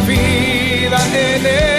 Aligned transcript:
vida 0.00 0.98
en 1.14 1.46
él. 1.46 1.75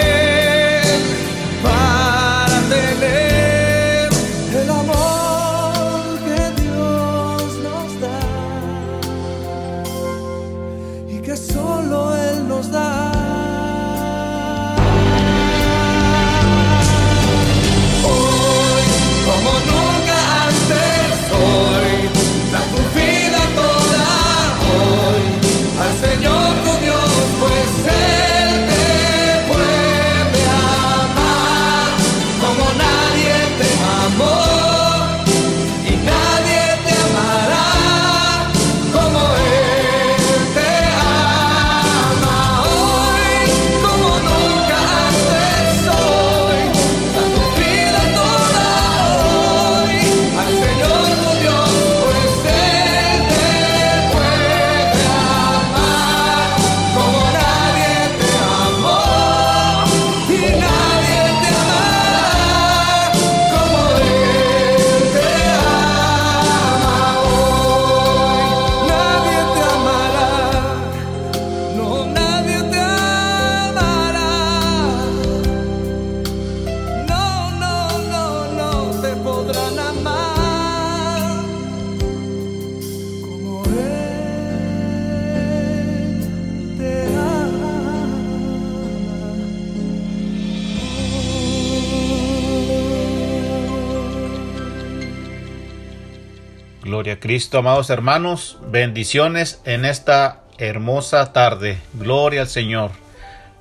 Cristo, 97.04 97.58
amados 97.58 97.90
hermanos, 97.90 98.58
bendiciones 98.72 99.60
en 99.64 99.84
esta 99.84 100.42
hermosa 100.58 101.32
tarde. 101.32 101.78
Gloria 101.94 102.40
al 102.40 102.48
Señor. 102.48 102.90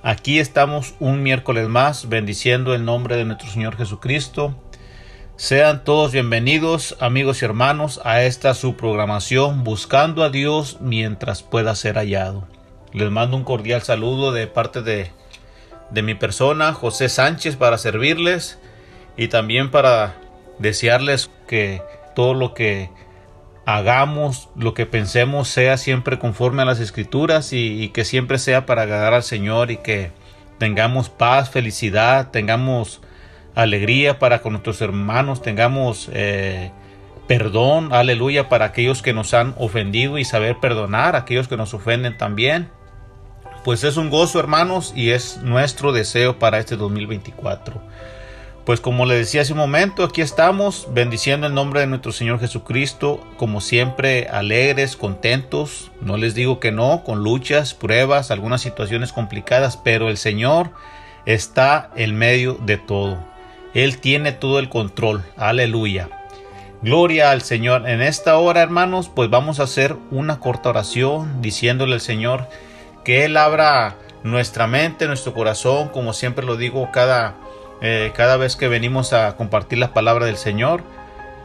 Aquí 0.01 0.39
estamos 0.39 0.95
un 0.99 1.21
miércoles 1.21 1.67
más 1.67 2.09
bendiciendo 2.09 2.73
el 2.73 2.83
nombre 2.83 3.15
de 3.15 3.25
nuestro 3.25 3.47
Señor 3.49 3.77
Jesucristo. 3.77 4.55
Sean 5.35 5.83
todos 5.83 6.13
bienvenidos, 6.13 6.97
amigos 6.99 7.41
y 7.41 7.45
hermanos, 7.45 8.01
a 8.03 8.23
esta 8.23 8.55
su 8.55 8.75
programación 8.75 9.63
Buscando 9.63 10.23
a 10.23 10.31
Dios 10.31 10.77
mientras 10.81 11.43
pueda 11.43 11.75
ser 11.75 11.95
hallado. 11.95 12.47
Les 12.91 13.11
mando 13.11 13.37
un 13.37 13.43
cordial 13.43 13.83
saludo 13.83 14.31
de 14.31 14.47
parte 14.47 14.81
de, 14.81 15.11
de 15.91 16.01
mi 16.01 16.15
persona, 16.15 16.73
José 16.73 17.07
Sánchez, 17.07 17.55
para 17.55 17.77
servirles 17.77 18.57
y 19.15 19.27
también 19.27 19.69
para 19.69 20.15
desearles 20.57 21.29
que 21.47 21.83
todo 22.15 22.33
lo 22.33 22.55
que 22.55 22.89
hagamos 23.67 24.47
lo 24.55 24.73
que 24.73 24.85
pensemos 24.85 25.49
sea 25.49 25.75
siempre 25.75 26.17
conforme 26.17 26.61
a 26.61 26.65
las 26.65 26.79
escrituras 26.79 27.51
y, 27.51 27.89
que 27.89 28.05
siempre 28.05 28.37
sea 28.37 28.65
para 28.65 28.83
agradar 28.83 29.13
al 29.13 29.23
Señor 29.23 29.71
y 29.71 29.77
que 29.77 30.11
tengamos 30.57 31.09
paz, 31.09 31.49
felicidad, 31.49 32.31
tengamos 32.31 33.01
alegría 33.55 34.19
para 34.19 34.41
con 34.41 34.53
nuestros 34.53 34.81
hermanos, 34.81 35.41
tengamos 35.41 36.09
eh, 36.13 36.71
perdón, 37.27 37.91
aleluya, 37.91 38.47
para 38.47 38.63
aquellos 38.63 39.01
que 39.01 39.11
nos 39.11 39.33
han 39.33 39.53
ofendido 39.57 40.17
y 40.17 40.23
saber 40.23 40.61
perdonar 40.61 41.17
a 41.17 41.19
aquellos 41.19 41.49
que 41.49 41.57
nos 41.57 41.73
ofenden 41.73 42.17
también. 42.17 42.69
Pues 43.65 43.83
es 43.83 43.97
un 43.97 44.09
gozo, 44.09 44.39
hermanos, 44.39 44.93
y 44.95 45.09
es 45.09 45.41
nuestro 45.43 45.91
deseo 45.91 46.39
para 46.39 46.59
este 46.59 46.77
2024. 46.77 47.81
Pues 48.67 48.81
como 48.81 49.05
le 49.05 49.15
decía 49.15 49.43
hace 49.43 49.53
un 49.53 49.59
momento, 49.59 50.03
aquí 50.03 50.19
estamos 50.19 50.89
bendiciendo 50.91 51.47
el 51.47 51.53
nombre 51.53 51.79
de 51.79 51.87
nuestro 51.87 52.11
Señor 52.11 52.41
Jesucristo, 52.41 53.25
como 53.37 53.61
siempre 53.61 54.27
alegres, 54.27 54.97
contentos, 54.97 55.89
no 56.01 56.17
les 56.17 56.35
digo 56.35 56.59
que 56.59 56.73
no, 56.73 57.01
con 57.05 57.23
luchas, 57.23 57.73
pruebas, 57.73 58.29
algunas 58.29 58.59
situaciones 58.59 59.13
complicadas, 59.13 59.77
pero 59.77 60.09
el 60.09 60.17
Señor 60.17 60.71
está 61.25 61.91
en 61.95 62.17
medio 62.17 62.55
de 62.55 62.75
todo. 62.75 63.17
Él 63.73 63.99
tiene 63.99 64.33
todo 64.33 64.59
el 64.59 64.67
control, 64.67 65.23
aleluya. 65.37 66.09
Gloria 66.81 67.31
al 67.31 67.43
Señor. 67.43 67.87
En 67.87 68.01
esta 68.01 68.35
hora, 68.37 68.63
hermanos, 68.63 69.07
pues 69.07 69.29
vamos 69.29 69.61
a 69.61 69.63
hacer 69.63 69.95
una 70.11 70.41
corta 70.41 70.71
oración 70.71 71.41
diciéndole 71.41 71.93
al 71.93 72.01
Señor 72.01 72.49
que 73.05 73.23
Él 73.23 73.37
abra 73.37 73.95
nuestra 74.23 74.67
mente, 74.67 75.07
nuestro 75.07 75.33
corazón, 75.33 75.87
como 75.87 76.11
siempre 76.11 76.45
lo 76.45 76.57
digo 76.57 76.89
cada 76.91 77.46
eh, 77.81 78.11
cada 78.15 78.37
vez 78.37 78.55
que 78.55 78.67
venimos 78.67 79.13
a 79.13 79.35
compartir 79.35 79.77
la 79.77 79.93
palabra 79.93 80.25
del 80.25 80.37
Señor, 80.37 80.81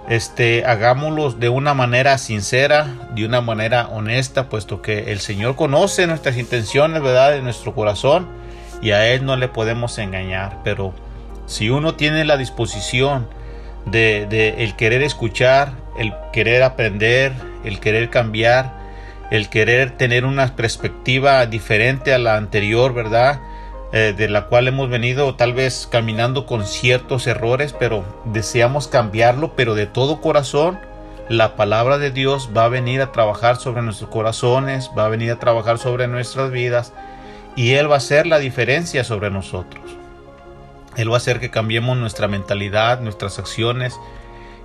este, 0.08 0.64
hagámoslos 0.64 1.38
de 1.38 1.48
una 1.48 1.74
manera 1.74 2.18
sincera, 2.18 2.86
de 3.14 3.24
una 3.24 3.40
manera 3.40 3.88
honesta, 3.88 4.48
puesto 4.48 4.82
que 4.82 5.12
el 5.12 5.20
Señor 5.20 5.56
conoce 5.56 6.06
nuestras 6.06 6.36
intenciones, 6.38 7.02
¿verdad?, 7.02 7.32
de 7.32 7.42
nuestro 7.42 7.74
corazón 7.74 8.26
y 8.80 8.90
a 8.90 9.06
Él 9.08 9.24
no 9.24 9.36
le 9.36 9.48
podemos 9.48 9.98
engañar. 9.98 10.58
Pero 10.64 10.92
si 11.46 11.70
uno 11.70 11.94
tiene 11.94 12.24
la 12.24 12.36
disposición 12.36 13.28
de, 13.86 14.26
de 14.28 14.64
el 14.64 14.74
querer 14.74 15.02
escuchar, 15.02 15.72
el 15.96 16.14
querer 16.32 16.62
aprender, 16.62 17.32
el 17.64 17.78
querer 17.78 18.10
cambiar, 18.10 18.72
el 19.30 19.48
querer 19.48 19.92
tener 19.92 20.24
una 20.24 20.56
perspectiva 20.56 21.46
diferente 21.46 22.12
a 22.12 22.18
la 22.18 22.36
anterior, 22.36 22.92
¿verdad? 22.92 23.40
Eh, 23.94 24.14
de 24.16 24.26
la 24.30 24.46
cual 24.46 24.68
hemos 24.68 24.88
venido 24.88 25.34
tal 25.34 25.52
vez 25.52 25.86
caminando 25.90 26.46
con 26.46 26.64
ciertos 26.64 27.26
errores, 27.26 27.74
pero 27.78 28.04
deseamos 28.24 28.88
cambiarlo, 28.88 29.54
pero 29.54 29.74
de 29.74 29.86
todo 29.86 30.22
corazón. 30.22 30.78
La 31.28 31.56
palabra 31.56 31.98
de 31.98 32.10
Dios 32.10 32.50
va 32.56 32.64
a 32.64 32.68
venir 32.70 33.02
a 33.02 33.12
trabajar 33.12 33.56
sobre 33.56 33.82
nuestros 33.82 34.08
corazones, 34.08 34.90
va 34.96 35.04
a 35.04 35.10
venir 35.10 35.30
a 35.30 35.38
trabajar 35.38 35.76
sobre 35.76 36.08
nuestras 36.08 36.50
vidas 36.50 36.94
y 37.54 37.72
Él 37.72 37.90
va 37.90 37.96
a 37.96 37.98
hacer 37.98 38.26
la 38.26 38.38
diferencia 38.38 39.04
sobre 39.04 39.30
nosotros. 39.30 39.82
Él 40.96 41.10
va 41.10 41.14
a 41.14 41.18
hacer 41.18 41.38
que 41.38 41.50
cambiemos 41.50 41.96
nuestra 41.98 42.28
mentalidad, 42.28 43.00
nuestras 43.00 43.38
acciones 43.38 44.00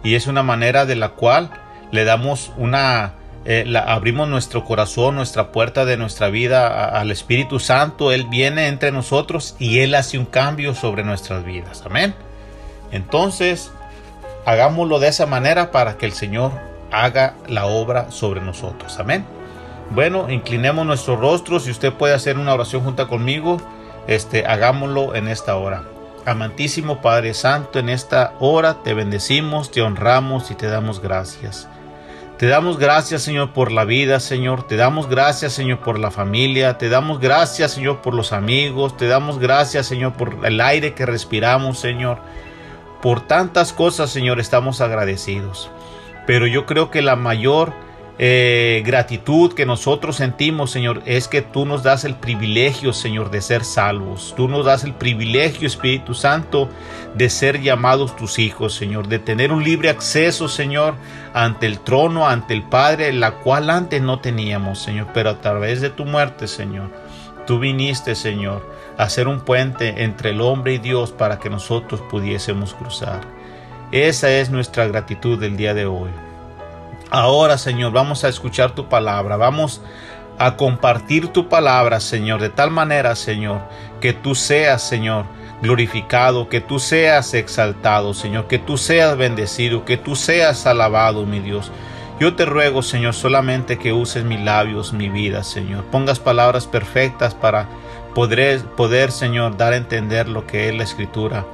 y 0.04 0.16
es 0.16 0.28
una 0.28 0.42
manera 0.42 0.86
de 0.86 0.96
la 0.96 1.10
cual 1.10 1.52
le 1.92 2.06
damos 2.06 2.52
una 2.56 3.14
eh, 3.50 3.66
abrimos 3.78 4.28
nuestro 4.28 4.66
corazón, 4.66 5.16
nuestra 5.16 5.54
puerta 5.54 5.86
de 5.86 5.96
nuestra 5.96 6.28
vida 6.28 6.90
al 6.90 7.12
Espíritu 7.12 7.60
Santo, 7.60 8.12
Él 8.12 8.26
viene 8.26 8.68
entre 8.68 8.92
nosotros 8.92 9.56
y 9.58 9.80
Él 9.80 9.96
hace 9.96 10.18
un 10.18 10.26
cambio 10.26 10.76
sobre 10.76 11.06
nuestras 11.06 11.46
vidas. 11.46 11.82
Amén. 11.86 12.14
Entonces, 12.92 13.72
hagámoslo 14.46 15.00
de 15.00 15.08
esa 15.08 15.28
manera 15.28 15.72
para 15.72 15.98
que 15.98 16.06
el 16.06 16.12
Señor 16.12 16.52
haga 16.92 17.36
la 17.48 17.68
obra 17.68 18.12
sobre 18.12 18.42
nosotros. 18.42 19.00
Amén. 19.00 19.26
Bueno, 19.92 20.30
inclinemos 20.30 20.86
nuestros 20.86 21.18
rostros. 21.18 21.64
Si 21.64 21.72
usted 21.72 21.94
puede 21.94 22.16
hacer 22.16 22.38
una 22.38 22.54
oración 22.54 22.84
junto 22.84 23.08
conmigo, 23.08 23.62
este, 24.08 24.46
hagámoslo 24.46 25.16
en 25.16 25.30
esta 25.30 25.56
hora. 25.56 25.84
Amantísimo 26.26 27.00
Padre 27.00 27.34
Santo, 27.34 27.80
en 27.80 27.88
esta 27.88 28.34
hora 28.42 28.84
te 28.84 28.94
bendecimos, 28.94 29.72
te 29.72 29.82
honramos 29.82 30.52
y 30.52 30.56
te 30.56 30.68
damos 30.68 31.00
gracias. 31.00 31.70
Te 32.38 32.46
damos 32.46 32.78
gracias, 32.78 33.24
Señor, 33.24 33.52
por 33.52 33.72
la 33.72 33.84
vida, 33.84 34.20
Señor. 34.20 34.68
Te 34.68 34.76
damos 34.76 35.10
gracias, 35.10 35.54
Señor, 35.54 35.80
por 35.80 35.98
la 35.98 36.12
familia. 36.12 36.78
Te 36.78 36.88
damos 36.88 37.20
gracias, 37.20 37.72
Señor, 37.72 38.04
por 38.04 38.14
los 38.14 38.32
amigos. 38.32 38.96
Te 38.96 39.08
damos 39.08 39.40
gracias, 39.40 39.88
Señor, 39.88 40.14
por 40.14 40.46
el 40.46 40.62
aire 40.62 40.94
que 40.94 41.08
respiramos, 41.08 41.80
Señor. 41.80 42.20
Por 43.02 43.22
tantas 43.22 43.74
cosas, 43.74 44.12
Señor, 44.12 44.40
estamos 44.40 44.82
agradecidos. 44.82 45.72
Pero 46.28 46.46
yo 46.46 46.68
creo 46.68 46.92
que 46.92 47.02
la 47.02 47.16
mayor 47.16 47.74
eh, 48.20 48.82
gratitud 48.84 49.54
que 49.54 49.68
nosotros 49.68 50.16
sentimos, 50.16 50.72
Señor, 50.72 51.04
es 51.06 51.28
que 51.28 51.44
tú 51.44 51.68
nos 51.68 51.84
das 51.84 52.04
el 52.04 52.16
privilegio, 52.16 52.92
Señor, 52.92 53.30
de 53.30 53.42
ser 53.42 53.64
salvos. 53.64 54.34
Tú 54.36 54.48
nos 54.48 54.66
das 54.66 54.84
el 54.84 54.94
privilegio, 54.94 55.68
Espíritu 55.68 56.16
Santo, 56.16 56.68
de 57.14 57.30
ser 57.30 57.62
llamados 57.62 58.16
tus 58.16 58.40
hijos, 58.40 58.74
Señor, 58.74 59.08
de 59.08 59.20
tener 59.20 59.52
un 59.52 59.64
libre 59.64 59.90
acceso, 59.90 60.48
Señor, 60.48 60.96
ante 61.36 61.68
el 61.68 61.80
trono, 61.80 62.28
ante 62.28 62.56
el 62.56 62.64
Padre, 62.64 63.14
la 63.14 63.36
cual 63.36 63.70
antes 63.70 64.02
no 64.02 64.20
teníamos, 64.20 64.80
Señor, 64.80 65.10
pero 65.14 65.30
a 65.30 65.40
través 65.40 65.82
de 65.82 65.92
tu 65.92 66.04
muerte, 66.04 66.48
Señor, 66.48 66.90
tú 67.46 67.60
viniste, 67.60 68.16
Señor, 68.16 68.68
a 68.98 69.10
ser 69.10 69.28
un 69.28 69.42
puente 69.42 70.04
entre 70.04 70.32
el 70.32 70.42
hombre 70.42 70.74
y 70.74 70.78
Dios 70.80 71.12
para 71.12 71.38
que 71.38 71.52
nosotros 71.52 72.02
pudiésemos 72.10 72.74
cruzar. 72.74 73.22
Esa 73.92 74.32
es 74.32 74.50
nuestra 74.50 74.88
gratitud 74.88 75.40
del 75.40 75.56
día 75.56 75.76
de 75.76 75.86
hoy. 75.86 76.10
Ahora, 77.10 77.58
Señor, 77.58 77.94
vamos 77.94 78.26
a 78.26 78.28
escuchar 78.28 78.72
tu 78.72 78.90
palabra, 78.90 79.38
vamos 79.38 79.82
a 80.38 80.58
compartir 80.58 81.30
tu 81.30 81.48
palabra, 81.48 82.02
Señor, 82.02 82.42
de 82.42 82.50
tal 82.50 82.70
manera, 82.70 83.16
Señor, 83.16 83.62
que 84.02 84.12
tú 84.12 84.36
seas, 84.36 84.82
Señor, 84.84 85.26
glorificado, 85.62 86.50
que 86.50 86.60
tú 86.60 86.80
seas 86.80 87.34
exaltado, 87.34 88.14
Señor, 88.14 88.48
que 88.48 88.60
tú 88.60 88.78
seas 88.78 89.18
bendecido, 89.18 89.86
que 89.86 89.96
tú 89.96 90.18
seas 90.18 90.68
alabado, 90.68 91.26
mi 91.26 91.40
Dios. 91.40 91.72
Yo 92.20 92.36
te 92.36 92.46
ruego, 92.46 92.82
Señor, 92.82 93.14
solamente 93.14 93.78
que 93.78 93.94
uses 93.94 94.26
mis 94.26 94.42
labios, 94.42 94.92
mi 94.92 95.08
vida, 95.08 95.44
Señor. 95.44 95.86
Pongas 95.86 96.20
palabras 96.20 96.68
perfectas 96.68 97.34
para 97.34 97.70
poder, 98.14 98.66
poder, 98.76 99.14
Señor, 99.14 99.56
dar 99.56 99.74
a 99.74 99.78
entender 99.78 100.28
lo 100.28 100.46
que 100.46 100.68
es 100.68 100.76
la 100.76 100.84
escritura 100.84 101.46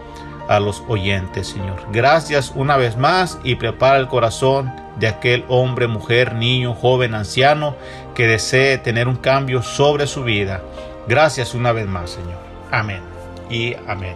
a 0.47 0.59
los 0.59 0.83
oyentes, 0.87 1.47
Señor. 1.47 1.85
Gracias 1.91 2.51
una 2.55 2.77
vez 2.77 2.97
más 2.97 3.39
y 3.43 3.55
prepara 3.55 3.97
el 3.97 4.07
corazón 4.07 4.73
de 4.97 5.07
aquel 5.07 5.45
hombre, 5.47 5.87
mujer, 5.87 6.35
niño, 6.35 6.73
joven, 6.73 7.15
anciano 7.15 7.75
que 8.13 8.27
desee 8.27 8.77
tener 8.77 9.07
un 9.07 9.15
cambio 9.15 9.61
sobre 9.61 10.07
su 10.07 10.23
vida. 10.23 10.61
Gracias 11.07 11.53
una 11.53 11.71
vez 11.71 11.87
más, 11.87 12.11
Señor. 12.11 12.37
Amén 12.71 13.01
y 13.49 13.75
amén. 13.87 14.15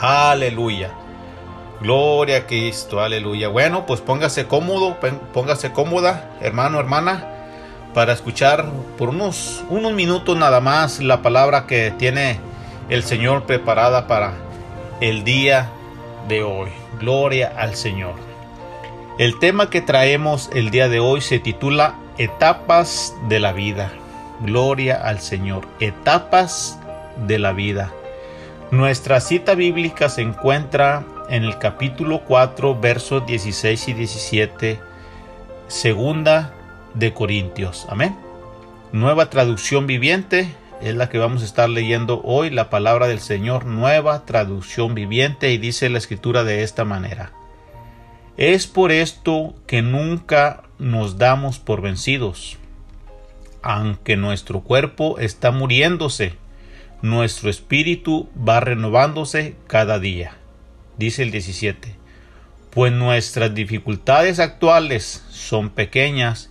Aleluya. 0.00 0.90
Gloria 1.80 2.38
a 2.38 2.46
Cristo, 2.46 3.00
aleluya. 3.00 3.48
Bueno, 3.48 3.86
pues 3.86 4.00
póngase 4.00 4.46
cómodo, 4.46 4.98
póngase 5.32 5.72
cómoda, 5.72 6.30
hermano, 6.40 6.78
hermana, 6.78 7.26
para 7.94 8.12
escuchar 8.12 8.66
por 8.98 9.08
unos, 9.08 9.64
unos 9.70 9.92
minutos 9.92 10.36
nada 10.36 10.60
más 10.60 11.00
la 11.00 11.22
palabra 11.22 11.66
que 11.66 11.90
tiene 11.92 12.38
el 12.90 13.02
Señor 13.02 13.44
preparada 13.44 14.06
para 14.06 14.34
el 15.00 15.24
día 15.24 15.70
de 16.28 16.42
hoy. 16.42 16.68
Gloria 16.98 17.52
al 17.56 17.74
Señor. 17.74 18.14
El 19.18 19.38
tema 19.38 19.70
que 19.70 19.80
traemos 19.80 20.50
el 20.52 20.70
día 20.70 20.88
de 20.88 21.00
hoy 21.00 21.20
se 21.20 21.38
titula 21.38 21.94
Etapas 22.18 23.14
de 23.28 23.40
la 23.40 23.52
vida. 23.52 23.92
Gloria 24.40 24.96
al 24.96 25.20
Señor. 25.20 25.66
Etapas 25.80 26.78
de 27.26 27.38
la 27.38 27.52
vida. 27.52 27.92
Nuestra 28.70 29.20
cita 29.20 29.54
bíblica 29.54 30.08
se 30.08 30.22
encuentra 30.22 31.04
en 31.28 31.44
el 31.44 31.58
capítulo 31.58 32.22
4, 32.24 32.78
versos 32.78 33.26
16 33.26 33.88
y 33.88 33.92
17, 33.94 34.80
segunda 35.68 36.52
de 36.94 37.12
Corintios. 37.12 37.86
Amén. 37.88 38.16
Nueva 38.92 39.30
traducción 39.30 39.86
viviente, 39.86 40.48
es 40.80 40.94
la 40.94 41.08
que 41.08 41.18
vamos 41.18 41.42
a 41.42 41.44
estar 41.44 41.68
leyendo 41.68 42.22
hoy, 42.24 42.50
la 42.50 42.70
palabra 42.70 43.06
del 43.06 43.20
Señor, 43.20 43.66
nueva 43.66 44.24
traducción 44.24 44.94
viviente, 44.94 45.52
y 45.52 45.58
dice 45.58 45.90
la 45.90 45.98
escritura 45.98 46.44
de 46.44 46.62
esta 46.62 46.84
manera. 46.84 47.32
Es 48.36 48.66
por 48.66 48.90
esto 48.90 49.54
que 49.66 49.82
nunca 49.82 50.62
nos 50.78 51.18
damos 51.18 51.58
por 51.58 51.82
vencidos. 51.82 52.56
Aunque 53.62 54.16
nuestro 54.16 54.62
cuerpo 54.62 55.18
está 55.18 55.50
muriéndose, 55.50 56.34
nuestro 57.02 57.50
espíritu 57.50 58.30
va 58.36 58.60
renovándose 58.60 59.56
cada 59.66 59.98
día. 59.98 60.36
Dice 60.96 61.22
el 61.22 61.30
17. 61.30 61.96
Pues 62.70 62.92
nuestras 62.92 63.54
dificultades 63.54 64.38
actuales 64.38 65.24
son 65.28 65.70
pequeñas 65.70 66.50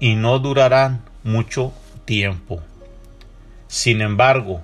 y 0.00 0.14
no 0.14 0.38
durarán 0.38 1.02
mucho 1.24 1.72
tiempo. 2.04 2.62
Sin 3.68 4.00
embargo, 4.00 4.62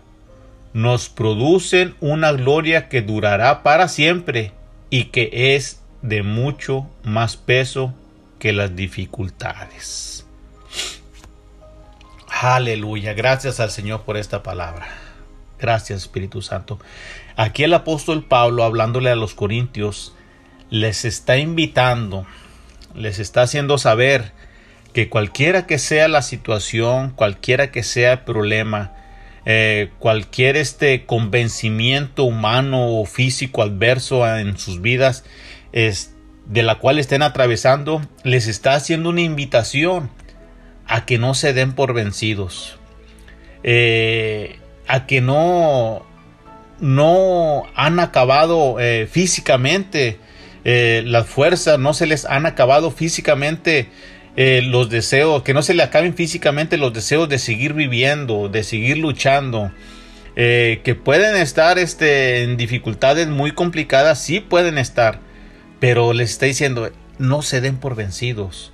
nos 0.73 1.09
producen 1.09 1.95
una 2.01 2.33
gloria 2.33 2.89
que 2.89 3.01
durará 3.01 3.63
para 3.63 3.89
siempre 3.89 4.53
y 4.91 5.07
que 5.07 5.55
es 5.55 5.81
de 6.03 6.23
mucho 6.23 6.89
más 7.05 7.37
peso 7.37 7.95
que 8.39 8.53
las 8.53 8.75
dificultades. 8.75 10.27
Aleluya, 12.29 13.15
gracias 13.15 13.61
al 13.61 13.71
Señor 13.71 14.03
por 14.03 14.17
esta 14.17 14.43
palabra. 14.43 14.89
Gracias 15.59 16.03
Espíritu 16.03 16.43
Santo. 16.43 16.79
Aquí 17.37 17.63
el 17.65 17.73
apóstol 17.73 18.25
Pablo, 18.25 18.65
hablándole 18.65 19.11
a 19.11 19.17
los 19.17 19.35
corintios, 19.35 20.15
les 20.69 21.05
está 21.05 21.39
invitando, 21.39 22.27
les 22.95 23.19
está 23.19 23.43
haciendo 23.43 23.79
saber 23.79 24.33
que 24.95 25.09
cualquiera 25.09 25.67
que 25.67 25.79
sea 25.79 26.07
la 26.07 26.23
situación, 26.23 27.11
cualquiera 27.11 27.73
que 27.73 27.83
sea 27.83 28.13
el 28.13 28.19
problema, 28.21 28.93
eh, 29.45 29.91
cualquier 29.99 30.57
este 30.57 31.05
convencimiento 31.05 32.23
humano 32.23 33.01
o 33.01 33.05
físico 33.05 33.63
adverso 33.63 34.27
en 34.39 34.57
sus 34.57 34.81
vidas 34.81 35.25
es, 35.73 36.15
de 36.47 36.63
la 36.63 36.77
cual 36.77 37.01
estén 37.01 37.23
atravesando, 37.23 38.03
les 38.23 38.47
está 38.47 38.75
haciendo 38.75 39.11
una 39.11 39.21
invitación 39.21 40.11
a 40.87 41.05
que 41.05 41.19
no 41.19 41.35
se 41.35 41.53
den 41.53 41.73
por 41.73 41.93
vencidos, 41.93 42.79
eh, 43.65 44.61
a 44.87 45.07
que 45.07 45.21
no, 45.21 46.07
no 46.79 47.65
han 47.75 47.99
acabado 47.99 48.79
eh, 48.79 49.09
físicamente 49.11 50.21
las 50.67 51.27
fuerzas, 51.27 51.79
no 51.79 51.93
se 51.93 52.07
les 52.07 52.25
han 52.25 52.47
acabado 52.47 52.91
físicamente 52.91 53.91
eh, 54.37 54.63
los 54.63 54.91
deseos, 54.91 55.43
que 55.43 55.55
no 55.55 55.63
se 55.63 55.75
le 55.75 55.83
acaben 55.83 56.15
físicamente 56.15 56.77
los 56.77 56.93
deseos 56.93 57.29
de 57.29 57.39
seguir 57.39 57.73
viviendo, 57.73 58.49
de 58.49 58.65
seguir 58.65 58.99
luchando, 58.99 59.71
eh, 60.37 60.81
que 60.83 60.97
pueden 60.97 61.37
estar 61.37 61.79
este, 61.79 62.43
en 62.43 62.57
dificultades 62.57 63.29
muy 63.29 63.53
complicadas, 63.53 64.21
sí 64.21 64.41
pueden 64.41 64.79
estar, 64.79 65.21
Pero 65.79 66.13
les 66.13 66.31
está 66.31 66.47
diciendo, 66.47 66.91
no 67.19 67.43
se 67.43 67.61
den 67.61 67.77
por 67.77 67.95
vencidos. 67.95 68.73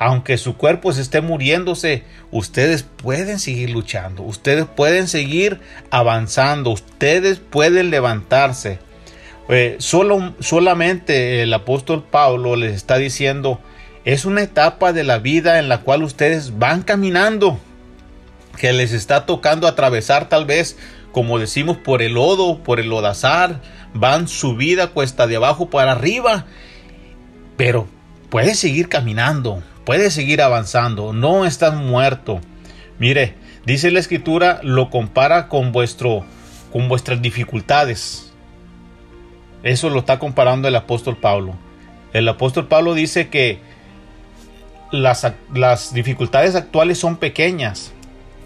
Aunque 0.00 0.38
su 0.38 0.56
cuerpo 0.56 0.92
se 0.92 1.02
esté 1.02 1.20
muriéndose, 1.20 2.04
ustedes 2.30 2.84
pueden 2.84 3.38
seguir 3.38 3.70
luchando, 3.70 4.22
ustedes 4.22 4.64
pueden 4.64 5.08
seguir 5.08 5.60
avanzando, 5.90 6.70
ustedes 6.70 7.38
pueden 7.38 7.90
levantarse. 7.90 8.78
Eh, 9.48 9.76
solo, 9.78 10.34
solamente 10.40 11.42
el 11.42 11.52
apóstol 11.52 12.04
Pablo 12.08 12.54
les 12.54 12.74
está 12.74 12.96
diciendo, 12.96 13.60
es 14.08 14.24
una 14.24 14.40
etapa 14.40 14.94
de 14.94 15.04
la 15.04 15.18
vida 15.18 15.58
en 15.58 15.68
la 15.68 15.82
cual 15.82 16.02
ustedes 16.02 16.58
van 16.58 16.80
caminando, 16.80 17.60
que 18.56 18.72
les 18.72 18.92
está 18.92 19.26
tocando 19.26 19.68
atravesar 19.68 20.30
tal 20.30 20.46
vez, 20.46 20.78
como 21.12 21.38
decimos, 21.38 21.76
por 21.76 22.00
el 22.00 22.14
lodo, 22.14 22.62
por 22.62 22.80
el 22.80 22.88
lodazar, 22.88 23.60
van 23.92 24.26
su 24.26 24.56
vida 24.56 24.86
cuesta 24.86 25.26
de 25.26 25.36
abajo 25.36 25.68
para 25.68 25.92
arriba, 25.92 26.46
pero 27.58 27.86
puedes 28.30 28.58
seguir 28.58 28.88
caminando, 28.88 29.62
puedes 29.84 30.14
seguir 30.14 30.40
avanzando, 30.40 31.12
no 31.12 31.44
estás 31.44 31.74
muerto. 31.74 32.40
Mire, 32.98 33.34
dice 33.66 33.90
la 33.90 34.00
escritura, 34.00 34.60
lo 34.62 34.88
compara 34.88 35.48
con 35.48 35.70
vuestro 35.70 36.24
con 36.72 36.88
vuestras 36.88 37.20
dificultades. 37.20 38.32
Eso 39.62 39.90
lo 39.90 39.98
está 39.98 40.18
comparando 40.18 40.66
el 40.66 40.76
apóstol 40.76 41.18
Pablo. 41.18 41.56
El 42.14 42.26
apóstol 42.26 42.68
Pablo 42.68 42.94
dice 42.94 43.28
que 43.28 43.67
las, 44.90 45.26
las 45.54 45.92
dificultades 45.92 46.54
actuales 46.54 46.98
son 46.98 47.16
pequeñas, 47.16 47.92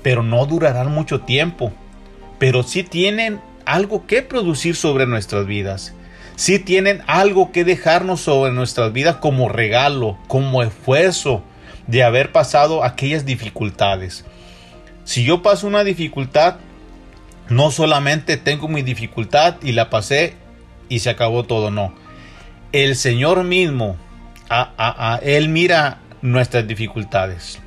pero 0.02 0.22
no 0.22 0.46
durarán 0.46 0.92
mucho 0.92 1.20
tiempo. 1.20 1.72
Pero 2.38 2.62
sí 2.62 2.82
tienen 2.82 3.40
algo 3.64 4.06
que 4.06 4.22
producir 4.22 4.76
sobre 4.76 5.06
nuestras 5.06 5.46
vidas. 5.46 5.94
Si 6.36 6.58
tienen 6.58 7.02
algo 7.06 7.52
que 7.52 7.64
dejarnos 7.64 8.20
sobre 8.20 8.52
nuestras 8.52 8.92
vidas 8.92 9.16
como 9.16 9.48
regalo, 9.48 10.18
como 10.28 10.62
esfuerzo 10.62 11.44
de 11.86 12.02
haber 12.02 12.32
pasado 12.32 12.84
aquellas 12.84 13.24
dificultades. 13.24 14.24
Si 15.04 15.24
yo 15.24 15.42
paso 15.42 15.66
una 15.66 15.84
dificultad, 15.84 16.56
no 17.48 17.70
solamente 17.70 18.36
tengo 18.36 18.68
mi 18.68 18.82
dificultad 18.82 19.56
y 19.62 19.72
la 19.72 19.90
pasé 19.90 20.34
y 20.88 21.00
se 21.00 21.10
acabó 21.10 21.44
todo, 21.44 21.70
no. 21.70 21.94
El 22.72 22.96
Señor 22.96 23.44
mismo, 23.44 23.96
a, 24.48 25.18
Él 25.22 25.48
mira 25.48 25.98
nuestras 26.22 26.66
dificultades. 26.66 27.60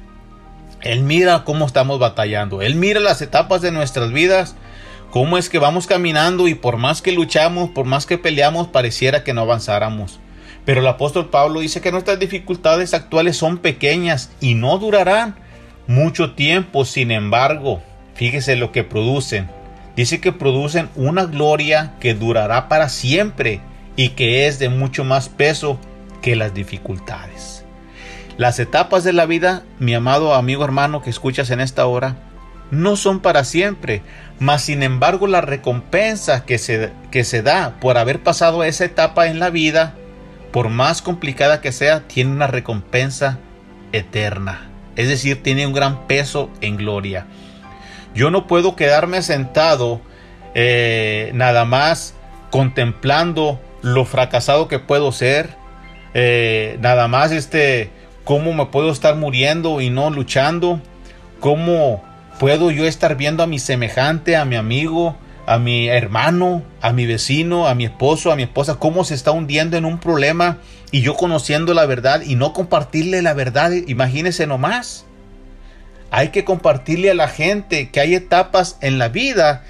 Él 0.81 1.01
mira 1.01 1.43
cómo 1.43 1.65
estamos 1.65 1.99
batallando. 1.99 2.61
Él 2.61 2.75
mira 2.75 2.99
las 2.99 3.21
etapas 3.21 3.61
de 3.61 3.71
nuestras 3.71 4.11
vidas 4.11 4.55
cómo 5.11 5.37
es 5.37 5.49
que 5.49 5.59
vamos 5.59 5.87
caminando 5.87 6.47
y 6.47 6.55
por 6.55 6.77
más 6.77 7.01
que 7.01 7.11
luchamos, 7.11 7.69
por 7.69 7.85
más 7.85 8.05
que 8.05 8.17
peleamos, 8.17 8.67
pareciera 8.67 9.23
que 9.23 9.33
no 9.33 9.41
avanzáramos. 9.41 10.19
Pero 10.65 10.81
el 10.81 10.87
apóstol 10.87 11.29
Pablo 11.29 11.59
dice 11.59 11.79
que 11.79 11.91
nuestras 11.91 12.19
dificultades 12.19 12.93
actuales 12.93 13.37
son 13.37 13.59
pequeñas 13.59 14.31
y 14.41 14.55
no 14.55 14.77
durarán 14.77 15.35
mucho 15.87 16.33
tiempo. 16.33 16.85
Sin 16.85 17.11
embargo, 17.11 17.81
fíjese 18.15 18.55
lo 18.55 18.71
que 18.71 18.83
producen. 18.83 19.49
Dice 19.95 20.19
que 20.19 20.33
producen 20.33 20.89
una 20.95 21.25
gloria 21.25 21.93
que 21.99 22.13
durará 22.13 22.67
para 22.67 22.89
siempre 22.89 23.61
y 23.95 24.09
que 24.09 24.47
es 24.47 24.59
de 24.59 24.69
mucho 24.69 25.03
más 25.03 25.29
peso 25.29 25.79
que 26.21 26.35
las 26.35 26.53
dificultades. 26.53 27.64
Las 28.37 28.59
etapas 28.59 29.03
de 29.03 29.13
la 29.13 29.25
vida, 29.25 29.63
mi 29.79 29.93
amado 29.93 30.33
amigo 30.33 30.65
hermano 30.65 31.01
que 31.01 31.09
escuchas 31.09 31.51
en 31.51 31.61
esta 31.61 31.85
hora, 31.85 32.17
no 32.69 32.97
son 32.97 33.21
para 33.21 33.43
siempre, 33.45 34.01
mas 34.39 34.63
sin 34.63 34.83
embargo 34.83 35.27
la 35.27 35.41
recompensa 35.41 36.45
que 36.45 36.57
se, 36.57 36.91
que 37.11 37.23
se 37.23 37.41
da 37.41 37.75
por 37.79 37.97
haber 37.97 38.23
pasado 38.23 38.63
esa 38.63 38.85
etapa 38.85 39.27
en 39.27 39.39
la 39.39 39.49
vida, 39.49 39.93
por 40.51 40.69
más 40.69 41.01
complicada 41.01 41.61
que 41.61 41.71
sea, 41.71 42.07
tiene 42.07 42.31
una 42.31 42.47
recompensa 42.47 43.39
eterna. 43.93 44.69
Es 44.95 45.07
decir, 45.07 45.41
tiene 45.41 45.65
un 45.67 45.73
gran 45.73 46.07
peso 46.07 46.49
en 46.61 46.77
gloria. 46.77 47.27
Yo 48.13 48.31
no 48.31 48.47
puedo 48.47 48.75
quedarme 48.75 49.21
sentado 49.21 50.01
eh, 50.53 51.31
nada 51.33 51.65
más 51.65 52.15
contemplando 52.49 53.61
lo 53.81 54.05
fracasado 54.05 54.67
que 54.67 54.79
puedo 54.79 55.11
ser, 55.11 55.55
eh, 56.13 56.77
nada 56.79 57.09
más 57.09 57.31
este, 57.33 57.91
cómo 58.25 58.51
me 58.51 58.65
puedo 58.65 58.91
estar 58.91 59.15
muriendo 59.15 59.79
y 59.79 59.89
no 59.89 60.09
luchando, 60.09 60.81
cómo 61.39 62.03
Puedo 62.39 62.69
yo 62.69 62.85
estar 62.85 63.15
viendo 63.15 63.43
a 63.43 63.47
mi 63.47 63.59
semejante, 63.59 64.35
a 64.35 64.43
mi 64.43 64.57
amigo, 64.57 65.15
a 65.45 65.57
mi 65.57 65.87
hermano, 65.87 66.63
a 66.81 66.91
mi 66.91 67.05
vecino, 67.05 67.65
a 67.65 67.75
mi 67.75 67.85
esposo, 67.85 68.29
a 68.29 68.35
mi 68.35 68.43
esposa, 68.43 68.75
cómo 68.75 69.05
se 69.05 69.13
está 69.13 69.31
hundiendo 69.31 69.77
en 69.77 69.85
un 69.85 69.99
problema 69.99 70.57
y 70.91 71.01
yo 71.01 71.15
conociendo 71.15 71.73
la 71.73 71.85
verdad 71.85 72.21
y 72.21 72.35
no 72.35 72.51
compartirle 72.51 73.21
la 73.21 73.33
verdad, 73.33 73.71
imagínese 73.71 74.47
nomás. 74.47 75.05
Hay 76.11 76.29
que 76.29 76.43
compartirle 76.43 77.09
a 77.09 77.15
la 77.15 77.29
gente 77.29 77.89
que 77.89 78.01
hay 78.01 78.15
etapas 78.15 78.77
en 78.81 78.97
la 78.97 79.07
vida 79.07 79.63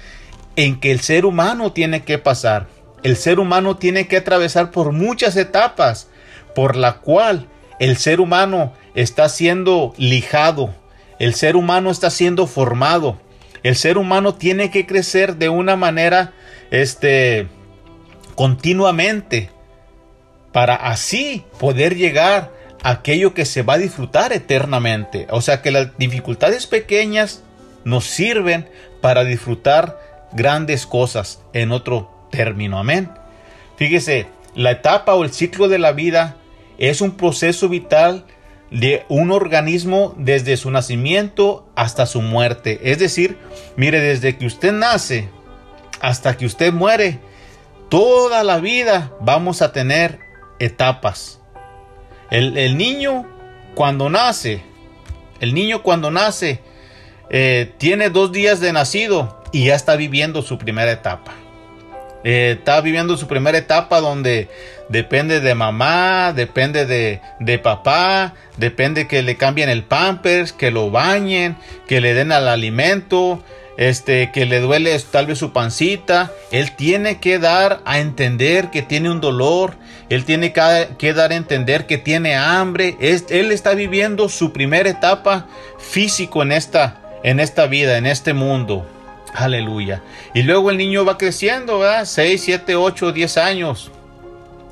en 0.56 0.80
que 0.80 0.90
el 0.90 1.00
ser 1.00 1.24
humano 1.24 1.70
tiene 1.70 2.02
que 2.02 2.18
pasar. 2.18 2.66
El 3.04 3.16
ser 3.16 3.38
humano 3.38 3.76
tiene 3.76 4.08
que 4.08 4.16
atravesar 4.16 4.72
por 4.72 4.90
muchas 4.90 5.36
etapas 5.36 6.08
por 6.56 6.74
la 6.74 6.94
cual 6.94 7.46
el 7.78 7.96
ser 7.96 8.20
humano 8.20 8.72
está 8.94 9.28
siendo 9.28 9.94
lijado, 9.96 10.74
el 11.18 11.34
ser 11.34 11.56
humano 11.56 11.90
está 11.90 12.10
siendo 12.10 12.46
formado. 12.46 13.18
El 13.62 13.74
ser 13.74 13.98
humano 13.98 14.34
tiene 14.34 14.70
que 14.70 14.86
crecer 14.86 15.36
de 15.36 15.48
una 15.48 15.76
manera 15.76 16.32
este 16.70 17.48
continuamente 18.34 19.50
para 20.52 20.74
así 20.76 21.44
poder 21.58 21.96
llegar 21.96 22.52
a 22.82 22.90
aquello 22.90 23.34
que 23.34 23.44
se 23.44 23.62
va 23.62 23.74
a 23.74 23.78
disfrutar 23.78 24.32
eternamente. 24.32 25.26
O 25.30 25.40
sea 25.40 25.62
que 25.62 25.70
las 25.70 25.96
dificultades 25.98 26.66
pequeñas 26.66 27.42
nos 27.84 28.04
sirven 28.04 28.68
para 29.00 29.24
disfrutar 29.24 29.98
grandes 30.32 30.86
cosas 30.86 31.42
en 31.52 31.72
otro 31.72 32.28
término. 32.30 32.78
Amén. 32.78 33.10
Fíjese, 33.76 34.26
la 34.54 34.70
etapa 34.70 35.14
o 35.14 35.24
el 35.24 35.32
ciclo 35.32 35.68
de 35.68 35.78
la 35.78 35.92
vida 35.92 36.36
es 36.78 37.00
un 37.00 37.16
proceso 37.16 37.68
vital 37.68 38.26
de 38.70 39.04
un 39.08 39.30
organismo 39.30 40.14
desde 40.18 40.56
su 40.56 40.70
nacimiento 40.70 41.68
hasta 41.76 42.06
su 42.06 42.20
muerte. 42.20 42.80
Es 42.84 42.98
decir, 42.98 43.38
mire, 43.76 44.00
desde 44.00 44.36
que 44.36 44.46
usted 44.46 44.72
nace 44.72 45.28
hasta 46.00 46.36
que 46.36 46.46
usted 46.46 46.72
muere, 46.72 47.20
toda 47.88 48.42
la 48.44 48.58
vida 48.58 49.12
vamos 49.20 49.62
a 49.62 49.72
tener 49.72 50.18
etapas. 50.58 51.40
El, 52.30 52.76
niño 52.76 53.26
cuando 53.74 54.10
nace, 54.10 54.62
el 55.40 55.54
niño 55.54 55.82
cuando 55.82 56.10
nace, 56.10 56.60
eh, 57.30 57.72
tiene 57.78 58.10
dos 58.10 58.32
días 58.32 58.60
de 58.60 58.72
nacido 58.72 59.42
y 59.52 59.66
ya 59.66 59.76
está 59.76 59.94
viviendo 59.96 60.42
su 60.42 60.58
primera 60.58 60.90
etapa. 60.90 61.34
Eh, 62.28 62.56
está 62.58 62.80
viviendo 62.80 63.16
su 63.16 63.28
primera 63.28 63.56
etapa 63.56 64.00
donde 64.00 64.48
depende 64.88 65.38
de 65.38 65.54
mamá, 65.54 66.32
depende 66.32 66.84
de, 66.84 67.58
papá, 67.60 68.34
depende 68.56 69.06
que 69.06 69.22
le 69.22 69.36
cambien 69.36 69.68
el 69.68 69.84
pampers, 69.84 70.52
que 70.52 70.72
lo 70.72 70.90
bañen, 70.90 71.56
que 71.86 72.00
le 72.00 72.14
den 72.14 72.32
al 72.32 72.48
alimento, 72.48 73.44
este, 73.76 74.32
que 74.32 74.44
le 74.44 74.58
duele 74.58 74.98
tal 75.08 75.26
vez 75.26 75.38
su 75.38 75.52
pancita. 75.52 76.32
Él 76.50 76.74
tiene 76.74 77.20
que 77.20 77.38
dar 77.38 77.80
a 77.84 78.00
entender 78.00 78.72
que 78.72 78.82
tiene 78.82 79.08
un 79.08 79.20
dolor, 79.20 79.76
él 80.10 80.24
tiene 80.24 80.52
que, 80.52 81.12
dar 81.12 81.30
a 81.30 81.36
entender 81.36 81.86
que 81.86 81.96
tiene 81.96 82.34
hambre. 82.34 82.96
él 82.98 83.52
está 83.52 83.74
viviendo 83.74 84.28
su 84.28 84.52
primera 84.52 84.90
etapa 84.90 85.46
físico 85.78 86.42
en 86.42 86.50
esta, 86.50 87.00
en 87.22 87.38
esta 87.38 87.68
vida, 87.68 87.98
en 87.98 88.06
este 88.06 88.34
mundo. 88.34 88.84
Aleluya. 89.36 90.02
Y 90.32 90.42
luego 90.42 90.70
el 90.70 90.78
niño 90.78 91.04
va 91.04 91.18
creciendo, 91.18 91.80
¿verdad? 91.80 92.06
6, 92.06 92.42
7, 92.42 92.74
8, 92.74 93.12
10 93.12 93.36
años. 93.36 93.90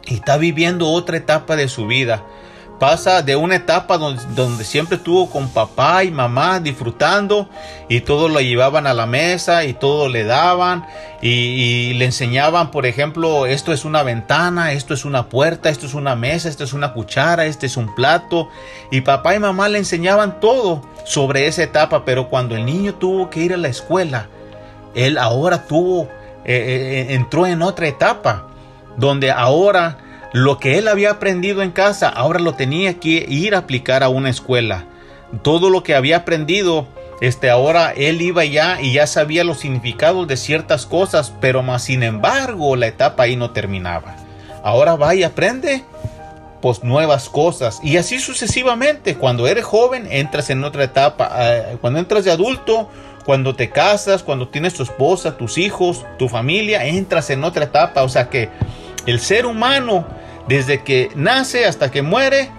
Y 0.06 0.14
está 0.14 0.38
viviendo 0.38 0.88
otra 0.88 1.18
etapa 1.18 1.54
de 1.54 1.68
su 1.68 1.86
vida. 1.86 2.22
Pasa 2.80 3.22
de 3.22 3.36
una 3.36 3.56
etapa 3.56 3.98
donde, 3.98 4.64
siempre 4.64 4.96
estuvo 4.96 5.30
con 5.30 5.48
papá 5.48 6.02
y 6.02 6.10
mamá 6.10 6.60
disfrutando 6.60 7.48
y 7.88 8.00
todo 8.00 8.28
lo 8.28 8.40
llevaban 8.40 8.86
a 8.86 8.94
la 8.94 9.06
mesa 9.06 9.64
y 9.64 9.74
todo 9.74 10.08
le 10.08 10.24
daban 10.24 10.84
y, 11.22 11.28
y, 11.28 11.94
le 11.94 12.06
enseñaban, 12.06 12.72
por 12.72 12.84
ejemplo, 12.84 13.46
esto 13.46 13.72
es 13.72 13.84
una 13.84 14.02
ventana, 14.02 14.72
esto 14.72 14.92
es 14.92 15.04
una 15.04 15.28
puerta, 15.28 15.68
esto 15.68 15.86
es 15.86 15.94
una 15.94 16.16
mesa, 16.16 16.48
esto 16.48 16.64
es 16.64 16.72
una 16.72 16.92
cuchara, 16.92 17.46
este 17.46 17.66
es 17.66 17.76
un 17.76 17.94
plato 17.94 18.48
y 18.90 19.02
papá 19.02 19.36
y 19.36 19.38
mamá 19.38 19.68
le 19.68 19.78
enseñaban 19.78 20.40
todo 20.40 20.82
sobre 21.04 21.46
esa 21.46 21.62
etapa, 21.62 22.04
pero 22.04 22.28
cuando 22.28 22.56
el 22.56 22.64
niño 22.64 22.94
tuvo 22.94 23.30
que 23.30 23.40
ir 23.40 23.54
a 23.54 23.58
la 23.58 23.68
escuela, 23.68 24.28
él 24.94 25.18
ahora 25.18 25.66
tuvo, 25.66 26.04
eh, 26.44 26.54
eh, 26.54 27.06
eh, 27.10 27.14
entró 27.14 27.46
en 27.46 27.62
otra 27.62 27.88
etapa, 27.88 28.46
donde 28.96 29.30
ahora 29.30 29.98
lo 30.32 30.58
que 30.58 30.78
él 30.78 30.88
había 30.88 31.12
aprendido 31.12 31.62
en 31.62 31.70
casa, 31.70 32.08
ahora 32.08 32.38
lo 32.38 32.54
tenía 32.54 32.98
que 33.00 33.26
ir 33.28 33.54
a 33.54 33.58
aplicar 33.58 34.02
a 34.02 34.08
una 34.08 34.30
escuela. 34.30 34.84
Todo 35.42 35.70
lo 35.70 35.82
que 35.82 35.94
había 35.94 36.18
aprendido, 36.18 36.86
este, 37.20 37.50
ahora 37.50 37.92
él 37.92 38.20
iba 38.20 38.44
ya 38.44 38.80
y 38.80 38.92
ya 38.92 39.06
sabía 39.06 39.44
los 39.44 39.58
significados 39.60 40.26
de 40.28 40.36
ciertas 40.36 40.86
cosas, 40.86 41.32
pero 41.40 41.62
más 41.62 41.84
sin 41.84 42.02
embargo 42.02 42.76
la 42.76 42.86
etapa 42.86 43.24
ahí 43.24 43.36
no 43.36 43.50
terminaba. 43.50 44.16
ahora 44.62 44.96
va 44.96 45.14
y 45.14 45.22
aprende 45.22 45.84
pues 46.62 46.82
nuevas 46.82 47.28
cosas 47.28 47.78
y 47.82 47.98
así 47.98 48.18
sucesivamente. 48.18 49.16
Cuando 49.16 49.46
eres 49.46 49.64
joven 49.64 50.08
entras 50.10 50.48
en 50.48 50.64
otra 50.64 50.84
etapa, 50.84 51.30
cuando 51.80 51.98
entras 51.98 52.24
de 52.24 52.30
adulto, 52.30 52.88
cuando 53.24 53.54
te 53.54 53.70
casas, 53.70 54.22
cuando 54.22 54.48
tienes 54.48 54.74
tu 54.74 54.82
esposa, 54.82 55.36
tus 55.36 55.58
hijos, 55.58 56.04
tu 56.18 56.28
familia, 56.28 56.86
entras 56.86 57.30
en 57.30 57.44
otra 57.44 57.64
etapa. 57.64 58.02
O 58.02 58.08
sea 58.08 58.28
que 58.28 58.50
el 59.06 59.20
ser 59.20 59.46
humano, 59.46 60.06
desde 60.46 60.82
que 60.82 61.10
nace 61.14 61.66
hasta 61.66 61.90
que 61.90 62.02
muere, 62.02 62.50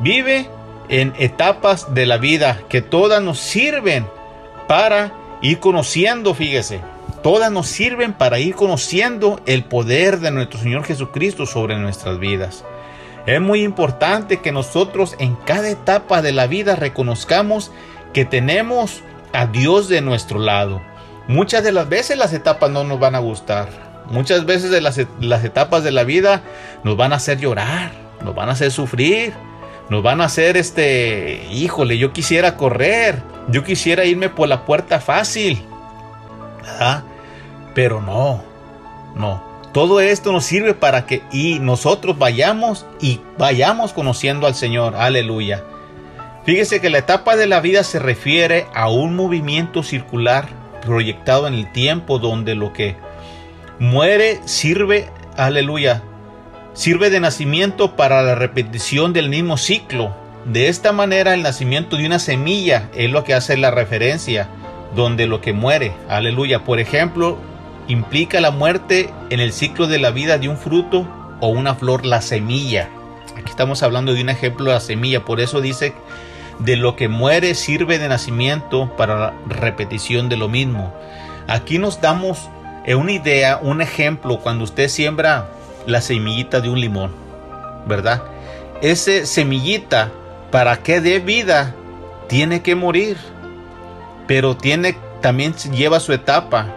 vive 0.00 0.48
en 0.88 1.14
etapas 1.18 1.94
de 1.94 2.06
la 2.06 2.18
vida 2.18 2.60
que 2.68 2.82
todas 2.82 3.22
nos 3.22 3.38
sirven 3.38 4.06
para 4.66 5.12
ir 5.40 5.58
conociendo, 5.58 6.34
fíjese, 6.34 6.80
todas 7.22 7.50
nos 7.50 7.66
sirven 7.66 8.12
para 8.12 8.38
ir 8.38 8.54
conociendo 8.54 9.40
el 9.46 9.64
poder 9.64 10.20
de 10.20 10.30
nuestro 10.30 10.58
Señor 10.58 10.84
Jesucristo 10.84 11.46
sobre 11.46 11.78
nuestras 11.78 12.18
vidas. 12.18 12.64
Es 13.26 13.40
muy 13.40 13.62
importante 13.62 14.38
que 14.38 14.52
nosotros 14.52 15.14
en 15.18 15.34
cada 15.34 15.68
etapa 15.68 16.22
de 16.22 16.32
la 16.32 16.46
vida 16.46 16.76
reconozcamos 16.76 17.70
que 18.12 18.24
tenemos 18.24 19.02
a 19.32 19.46
Dios 19.46 19.88
de 19.88 20.00
nuestro 20.00 20.38
lado. 20.38 20.80
Muchas 21.28 21.62
de 21.62 21.72
las 21.72 21.88
veces 21.88 22.18
las 22.18 22.32
etapas 22.32 22.70
no 22.70 22.84
nos 22.84 22.98
van 22.98 23.14
a 23.14 23.20
gustar. 23.20 23.68
Muchas 24.10 24.44
veces 24.44 24.70
de 24.70 24.80
las, 24.80 25.00
las 25.20 25.44
etapas 25.44 25.84
de 25.84 25.92
la 25.92 26.04
vida 26.04 26.42
nos 26.82 26.96
van 26.96 27.12
a 27.12 27.16
hacer 27.16 27.38
llorar, 27.38 27.92
nos 28.24 28.34
van 28.34 28.48
a 28.48 28.52
hacer 28.52 28.72
sufrir, 28.72 29.32
nos 29.88 30.02
van 30.02 30.20
a 30.20 30.24
hacer 30.24 30.56
este, 30.56 31.46
híjole, 31.52 31.98
yo 31.98 32.12
quisiera 32.12 32.56
correr, 32.56 33.22
yo 33.48 33.62
quisiera 33.62 34.04
irme 34.04 34.28
por 34.28 34.48
la 34.48 34.64
puerta 34.64 35.00
fácil. 35.00 35.64
Pero 37.74 38.00
no, 38.00 38.42
no. 39.14 39.48
Todo 39.72 40.00
esto 40.00 40.32
nos 40.32 40.44
sirve 40.44 40.74
para 40.74 41.06
que 41.06 41.22
y 41.30 41.60
nosotros 41.60 42.18
vayamos 42.18 42.86
y 43.00 43.20
vayamos 43.38 43.92
conociendo 43.92 44.48
al 44.48 44.56
Señor. 44.56 44.96
Aleluya. 44.96 45.62
Fíjese 46.44 46.80
que 46.80 46.90
la 46.90 46.98
etapa 46.98 47.36
de 47.36 47.46
la 47.46 47.60
vida 47.60 47.84
se 47.84 47.98
refiere 47.98 48.66
a 48.74 48.88
un 48.88 49.14
movimiento 49.14 49.82
circular 49.82 50.48
proyectado 50.84 51.46
en 51.46 51.54
el 51.54 51.70
tiempo 51.70 52.18
donde 52.18 52.54
lo 52.54 52.72
que 52.72 52.96
muere 53.78 54.40
sirve, 54.46 55.10
aleluya, 55.36 56.02
sirve 56.72 57.10
de 57.10 57.20
nacimiento 57.20 57.94
para 57.94 58.22
la 58.22 58.34
repetición 58.34 59.12
del 59.12 59.28
mismo 59.28 59.58
ciclo. 59.58 60.14
De 60.46 60.68
esta 60.68 60.92
manera 60.92 61.34
el 61.34 61.42
nacimiento 61.42 61.96
de 61.96 62.06
una 62.06 62.18
semilla 62.18 62.88
es 62.94 63.10
lo 63.10 63.22
que 63.22 63.34
hace 63.34 63.58
la 63.58 63.70
referencia, 63.70 64.48
donde 64.96 65.26
lo 65.26 65.42
que 65.42 65.52
muere, 65.52 65.92
aleluya. 66.08 66.64
Por 66.64 66.80
ejemplo, 66.80 67.36
implica 67.86 68.40
la 68.40 68.50
muerte 68.50 69.10
en 69.28 69.40
el 69.40 69.52
ciclo 69.52 69.86
de 69.86 69.98
la 69.98 70.10
vida 70.10 70.38
de 70.38 70.48
un 70.48 70.56
fruto 70.56 71.06
o 71.40 71.48
una 71.48 71.74
flor, 71.74 72.06
la 72.06 72.22
semilla. 72.22 72.88
Aquí 73.36 73.50
estamos 73.50 73.82
hablando 73.82 74.14
de 74.14 74.22
un 74.22 74.30
ejemplo 74.30 74.66
de 74.66 74.72
la 74.72 74.80
semilla, 74.80 75.24
por 75.24 75.40
eso 75.40 75.60
dice, 75.60 75.94
de 76.60 76.76
lo 76.76 76.96
que 76.96 77.08
muere 77.08 77.54
sirve 77.54 77.98
de 77.98 78.08
nacimiento 78.08 78.94
para 78.96 79.18
la 79.18 79.34
repetición 79.46 80.28
de 80.28 80.36
lo 80.36 80.48
mismo. 80.48 80.94
Aquí 81.48 81.78
nos 81.78 82.00
damos 82.00 82.48
eh, 82.86 82.94
una 82.94 83.12
idea, 83.12 83.58
un 83.62 83.80
ejemplo, 83.80 84.40
cuando 84.40 84.64
usted 84.64 84.88
siembra 84.88 85.48
la 85.86 86.00
semillita 86.00 86.60
de 86.60 86.68
un 86.68 86.80
limón, 86.80 87.12
¿verdad? 87.86 88.22
Ese 88.82 89.26
semillita, 89.26 90.10
para 90.50 90.76
que 90.76 91.00
dé 91.00 91.18
vida, 91.18 91.74
tiene 92.28 92.62
que 92.62 92.74
morir, 92.74 93.16
pero 94.26 94.56
tiene, 94.56 94.96
también 95.20 95.54
lleva 95.54 96.00
su 96.00 96.12
etapa 96.12 96.74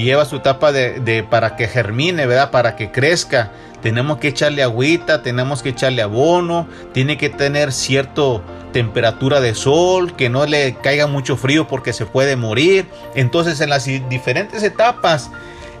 lleva 0.00 0.24
su 0.24 0.36
etapa 0.36 0.72
de, 0.72 1.26
para 1.28 1.56
que 1.56 1.68
germine, 1.68 2.26
¿verdad? 2.26 2.50
Para 2.50 2.76
que 2.76 2.90
crezca. 2.90 3.50
Tenemos 3.82 4.18
que 4.18 4.28
echarle 4.28 4.62
agüita, 4.62 5.22
tenemos 5.22 5.62
que 5.62 5.70
echarle 5.70 6.02
abono, 6.02 6.68
tiene 6.92 7.16
que 7.16 7.28
tener 7.30 7.72
cierta 7.72 8.40
temperatura 8.72 9.40
de 9.40 9.54
sol, 9.54 10.14
que 10.16 10.28
no 10.28 10.46
le 10.46 10.74
caiga 10.82 11.06
mucho 11.06 11.36
frío 11.36 11.68
porque 11.68 11.92
se 11.92 12.06
puede 12.06 12.36
morir. 12.36 12.86
Entonces 13.14 13.60
en 13.60 13.70
las 13.70 13.84
diferentes 13.84 14.62
etapas, 14.62 15.30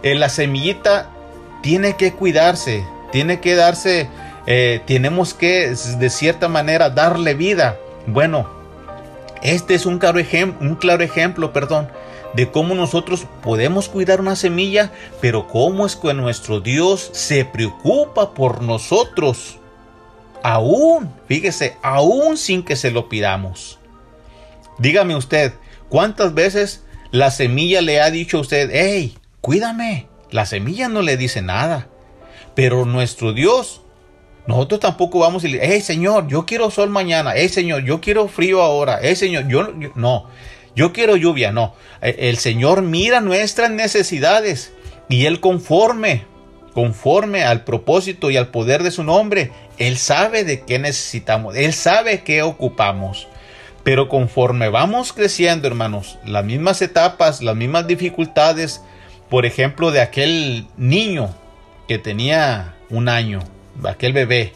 en 0.02 0.20
la 0.20 0.28
semillita 0.28 1.10
tiene 1.62 1.96
que 1.96 2.12
cuidarse, 2.12 2.84
tiene 3.10 3.40
que 3.40 3.54
darse, 3.54 4.08
eh, 4.46 4.80
tenemos 4.86 5.34
que 5.34 5.74
de 5.98 6.10
cierta 6.10 6.48
manera 6.48 6.90
darle 6.90 7.34
vida. 7.34 7.76
Bueno, 8.06 8.48
este 9.42 9.74
es 9.74 9.86
un 9.86 9.98
claro, 9.98 10.20
un 10.60 10.76
claro 10.76 11.02
ejemplo, 11.02 11.52
perdón, 11.52 11.88
de 12.34 12.50
cómo 12.50 12.74
nosotros 12.74 13.26
podemos 13.42 13.88
cuidar 13.88 14.20
una 14.20 14.36
semilla, 14.36 14.90
pero 15.20 15.48
cómo 15.48 15.86
es 15.86 15.96
que 15.96 16.14
nuestro 16.14 16.60
Dios 16.60 17.10
se 17.12 17.44
preocupa 17.44 18.32
por 18.34 18.62
nosotros, 18.62 19.58
aún, 20.42 21.12
fíjese, 21.28 21.76
aún 21.82 22.36
sin 22.36 22.62
que 22.62 22.76
se 22.76 22.90
lo 22.90 23.08
pidamos. 23.08 23.78
Dígame 24.78 25.16
usted, 25.16 25.52
¿cuántas 25.88 26.34
veces 26.34 26.84
la 27.10 27.30
semilla 27.30 27.80
le 27.80 28.00
ha 28.00 28.10
dicho 28.10 28.38
a 28.38 28.40
usted, 28.40 28.70
hey, 28.72 29.16
cuídame? 29.40 30.06
La 30.30 30.46
semilla 30.46 30.88
no 30.88 31.02
le 31.02 31.16
dice 31.16 31.42
nada, 31.42 31.88
pero 32.54 32.84
nuestro 32.84 33.32
Dios 33.32 33.82
nosotros 34.46 34.80
tampoco 34.80 35.20
vamos 35.20 35.44
a 35.44 35.46
decir, 35.46 35.60
hey 35.62 35.80
Señor, 35.80 36.26
yo 36.26 36.46
quiero 36.46 36.70
sol 36.70 36.90
mañana, 36.90 37.32
hey 37.36 37.48
Señor, 37.48 37.84
yo 37.84 38.00
quiero 38.00 38.26
frío 38.26 38.60
ahora, 38.60 38.98
hey 39.00 39.14
Señor, 39.14 39.46
yo 39.46 39.68
no 39.94 40.26
yo 40.74 40.92
quiero 40.92 41.16
lluvia, 41.16 41.52
no. 41.52 41.74
E, 42.00 42.28
el 42.30 42.38
Señor 42.38 42.82
mira 42.82 43.20
nuestras 43.20 43.70
necesidades 43.70 44.72
y 45.08 45.26
Él 45.26 45.40
conforme, 45.40 46.24
conforme 46.74 47.44
al 47.44 47.64
propósito 47.64 48.30
y 48.30 48.36
al 48.36 48.48
poder 48.48 48.82
de 48.82 48.90
su 48.90 49.04
nombre, 49.04 49.52
Él 49.78 49.96
sabe 49.98 50.44
de 50.44 50.62
qué 50.62 50.78
necesitamos, 50.78 51.56
Él 51.56 51.72
sabe 51.72 52.22
qué 52.22 52.42
ocupamos. 52.42 53.28
Pero 53.84 54.08
conforme 54.08 54.68
vamos 54.68 55.12
creciendo, 55.12 55.66
hermanos, 55.66 56.18
las 56.24 56.44
mismas 56.44 56.80
etapas, 56.82 57.42
las 57.42 57.56
mismas 57.56 57.86
dificultades, 57.86 58.82
por 59.28 59.44
ejemplo, 59.44 59.90
de 59.90 60.00
aquel 60.00 60.66
niño 60.76 61.34
que 61.88 61.98
tenía 61.98 62.76
un 62.90 63.08
año, 63.08 63.40
aquel 63.84 64.12
bebé, 64.12 64.52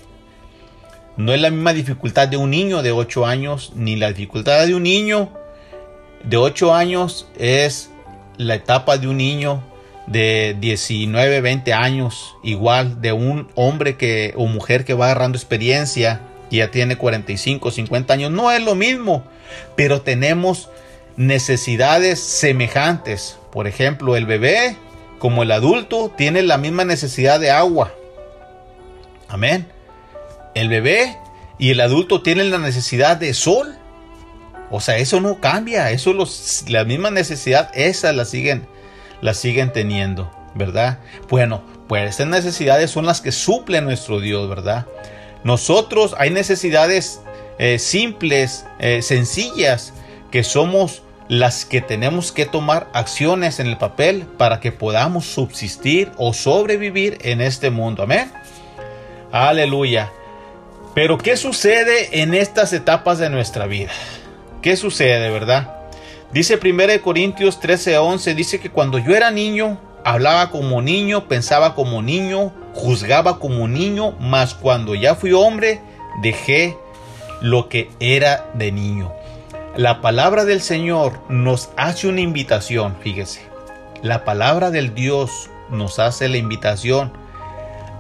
no 1.17 1.33
es 1.33 1.41
la 1.41 1.51
misma 1.51 1.73
dificultad 1.73 2.29
de 2.29 2.37
un 2.37 2.51
niño 2.51 2.83
de 2.83 2.93
8 2.93 3.27
años, 3.27 3.73
ni 3.75 3.97
la 3.97 4.09
dificultad 4.09 4.67
de 4.67 4.75
un 4.75 4.85
niño 4.85 5.31
de 6.25 6.37
8 6.37 6.75
años 6.75 7.29
es 7.39 7.91
la 8.37 8.55
etapa 8.55 8.99
de 8.99 9.09
un 9.09 9.17
niño 9.17 9.63
de 10.07 10.57
19, 10.61 11.41
20 11.41 11.73
años, 11.73 12.37
igual 12.43 13.01
de 13.01 13.13
un 13.13 13.49
hombre 13.55 13.97
que 13.97 14.33
o 14.37 14.47
mujer 14.47 14.85
que 14.85 14.95
va 14.95 15.07
agarrando 15.07 15.37
experiencia 15.37 16.21
y 16.51 16.59
ya 16.59 16.71
tiene 16.71 16.97
45, 16.97 17.71
50 17.71 18.15
años, 18.15 18.31
no 18.31 18.51
es 18.53 18.63
lo 18.63 18.75
mismo, 18.75 19.25
pero 19.75 20.03
tenemos 20.03 20.71
necesidades 21.17 22.21
semejantes. 22.21 23.39
Por 23.51 23.67
ejemplo, 23.67 24.17
el 24.17 24.27
bebé 24.27 24.77
como 25.19 25.43
el 25.43 25.51
adulto 25.51 26.13
tiene 26.17 26.43
la 26.43 26.59
misma 26.59 26.85
necesidad 26.85 27.41
de 27.41 27.51
agua. 27.51 27.93
Amén. 29.29 29.67
El 30.55 30.69
bebé 30.69 31.17
y 31.59 31.71
el 31.71 31.81
adulto 31.81 32.23
tienen 32.23 32.51
la 32.51 32.59
necesidad 32.59 33.17
de 33.17 33.35
sol. 33.35 33.77
O 34.71 34.81
sea, 34.81 34.99
eso 34.99 35.21
no 35.21 35.41
cambia, 35.41 35.91
eso 35.91 36.13
los, 36.13 36.65
la 36.69 36.85
misma 36.85 37.11
necesidad, 37.11 37.71
esa 37.75 38.13
la 38.13 38.25
siguen, 38.25 38.67
la 39.21 39.35
siguen 39.35 39.73
teniendo, 39.73 40.31
¿verdad? 40.55 40.99
Bueno, 41.29 41.63
pues 41.89 42.11
estas 42.11 42.27
necesidades 42.27 42.91
son 42.91 43.07
las 43.07 43.21
que 43.21 43.33
suple 43.33 43.81
nuestro 43.81 44.21
Dios, 44.21 44.49
¿verdad? 44.49 44.87
Nosotros 45.45 46.15
hay 46.19 46.31
necesidades 46.31 47.21
eh, 47.59 47.79
simples, 47.79 48.67
eh, 48.79 49.03
sencillas, 49.03 49.93
que 50.31 50.43
somos 50.43 51.03
las 51.29 51.65
que 51.65 51.81
tenemos 51.81 52.33
que 52.33 52.47
tomar 52.47 52.89
acciones 52.93 53.59
en 53.61 53.67
el 53.67 53.79
papel 53.79 54.27
para 54.37 54.61
que 54.61 54.73
podamos 54.73 55.27
subsistir 55.27 56.13
o 56.17 56.33
sobrevivir 56.33 57.19
en 57.23 57.41
este 57.41 57.71
mundo. 57.71 58.03
Amén. 58.03 58.31
Aleluya. 59.33 60.11
Pero 60.95 61.19
¿qué 61.19 61.37
sucede 61.37 62.23
en 62.23 62.35
estas 62.35 62.73
etapas 62.73 63.19
de 63.19 63.29
nuestra 63.29 63.67
vida? 63.67 63.93
¿Qué 64.63 64.77
sucede, 64.77 65.31
verdad? 65.31 65.76
Dice 66.37 66.61
1 66.63 67.01
Corintios 67.01 67.61
13:11, 67.61 68.35
dice 68.35 68.61
que 68.61 68.69
cuando 68.69 68.99
yo 68.99 69.17
era 69.17 69.31
niño, 69.31 69.81
hablaba 70.05 70.51
como 70.51 70.83
niño, 70.83 71.29
pensaba 71.29 71.75
como 71.75 72.03
niño, 72.03 72.53
juzgaba 72.75 73.39
como 73.39 73.67
niño, 73.69 74.15
mas 74.21 74.53
cuando 74.53 74.95
ya 74.95 75.15
fui 75.15 75.33
hombre, 75.33 75.81
dejé 76.21 76.77
lo 77.41 77.71
que 77.71 77.89
era 78.01 78.51
de 78.53 78.71
niño. 78.71 79.15
La 79.79 80.03
palabra 80.03 80.45
del 80.45 80.61
Señor 80.61 81.19
nos 81.31 81.71
hace 81.79 82.07
una 82.07 82.21
invitación, 82.21 82.97
fíjese. 83.01 83.41
La 84.03 84.27
palabra 84.27 84.71
del 84.71 84.95
Dios 84.95 85.49
nos 85.71 85.99
hace 85.99 86.29
la 86.29 86.37
invitación 86.37 87.13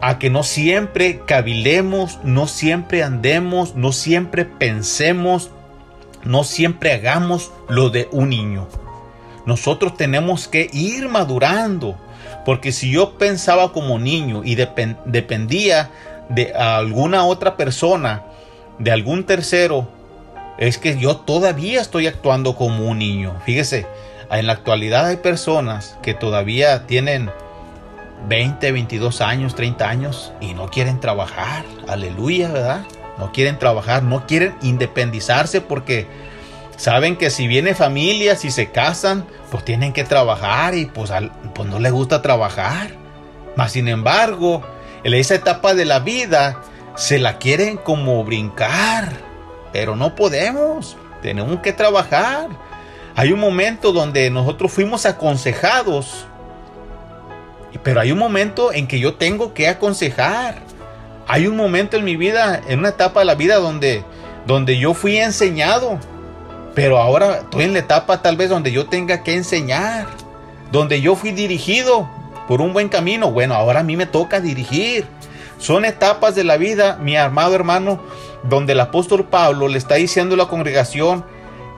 a 0.03 0.18
que 0.18 0.29
no 0.29 0.42
siempre 0.42 1.22
cavilemos, 1.25 2.18
no 2.22 2.49
siempre 2.49 3.03
andemos, 3.03 3.77
no 3.77 3.92
siempre 3.92 4.44
pensemos 4.44 5.53
no 6.27 6.45
siempre 6.45 6.93
hagamos 6.93 7.53
lo 7.69 7.91
de 7.91 8.09
un 8.12 8.31
niño. 8.31 8.69
nosotros 9.47 9.97
tenemos 9.97 10.49
que 10.49 10.69
ir 10.73 11.09
madurando. 11.09 11.97
Porque 12.45 12.73
si 12.73 12.91
yo 12.91 13.17
pensaba 13.17 13.73
como 13.73 13.99
niño 13.99 14.43
y 14.45 14.57
dependía 14.57 15.91
de 16.29 16.53
alguna 16.53 17.25
otra 17.25 17.57
persona, 17.57 18.25
de 18.79 18.91
algún 18.91 19.25
tercero, 19.25 19.89
es 20.59 20.79
que 20.79 20.99
yo 20.99 21.17
todavía 21.17 21.81
estoy 21.81 22.07
actuando 22.07 22.57
como 22.57 22.89
un 22.89 22.99
niño. 22.99 23.35
Fíjese, 23.45 23.87
en 24.31 24.47
la 24.47 24.55
actualidad 24.55 25.07
hay 25.07 25.17
personas 25.17 25.97
que 26.03 26.15
todavía 26.15 26.87
tienen 26.87 27.31
20, 28.29 28.73
22 28.73 29.21
años, 29.21 29.55
30 29.55 29.89
años 29.89 30.33
y 30.41 30.55
no 30.55 30.69
quieren 30.69 31.01
trabajar. 31.01 31.65
Aleluya, 31.89 32.51
¿verdad? 32.51 32.83
No 33.18 33.33
quieren 33.33 33.59
trabajar, 33.59 34.02
no 34.02 34.26
quieren 34.26 34.55
independizarse 34.62 35.61
porque 35.61 36.07
saben 36.76 37.16
que 37.16 37.31
si 37.31 37.46
viene 37.48 37.74
familia, 37.74 38.37
si 38.37 38.50
se 38.50 38.70
casan, 38.70 39.26
pues 39.50 39.64
tienen 39.64 39.92
que 39.92 40.05
trabajar 40.05 40.74
y 40.74 40.87
pues, 40.87 41.11
pues 41.55 41.68
no 41.68 41.79
les 41.79 41.92
gusta 41.92 42.22
trabajar. 42.22 42.90
Mas 43.57 43.72
sin 43.72 43.88
embargo, 43.88 44.62
en 45.02 45.14
esa 45.14 45.35
etapa 45.35 45.74
de 45.74 45.85
la 45.85 46.00
vida 46.00 46.61
se 46.94 47.18
la 47.18 47.38
quieren 47.38 47.76
como 47.76 48.22
brincar, 48.24 49.12
pero 49.72 49.96
no 49.96 50.14
podemos, 50.14 50.96
tenemos 51.22 51.61
que 51.61 51.72
trabajar. 51.72 52.48
Hay 53.14 53.33
un 53.33 53.40
momento 53.40 53.92
donde 53.92 54.29
nosotros 54.31 54.72
fuimos 54.72 55.07
aconsejados, 55.07 56.26
pero 57.83 58.00
hay 58.00 58.12
un 58.12 58.18
momento 58.18 58.72
en 58.72 58.87
que 58.87 58.98
yo 58.98 59.14
tengo 59.14 59.55
que 59.55 59.68
aconsejar. 59.68 60.62
Hay 61.29 61.47
un 61.47 61.57
momento 61.57 61.97
en 61.97 62.05
mi 62.05 62.17
vida, 62.17 62.61
en 62.69 62.79
una 62.79 62.91
etapa 62.91 63.21
de 63.21 63.27
la 63.27 63.35
vida 63.35 63.57
donde, 63.57 64.05
donde 64.47 64.79
yo 64.79 64.95
fui 64.95 65.17
enseñado, 65.17 65.99
pero 66.75 66.99
ahora 66.99 67.39
estoy 67.39 67.65
en 67.65 67.73
la 67.73 67.81
etapa 67.81 68.23
tal 68.23 68.37
vez 68.37 68.49
donde 68.49 68.71
yo 68.71 68.87
tenga 68.87 69.23
que 69.25 69.35
enseñar, 69.35 70.07
donde 70.71 71.01
yo 71.01 71.17
fui 71.17 71.33
dirigido 71.33 72.09
por 72.47 72.61
un 72.61 72.73
buen 72.73 72.89
camino. 72.89 73.33
Bueno, 73.33 73.55
ahora 73.55 73.81
a 73.81 73.83
mí 73.83 73.97
me 73.97 74.07
toca 74.07 74.41
dirigir. 74.41 75.05
Son 75.59 75.85
etapas 75.85 76.35
de 76.35 76.45
la 76.45 76.59
vida, 76.59 76.99
mi 77.01 77.17
amado 77.17 77.55
hermano, 77.55 77.99
donde 78.45 78.75
el 78.75 78.81
apóstol 78.81 79.25
Pablo 79.25 79.69
le 79.69 79.79
está 79.79 79.97
diciendo 79.97 80.35
a 80.35 80.39
la 80.39 80.47
congregación 80.47 81.25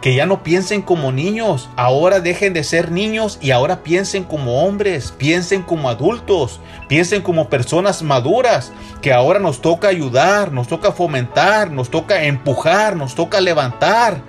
que 0.01 0.15
ya 0.15 0.27
no 0.27 0.43
piensen 0.43 0.83
como 0.83 1.11
niños, 1.11 1.69
ahora 1.77 2.21
dejen 2.21 2.53
de 2.53 2.63
ser 2.63 2.93
niños 2.93 3.39
y 3.41 3.51
ahora 3.51 3.83
piensen 3.83 4.25
como 4.25 4.63
hombres, 4.65 5.13
piensen 5.17 5.63
como 5.63 5.89
adultos, 5.89 6.61
piensen 6.89 7.23
como 7.23 7.49
personas 7.49 8.03
maduras, 8.03 8.73
que 9.03 9.13
ahora 9.13 9.41
nos 9.41 9.61
toca 9.61 9.89
ayudar, 9.89 10.53
nos 10.53 10.69
toca 10.69 10.93
fomentar, 10.93 11.71
nos 11.71 11.91
toca 11.91 12.25
empujar, 12.25 12.97
nos 12.97 13.15
toca 13.15 13.41
levantar. 13.41 14.23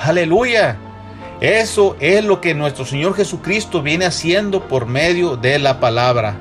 Aleluya. 0.00 0.78
Eso 1.40 1.96
es 2.00 2.24
lo 2.24 2.40
que 2.40 2.54
nuestro 2.54 2.84
Señor 2.84 3.14
Jesucristo 3.14 3.80
viene 3.82 4.06
haciendo 4.06 4.66
por 4.66 4.86
medio 4.86 5.36
de 5.36 5.58
la 5.58 5.78
palabra. 5.78 6.36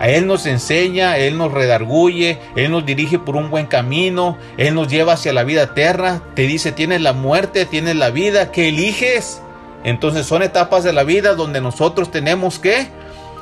A 0.00 0.08
Él 0.08 0.26
nos 0.26 0.46
enseña, 0.46 1.18
Él 1.18 1.36
nos 1.36 1.52
redarguye, 1.52 2.38
Él 2.56 2.70
nos 2.70 2.86
dirige 2.86 3.18
por 3.18 3.36
un 3.36 3.50
buen 3.50 3.66
camino, 3.66 4.38
Él 4.56 4.74
nos 4.74 4.88
lleva 4.88 5.14
hacia 5.14 5.32
la 5.32 5.44
vida 5.44 5.64
eterna, 5.64 6.22
te 6.34 6.42
dice, 6.42 6.72
tienes 6.72 7.00
la 7.00 7.12
muerte, 7.12 7.66
tienes 7.66 7.96
la 7.96 8.10
vida, 8.10 8.52
¿qué 8.52 8.68
eliges? 8.68 9.42
Entonces 9.84 10.26
son 10.26 10.42
etapas 10.42 10.84
de 10.84 10.92
la 10.92 11.04
vida 11.04 11.34
donde 11.34 11.60
nosotros 11.60 12.10
tenemos 12.10 12.58
que 12.58 12.88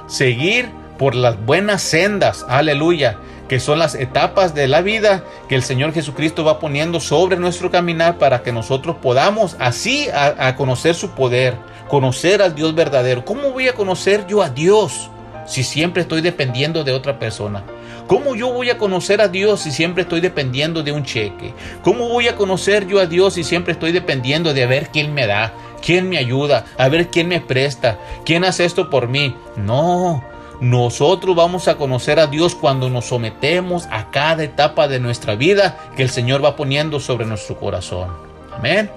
seguir 0.06 0.70
por 0.98 1.14
las 1.14 1.44
buenas 1.44 1.82
sendas, 1.82 2.44
aleluya, 2.48 3.18
que 3.48 3.60
son 3.60 3.78
las 3.78 3.94
etapas 3.94 4.54
de 4.54 4.66
la 4.66 4.80
vida 4.80 5.24
que 5.48 5.54
el 5.54 5.62
Señor 5.62 5.92
Jesucristo 5.92 6.44
va 6.44 6.58
poniendo 6.58 7.00
sobre 7.00 7.36
nuestro 7.36 7.70
caminar 7.70 8.18
para 8.18 8.42
que 8.42 8.52
nosotros 8.52 8.96
podamos 9.00 9.56
así 9.58 10.08
a, 10.12 10.56
conocer 10.56 10.94
su 10.94 11.10
poder, 11.10 11.56
conocer 11.88 12.42
al 12.42 12.54
Dios 12.54 12.74
verdadero. 12.74 13.24
¿Cómo 13.24 13.52
voy 13.52 13.68
a 13.68 13.74
conocer 13.74 14.26
yo 14.26 14.42
a 14.42 14.48
Dios? 14.48 15.10
Si 15.46 15.62
siempre 15.62 16.02
estoy 16.02 16.20
dependiendo 16.20 16.84
de 16.84 16.92
otra 16.92 17.18
persona? 17.18 17.64
¿Cómo 18.06 18.36
yo 18.36 18.52
voy 18.52 18.70
a 18.70 18.78
conocer 18.78 19.20
a 19.20 19.28
Dios 19.28 19.60
si 19.60 19.72
siempre 19.72 20.02
estoy 20.02 20.20
dependiendo 20.20 20.82
de 20.82 20.92
un 20.92 21.04
cheque? 21.04 21.54
¿Cómo 21.82 22.08
voy 22.08 22.28
a 22.28 22.36
conocer 22.36 22.86
yo 22.86 23.00
a 23.00 23.06
Dios 23.06 23.34
si 23.34 23.42
siempre 23.42 23.72
estoy 23.72 23.92
dependiendo 23.92 24.54
de 24.54 24.66
ver 24.66 24.90
quién 24.92 25.12
me 25.12 25.26
da, 25.26 25.52
quién 25.82 26.08
me 26.08 26.18
ayuda, 26.18 26.66
a 26.78 26.88
ver 26.88 27.08
quién 27.08 27.28
me 27.28 27.40
presta, 27.40 27.98
quién 28.24 28.44
hace 28.44 28.64
esto 28.64 28.90
por 28.90 29.08
mí? 29.08 29.34
No, 29.56 30.22
nosotros 30.60 31.36
vamos 31.36 31.68
a 31.68 31.76
conocer 31.76 32.18
a 32.18 32.28
Dios 32.28 32.54
cuando 32.54 32.88
nos 32.88 33.06
sometemos 33.06 33.86
a 33.90 34.10
cada 34.10 34.44
etapa 34.44 34.88
de 34.88 35.00
nuestra 35.00 35.34
vida 35.34 35.76
que 35.96 36.02
el 36.02 36.10
Señor 36.10 36.44
va 36.44 36.56
poniendo 36.56 36.98
sobre 37.00 37.26
nuestro 37.26 37.58
corazón. 37.58 38.08
Amén. 38.56 38.90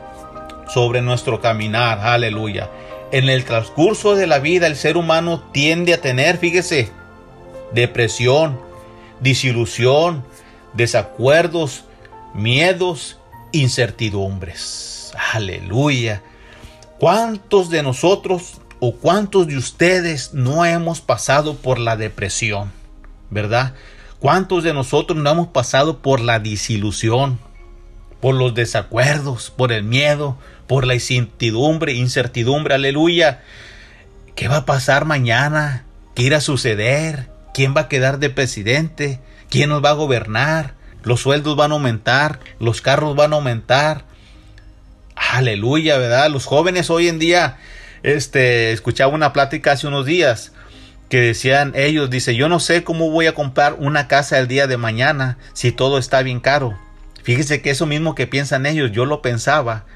Sobre 0.73 1.01
nuestro 1.01 1.41
caminar. 1.41 1.99
Aleluya. 1.99 2.69
En 3.11 3.27
el 3.27 3.43
transcurso 3.43 4.15
de 4.15 4.27
la 4.27 4.37
vida 4.37 4.67
el 4.67 4.75
ser 4.75 4.95
humano 4.95 5.41
tiende 5.51 5.95
a 5.95 6.01
tener, 6.01 6.37
fíjese, 6.37 6.91
depresión, 7.73 8.59
disilusión, 9.19 10.23
desacuerdos, 10.73 11.85
miedos, 12.35 13.17
incertidumbres. 13.51 15.11
Aleluya. 15.33 16.21
¿Cuántos 16.99 17.71
de 17.71 17.81
nosotros 17.81 18.61
o 18.79 18.93
cuántos 18.95 19.47
de 19.47 19.57
ustedes 19.57 20.33
no 20.33 20.63
hemos 20.63 21.01
pasado 21.01 21.55
por 21.55 21.79
la 21.79 21.97
depresión? 21.97 22.71
¿Verdad? 23.31 23.73
¿Cuántos 24.19 24.63
de 24.63 24.73
nosotros 24.73 25.17
no 25.17 25.31
hemos 25.31 25.47
pasado 25.47 25.99
por 25.99 26.19
la 26.19 26.39
disilusión, 26.39 27.39
por 28.19 28.35
los 28.35 28.53
desacuerdos, 28.53 29.49
por 29.49 29.71
el 29.71 29.83
miedo, 29.83 30.37
por 30.69 30.85
la 30.85 30.93
incertidumbre, 30.93 31.93
incertidumbre, 31.93 32.75
aleluya. 32.75 33.41
¿Qué 34.35 34.47
va 34.47 34.57
a 34.57 34.65
pasar 34.67 35.03
mañana? 35.03 35.83
¿Qué 36.13 36.21
irá 36.21 36.37
a 36.37 36.41
suceder? 36.41 37.27
¿Quién 37.55 37.73
va 37.75 37.81
a 37.81 37.87
quedar 37.87 38.19
de 38.19 38.29
presidente? 38.29 39.19
¿Quién 39.49 39.69
nos 39.69 39.83
va 39.83 39.89
a 39.89 39.93
gobernar? 39.93 40.75
Los 41.01 41.21
sueldos 41.21 41.55
van 41.55 41.71
a 41.71 41.73
aumentar, 41.73 42.39
los 42.59 42.81
carros 42.81 43.15
van 43.15 43.33
a 43.33 43.37
aumentar. 43.37 44.05
Aleluya, 45.15 45.97
¿verdad? 45.97 46.29
Los 46.29 46.45
jóvenes 46.45 46.91
hoy 46.91 47.07
en 47.07 47.17
día, 47.17 47.57
este, 48.03 48.71
escuchaba 48.71 49.11
una 49.11 49.33
plática 49.33 49.71
hace 49.71 49.87
unos 49.87 50.05
días 50.05 50.51
que 51.09 51.19
decían 51.19 51.73
ellos, 51.75 52.11
dice, 52.11 52.35
yo 52.35 52.47
no 52.47 52.59
sé 52.59 52.83
cómo 52.83 53.09
voy 53.09 53.25
a 53.25 53.33
comprar 53.33 53.73
una 53.79 54.07
casa 54.07 54.37
el 54.37 54.47
día 54.47 54.67
de 54.67 54.77
mañana 54.77 55.39
si 55.53 55.71
todo 55.71 55.97
está 55.97 56.21
bien 56.21 56.39
caro. 56.39 56.77
Fíjese 57.23 57.63
que 57.63 57.71
eso 57.71 57.87
mismo 57.87 58.13
que 58.13 58.27
piensan 58.27 58.67
ellos, 58.67 58.91
yo 58.91 59.05
lo 59.05 59.23
pensaba 59.23 59.87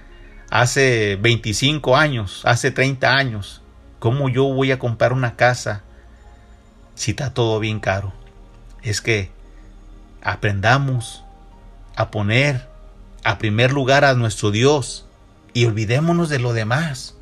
hace 0.53 1.15
25 1.19 1.97
años, 1.97 2.43
hace 2.45 2.69
30 2.69 3.11
años. 3.11 3.63
¿Cómo 3.97 4.29
yo 4.29 4.43
voy 4.43 4.71
a 4.71 4.77
comprar 4.77 5.11
una 5.11 5.35
casa 5.35 5.81
si 6.93 7.11
está 7.11 7.33
todo 7.33 7.59
bien 7.59 7.79
caro? 7.79 8.13
Es 8.83 9.01
que 9.01 9.31
aprendamos 10.21 11.23
a 11.95 12.11
poner 12.11 12.67
a 13.23 13.39
primer 13.39 13.73
lugar 13.73 14.05
a 14.05 14.13
nuestro 14.13 14.51
Dios 14.51 15.07
y 15.53 15.65
olvidémonos 15.65 16.29
de 16.29 16.37
lo 16.37 16.53
demás. 16.53 17.15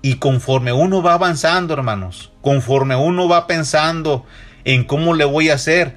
Y 0.00 0.18
conforme 0.18 0.72
uno 0.72 1.02
va 1.02 1.14
avanzando, 1.14 1.74
hermanos, 1.74 2.30
conforme 2.40 2.94
uno 2.94 3.28
va 3.28 3.48
pensando 3.48 4.24
en 4.64 4.84
cómo 4.84 5.14
le 5.14 5.24
voy 5.24 5.48
a 5.48 5.54
hacer, 5.54 5.96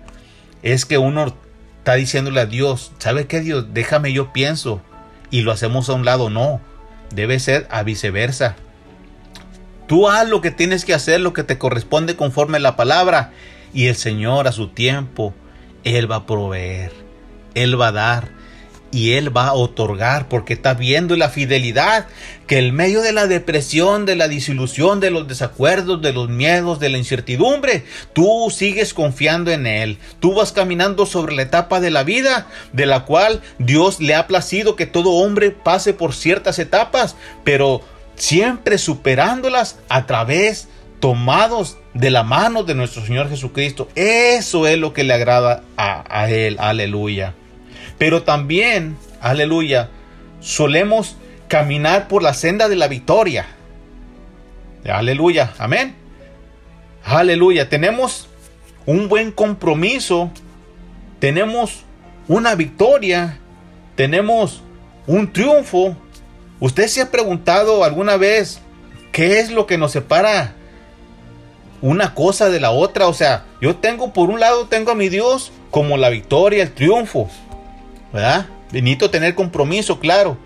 es 0.64 0.88
que 0.88 0.98
uno 0.98 1.36
está 1.78 1.94
diciéndole 1.94 2.42
a 2.42 2.48
Dios, 2.48 2.94
¿sabe 2.98 3.28
qué 3.28 3.42
Dios? 3.42 3.76
Déjame 3.76 4.12
yo 4.12 4.34
pienso 4.34 4.82
y 5.30 5.42
lo 5.42 5.52
hacemos 5.52 5.88
a 5.90 5.94
un 5.94 6.04
lado. 6.04 6.32
No, 6.32 6.62
debe 7.14 7.40
ser 7.40 7.68
a 7.70 7.84
viceversa. 7.84 8.56
Tú 9.88 10.08
haz 10.08 10.30
lo 10.30 10.42
que 10.42 10.52
tienes 10.52 10.86
que 10.86 10.94
hacer, 10.94 11.20
lo 11.20 11.34
que 11.34 11.44
te 11.44 11.58
corresponde 11.58 12.16
conforme 12.16 12.60
la 12.60 12.76
palabra. 12.76 13.32
Y 13.74 13.88
el 13.88 13.96
Señor 13.96 14.48
a 14.48 14.52
su 14.52 14.70
tiempo, 14.70 15.34
Él 15.84 16.12
va 16.12 16.18
a 16.18 16.26
proveer, 16.26 16.92
Él 17.56 17.80
va 17.80 17.88
a 17.88 17.92
dar 17.92 18.39
y 18.92 19.14
Él 19.14 19.36
va 19.36 19.48
a 19.48 19.54
otorgar 19.54 20.28
porque 20.28 20.54
está 20.54 20.74
viendo 20.74 21.16
la 21.16 21.30
fidelidad 21.30 22.08
que 22.48 22.58
en 22.58 22.74
medio 22.74 23.02
de 23.02 23.14
la 23.14 23.28
depresión, 23.28 24.06
de 24.06 24.16
la 24.16 24.28
disilusión, 24.28 25.00
de 25.00 25.12
los 25.12 25.28
desacuerdos, 25.28 26.02
de 26.02 26.14
los 26.14 26.30
miedos, 26.30 26.80
de 26.80 26.90
la 26.90 26.98
incertidumbre, 26.98 27.86
tú 28.14 28.50
sigues 28.50 28.94
confiando 28.94 29.52
en 29.52 29.68
Él. 29.68 30.00
Tú 30.20 30.34
vas 30.34 30.52
caminando 30.52 31.06
sobre 31.06 31.36
la 31.36 31.44
etapa 31.44 31.80
de 31.80 31.92
la 31.92 32.04
vida 32.04 32.48
de 32.74 32.86
la 32.86 33.06
cual 33.06 33.42
Dios 33.60 34.00
le 34.00 34.16
ha 34.16 34.28
placido 34.28 34.76
que 34.76 34.88
todo 34.88 35.12
hombre 35.12 35.52
pase 35.52 35.94
por 35.94 36.16
ciertas 36.16 36.58
etapas, 36.58 37.16
pero 37.44 37.82
siempre 38.16 38.78
superándolas 38.78 39.78
a 39.88 40.06
través 40.08 40.68
tomados 41.00 41.78
de 41.94 42.10
la 42.10 42.24
mano 42.24 42.64
de 42.64 42.76
nuestro 42.76 43.06
Señor 43.06 43.30
Jesucristo. 43.30 43.88
Eso 43.96 44.68
es 44.68 44.78
lo 44.78 44.94
que 44.94 45.04
le 45.04 45.14
agrada 45.14 45.64
a, 45.78 46.04
a 46.10 46.30
Él. 46.30 46.58
Aleluya. 46.60 47.36
Pero 48.00 48.24
también, 48.24 48.98
aleluya, 49.22 49.90
solemos 50.40 51.18
caminar 51.48 52.08
por 52.08 52.24
la 52.24 52.34
senda 52.34 52.68
de 52.68 52.76
la 52.76 52.88
victoria. 52.88 53.46
Aleluya, 54.84 55.54
amén. 55.60 55.96
Aleluya, 57.04 57.70
tenemos 57.70 58.28
un 58.88 59.08
buen 59.08 59.32
compromiso, 59.32 60.32
tenemos 61.20 61.84
una 62.28 62.56
victoria, 62.56 63.38
tenemos 63.96 64.64
un 65.06 65.32
triunfo. 65.32 65.96
¿Usted 66.60 66.88
se 66.88 67.02
ha 67.02 67.12
preguntado 67.12 67.84
alguna 67.84 68.18
vez 68.18 68.62
¿qué 69.12 69.40
es 69.40 69.52
lo 69.52 69.66
que 69.66 69.78
nos 69.78 69.92
separa 69.92 70.54
una 71.82 72.14
cosa 72.14 72.50
de 72.50 72.60
la 72.60 72.72
otra? 72.72 73.08
O 73.08 73.14
sea, 73.14 73.46
yo 73.62 73.76
tengo 73.78 74.14
por 74.14 74.30
un 74.30 74.40
lado, 74.40 74.68
tengo 74.68 74.92
a 74.92 74.96
mi 74.96 75.10
Dios 75.10 75.52
como 75.72 75.98
la 75.98 76.10
victoria, 76.10 76.64
el 76.64 76.72
triunfo, 76.72 77.30
¿verdad? 78.14 78.48
Tener 78.72 79.36
compromiso, 79.36 80.00
claro. 80.00 80.38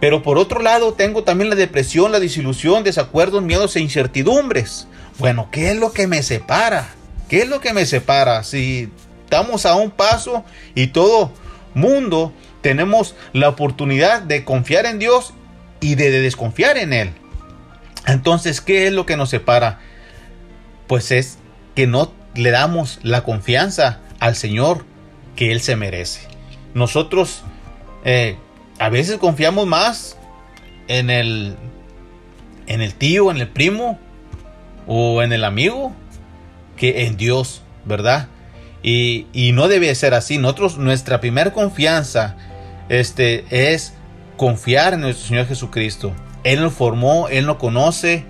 Pero 0.00 0.22
por 0.22 0.38
otro 0.38 0.60
lado, 0.60 0.92
tengo 0.92 1.24
también 1.24 1.50
la 1.50 1.56
depresión, 1.56 2.12
la 2.12 2.20
disilusión, 2.20 2.84
desacuerdos, 2.84 3.42
miedos 3.42 3.76
e 3.76 3.80
incertidumbres. 3.80 4.86
Bueno, 5.18 5.48
¿qué 5.50 5.70
es 5.70 5.76
lo 5.76 5.92
que 5.92 6.06
me 6.06 6.22
separa? 6.22 6.88
¿Qué 7.28 7.42
es 7.42 7.48
lo 7.48 7.60
que 7.60 7.72
me 7.72 7.86
separa? 7.86 8.42
Si 8.44 8.90
estamos 9.24 9.66
a 9.66 9.74
un 9.74 9.90
paso 9.90 10.44
y 10.74 10.88
todo 10.88 11.32
mundo 11.74 12.32
tenemos 12.60 13.14
la 13.32 13.48
oportunidad 13.48 14.22
de 14.22 14.44
confiar 14.44 14.86
en 14.86 14.98
Dios 14.98 15.34
y 15.80 15.94
de, 15.94 16.10
desconfiar 16.10 16.76
en 16.78 16.92
Él. 16.92 17.12
Entonces, 18.06 18.60
¿qué 18.60 18.86
es 18.86 18.92
lo 18.92 19.06
que 19.06 19.16
nos 19.16 19.30
separa? 19.30 19.80
Pues 20.86 21.10
es 21.10 21.38
que 21.74 21.86
no 21.86 22.12
le 22.34 22.50
damos 22.50 22.98
la 23.02 23.22
confianza 23.22 24.00
al 24.20 24.36
Señor 24.36 24.84
que 25.36 25.52
Él 25.52 25.60
se 25.60 25.76
merece. 25.76 26.20
Nosotros 26.76 27.42
eh, 28.04 28.36
a 28.78 28.90
veces 28.90 29.16
confiamos 29.16 29.66
más 29.66 30.18
en 30.88 31.08
el, 31.08 31.56
en 32.66 32.82
el 32.82 32.92
tío, 32.92 33.30
en 33.30 33.38
el 33.38 33.48
primo 33.48 33.98
o 34.86 35.22
en 35.22 35.32
el 35.32 35.44
amigo 35.44 35.92
que 36.76 37.06
en 37.06 37.16
Dios, 37.16 37.62
¿verdad? 37.86 38.28
Y, 38.82 39.26
y 39.32 39.52
no 39.52 39.68
debe 39.68 39.94
ser 39.94 40.12
así. 40.12 40.36
Nosotros, 40.36 40.76
nuestra 40.76 41.18
primera 41.18 41.54
confianza 41.54 42.36
este, 42.90 43.46
es 43.48 43.94
confiar 44.36 44.92
en 44.92 45.00
nuestro 45.00 45.28
Señor 45.28 45.46
Jesucristo. 45.46 46.12
Él 46.44 46.60
nos 46.60 46.74
formó, 46.74 47.28
Él 47.28 47.46
nos 47.46 47.56
conoce, 47.56 48.26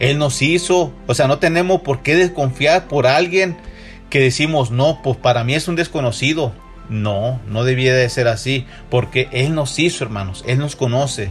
Él 0.00 0.18
nos 0.18 0.42
hizo. 0.42 0.92
O 1.06 1.14
sea, 1.14 1.28
no 1.28 1.38
tenemos 1.38 1.80
por 1.80 2.02
qué 2.02 2.14
desconfiar 2.14 2.88
por 2.88 3.06
alguien 3.06 3.56
que 4.10 4.20
decimos, 4.20 4.70
no, 4.70 5.00
pues 5.02 5.16
para 5.16 5.44
mí 5.44 5.54
es 5.54 5.66
un 5.66 5.76
desconocido. 5.76 6.52
No, 6.88 7.40
no 7.48 7.64
debía 7.64 7.94
de 7.94 8.08
ser 8.08 8.28
así, 8.28 8.66
porque 8.90 9.28
Él 9.32 9.54
nos 9.54 9.78
hizo, 9.78 10.04
hermanos, 10.04 10.44
Él 10.46 10.58
nos 10.58 10.76
conoce. 10.76 11.30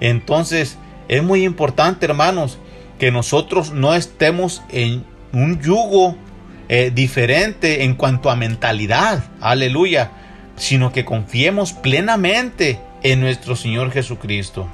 Entonces, 0.00 0.78
es 1.08 1.22
muy 1.22 1.44
importante, 1.44 2.06
hermanos, 2.06 2.58
que 2.98 3.10
nosotros 3.10 3.72
no 3.72 3.94
estemos 3.94 4.62
en 4.70 5.04
un 5.32 5.60
yugo 5.60 6.16
eh, 6.68 6.90
diferente 6.92 7.84
en 7.84 7.94
cuanto 7.94 8.30
a 8.30 8.36
mentalidad, 8.36 9.24
aleluya, 9.40 10.10
sino 10.56 10.92
que 10.92 11.04
confiemos 11.04 11.72
plenamente 11.72 12.80
en 13.02 13.20
nuestro 13.20 13.54
Señor 13.54 13.92
Jesucristo. 13.92 14.66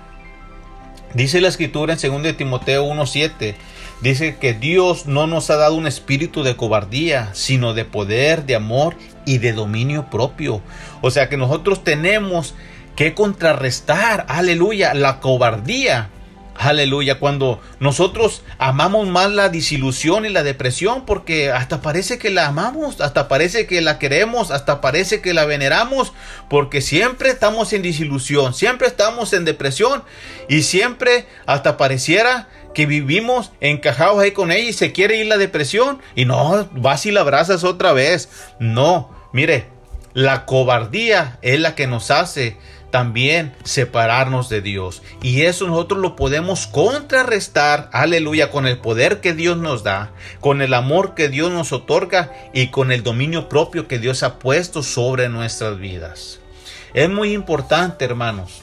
Dice 1.15 1.41
la 1.41 1.49
escritura 1.49 1.95
en 2.01 2.23
2 2.23 2.37
Timoteo 2.37 2.87
1:7, 2.87 3.55
dice 4.03 4.37
que 4.37 4.53
Dios 4.53 5.07
no 5.07 5.27
nos 5.27 5.51
ha 5.51 5.57
dado 5.57 5.75
un 5.75 5.87
espíritu 5.87 6.43
de 6.43 6.57
cobardía, 6.57 7.31
sino 7.33 7.73
de 7.75 7.85
poder, 7.85 8.45
de 8.45 8.57
amor 8.57 8.97
y 9.25 9.39
de 9.39 9.53
dominio 9.53 10.11
propio. 10.11 10.61
O 11.01 11.11
sea 11.11 11.29
que 11.29 11.37
nosotros 11.37 11.85
tenemos 11.85 12.55
que 12.97 13.15
contrarrestar, 13.15 14.27
aleluya, 14.29 14.93
la 14.95 15.21
cobardía 15.21 16.11
Aleluya, 16.55 17.19
cuando 17.19 17.61
nosotros 17.81 18.43
amamos 18.59 19.09
más 19.09 19.31
la 19.31 19.49
disilusión 19.49 20.27
y 20.27 20.29
la 20.29 20.43
depresión, 20.43 21.07
porque 21.07 21.51
hasta 21.51 21.81
parece 21.81 22.19
que 22.19 22.31
la 22.31 22.47
amamos, 22.47 23.01
hasta 23.01 23.27
parece 23.27 23.67
que 23.67 23.81
la 23.81 23.99
queremos, 23.99 24.51
hasta 24.51 24.81
parece 24.83 25.23
que 25.23 25.33
la 25.33 25.47
veneramos, 25.47 26.13
porque 26.51 26.83
siempre 26.83 27.31
estamos 27.31 27.73
en 27.73 27.83
disilusión, 27.83 28.53
siempre 28.53 28.87
estamos 28.87 29.33
en 29.33 29.47
depresión 29.47 30.05
y 30.49 30.63
siempre 30.63 31.27
hasta 31.47 31.79
pareciera 31.79 32.49
que 32.75 32.87
vivimos 32.87 33.53
encajados 33.61 34.19
ahí 34.21 34.33
con 34.33 34.53
ella 34.53 34.69
y 34.69 34.73
se 34.73 34.93
quiere 34.93 35.17
ir 35.17 35.27
la 35.27 35.39
depresión 35.39 36.01
y 36.15 36.25
no, 36.25 36.69
vas 36.73 37.07
y 37.07 37.11
la 37.11 37.21
abrazas 37.21 37.65
otra 37.65 37.93
vez. 37.93 38.29
No, 38.59 39.11
mire, 39.33 39.67
la 40.15 40.45
cobardía 40.47 41.39
es 41.43 41.61
la 41.61 41.75
que 41.75 41.87
nos 41.87 42.11
hace 42.11 42.57
también 42.93 43.55
separarnos 43.65 44.49
de 44.49 44.61
Dios. 44.61 45.03
Y 45.23 45.43
eso 45.43 45.67
nosotros 45.67 46.01
lo 46.01 46.15
podemos 46.15 46.69
contrarrestar, 46.69 47.89
aleluya, 47.93 48.51
con 48.51 48.67
el 48.67 48.79
poder 48.79 49.21
que 49.21 49.33
Dios 49.33 49.57
nos 49.57 49.83
da, 49.83 50.13
con 50.41 50.63
el 50.63 50.75
amor 50.75 51.15
que 51.15 51.29
Dios 51.29 51.51
nos 51.51 51.73
otorga 51.73 52.33
y 52.53 52.69
con 52.69 52.93
el 52.93 53.03
dominio 53.03 53.49
propio 53.49 53.89
que 53.89 53.99
Dios 53.99 54.23
ha 54.23 54.39
puesto 54.39 54.83
sobre 54.83 55.29
nuestras 55.29 55.79
vidas. 55.79 56.39
Es 56.95 57.09
muy 57.09 57.33
importante, 57.33 58.05
hermanos, 58.05 58.63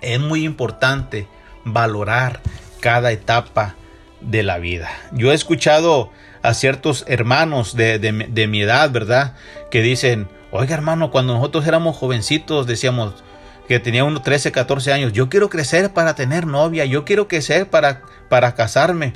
es 0.00 0.20
muy 0.20 0.44
importante 0.44 1.26
valorar 1.64 2.40
cada 2.86 3.10
etapa 3.10 3.74
de 4.20 4.44
la 4.44 4.58
vida. 4.58 4.88
Yo 5.10 5.32
he 5.32 5.34
escuchado 5.34 6.12
a 6.42 6.54
ciertos 6.54 7.04
hermanos 7.08 7.74
de, 7.74 7.98
de 7.98 8.46
mi 8.46 8.62
edad, 8.62 8.92
¿verdad? 8.92 9.34
Que 9.72 9.82
dicen, 9.82 10.28
Oiga, 10.52 10.74
hermano, 10.74 11.10
cuando 11.10 11.34
nosotros 11.34 11.66
éramos 11.66 11.96
jovencitos 11.96 12.66
decíamos 12.66 13.24
que 13.68 13.80
tenía 13.80 14.04
unos 14.04 14.22
13, 14.22 14.52
14 14.52 14.92
años, 14.92 15.12
yo 15.12 15.28
quiero 15.28 15.50
crecer 15.50 15.92
para 15.92 16.14
tener 16.14 16.46
novia, 16.46 16.84
yo 16.84 17.04
quiero 17.04 17.26
crecer 17.26 17.68
para, 17.68 18.02
para 18.28 18.54
casarme, 18.54 19.12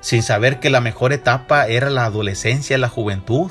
sin 0.00 0.22
saber 0.22 0.60
que 0.60 0.68
la 0.68 0.82
mejor 0.82 1.12
etapa 1.14 1.66
era 1.66 1.88
la 1.88 2.04
adolescencia, 2.04 2.76
la 2.76 2.88
juventud. 2.88 3.50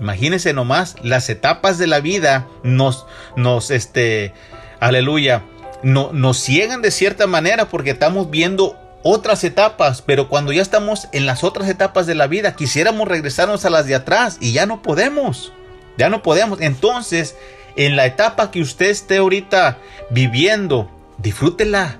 Imagínense 0.00 0.54
nomás, 0.54 0.96
las 1.02 1.28
etapas 1.28 1.76
de 1.76 1.86
la 1.86 2.00
vida 2.00 2.48
nos, 2.62 3.06
nos, 3.36 3.70
este, 3.70 4.32
aleluya, 4.80 5.44
no, 5.82 6.10
nos 6.12 6.38
ciegan 6.38 6.80
de 6.80 6.90
cierta 6.90 7.26
manera 7.26 7.66
porque 7.66 7.90
estamos 7.90 8.30
viendo 8.30 8.76
otras 9.06 9.44
etapas, 9.44 10.02
pero 10.02 10.28
cuando 10.28 10.52
ya 10.52 10.62
estamos 10.62 11.08
en 11.12 11.26
las 11.26 11.44
otras 11.44 11.68
etapas 11.68 12.06
de 12.06 12.14
la 12.14 12.26
vida, 12.26 12.56
quisiéramos 12.56 13.08
regresarnos 13.08 13.64
a 13.64 13.70
las 13.70 13.86
de 13.86 13.94
atrás 13.94 14.38
y 14.40 14.52
ya 14.52 14.66
no 14.66 14.82
podemos. 14.82 15.52
Ya 15.96 16.10
no 16.10 16.22
podemos. 16.22 16.60
Entonces, 16.60 17.36
en 17.76 17.96
la 17.96 18.06
etapa 18.06 18.50
que 18.50 18.60
usted 18.60 18.90
esté 18.90 19.18
ahorita 19.18 19.78
viviendo, 20.10 20.90
disfrútela, 21.18 21.98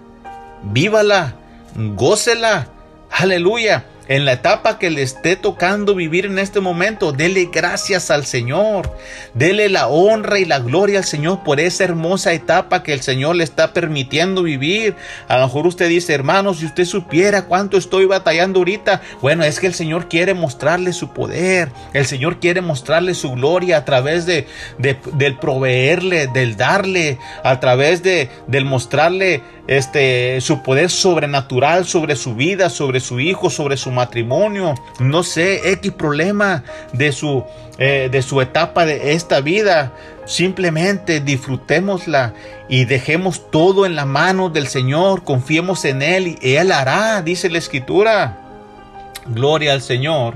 vívala, 0.63 1.37
gócela. 1.75 2.69
Aleluya 3.11 3.87
en 4.09 4.25
la 4.25 4.33
etapa 4.33 4.79
que 4.79 4.91
le 4.91 5.03
esté 5.03 5.37
tocando 5.37 5.95
vivir 5.95 6.27
en 6.27 6.39
este 6.39 6.61
momento, 6.61 7.13
dele 7.13 7.49
gracias 7.53 8.11
al 8.11 8.25
Señor. 8.25 8.93
Dele 9.35 9.69
la 9.69 9.89
honra 9.89 10.39
y 10.39 10.45
la 10.45 10.61
gloria 10.61 10.99
al 10.99 11.05
Señor 11.05 11.43
por 11.43 11.61
esa 11.61 11.85
hermosa 11.85 12.33
etapa 12.33 12.83
que 12.83 12.93
el 12.93 13.01
Señor 13.01 13.37
le 13.37 13.45
está 13.45 13.73
permitiendo 13.73 14.43
vivir. 14.43 14.95
A 15.29 15.39
lo 15.39 15.47
mejor 15.47 15.67
usted 15.67 15.89
dice, 15.89 16.15
hermano, 16.15 16.55
si 16.55 16.67
usted 16.67 16.85
supiera 16.85 17.47
cuánto 17.47 17.77
estoy 17.77 18.07
batallando 18.07 18.61
ahorita, 18.61 19.03
bueno, 19.21 19.45
es 19.45 19.59
que 19.59 19.67
el 19.67 19.75
Señor 19.75 20.09
quiere 20.09 20.35
mostrarle 20.35 20.93
su 20.93 21.13
poder. 21.13 21.71
El 21.93 22.07
Señor 22.07 22.39
quiere 22.39 22.61
mostrarle 22.61 23.15
su 23.15 23.33
gloria 23.33 23.79
a 23.79 23.85
través 23.85 24.27
de, 24.27 24.47
del 24.79 25.39
proveerle, 25.39 26.29
del 26.29 26.57
darle, 26.57 27.19
a 27.43 27.59
través 27.61 28.03
de, 28.03 28.31
del 28.47 28.65
mostrarle 28.65 29.43
este, 29.67 30.41
su 30.41 30.63
poder 30.63 30.91
sobrenatural 30.91 31.87
sobre 31.87 32.15
su 32.17 32.35
vida, 32.35 32.71
sobre 32.71 33.01
su 33.01 33.21
hijo, 33.21 33.51
sobre 33.51 33.77
su 33.77 33.91
matrimonio, 33.97 34.75
no 35.01 35.23
sé, 35.23 35.73
X 35.73 35.93
problema 35.93 36.63
de 36.93 37.11
su, 37.11 37.45
eh, 37.79 38.09
de 38.11 38.23
su 38.23 38.41
etapa 38.41 38.87
de 38.87 39.13
esta 39.13 39.41
vida. 39.41 39.93
Simplemente 40.25 41.21
disfrutémosla 41.21 42.35
y 42.69 42.85
dejemos 42.85 43.51
todo 43.51 43.87
en 43.87 43.97
la 43.97 44.05
mano 44.05 44.49
del 44.49 44.69
Señor, 44.69 45.25
confiemos 45.25 45.85
en 45.85 46.03
Él 46.03 46.39
y 46.41 46.55
Él 46.55 46.73
hará, 46.73 47.23
dice 47.23 47.51
la 47.51 47.59
Escritura. 47.59 48.39
Gloria 49.27 49.73
al 49.73 49.83
Señor. 49.83 50.35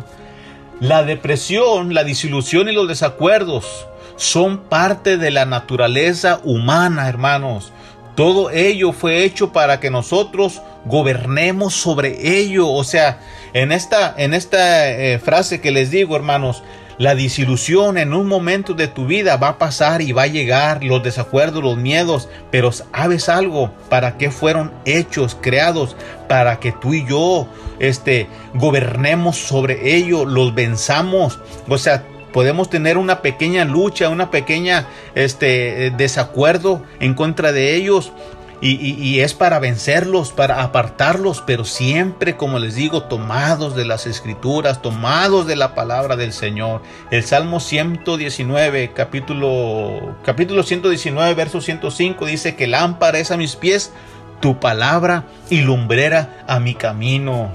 La 0.81 1.03
depresión, 1.03 1.93
la 1.95 2.05
disilusión 2.05 2.69
y 2.69 2.73
los 2.73 2.89
desacuerdos 2.89 3.87
son 4.17 4.59
parte 4.59 5.17
de 5.17 5.31
la 5.31 5.45
naturaleza 5.45 6.41
humana, 6.45 7.09
hermanos. 7.09 7.73
Todo 8.15 8.51
ello 8.51 8.93
fue 8.93 9.25
hecho 9.25 9.53
para 9.53 9.81
que 9.81 9.91
nosotros 9.91 10.61
gobernemos 10.85 11.75
sobre 11.75 12.39
ello. 12.39 12.69
O 12.69 12.85
sea, 12.85 13.19
en 13.53 13.73
esta, 13.73 14.15
en 14.17 14.35
esta 14.35 14.91
eh, 14.91 15.19
frase 15.19 15.61
que 15.61 15.71
les 15.71 15.91
digo, 15.91 16.17
hermanos, 16.17 16.63
la 17.01 17.15
disilusión 17.15 17.97
en 17.97 18.13
un 18.13 18.27
momento 18.27 18.75
de 18.75 18.87
tu 18.87 19.07
vida 19.07 19.39
va 19.39 19.49
a 19.49 19.59
pasar 19.59 20.03
y 20.03 20.13
va 20.13 20.25
a 20.25 20.27
llegar, 20.27 20.85
los 20.85 21.03
desacuerdos, 21.03 21.65
los 21.65 21.79
miedos, 21.79 22.29
pero 22.51 22.73
sabes 22.73 23.31
algo, 23.31 23.73
para 23.89 24.19
qué 24.19 24.31
fueron 24.31 24.71
hechos, 24.85 25.35
creados, 25.41 25.97
para 26.29 26.61
que 26.61 26.73
tú 26.73 26.93
y 26.93 27.07
yo 27.07 27.49
este, 27.79 28.27
gobernemos 28.53 29.39
sobre 29.39 29.97
ello, 29.97 30.27
los 30.27 30.55
venzamos. 30.55 31.39
O 31.67 31.79
sea, 31.79 32.05
podemos 32.35 32.69
tener 32.69 32.99
una 32.99 33.23
pequeña 33.23 33.65
lucha, 33.65 34.11
una 34.11 34.31
pequeña 34.31 34.87
este, 35.15 35.87
eh, 35.87 35.91
desacuerdo 35.91 36.83
en 37.01 37.15
contra 37.15 37.53
de 37.53 37.77
ellos. 37.77 38.13
Y, 38.63 39.21
es 39.21 39.33
para 39.33 39.59
vencerlos, 39.59 40.33
para 40.33 40.63
apartarlos, 40.63 41.43
pero 41.47 41.65
siempre, 41.65 42.37
como 42.37 42.59
les 42.59 42.75
digo, 42.75 43.05
tomados 43.05 43.75
de 43.75 43.87
las 43.87 44.07
escrituras, 44.07 44.83
tomados 44.83 45.47
de 45.47 45.57
la 45.57 45.75
palabra 45.75 46.17
del 46.17 46.35
Señor. 46.35 46.83
El 47.11 47.25
Salmo 47.25 47.61
119, 47.61 48.93
capítulo, 48.93 50.15
capítulo 50.27 50.63
119, 50.63 51.33
verso 51.33 51.63
105, 51.63 52.27
dice 52.27 52.55
que 52.55 52.67
lámpara 52.67 53.19
es 53.19 53.31
a 53.31 53.39
mis 53.39 53.57
pies 53.57 53.95
tu 54.41 54.61
palabra 54.61 55.25
y 55.49 55.63
lumbrera 55.63 56.45
a 56.47 56.61
mi 56.61 56.75
camino. 56.75 57.51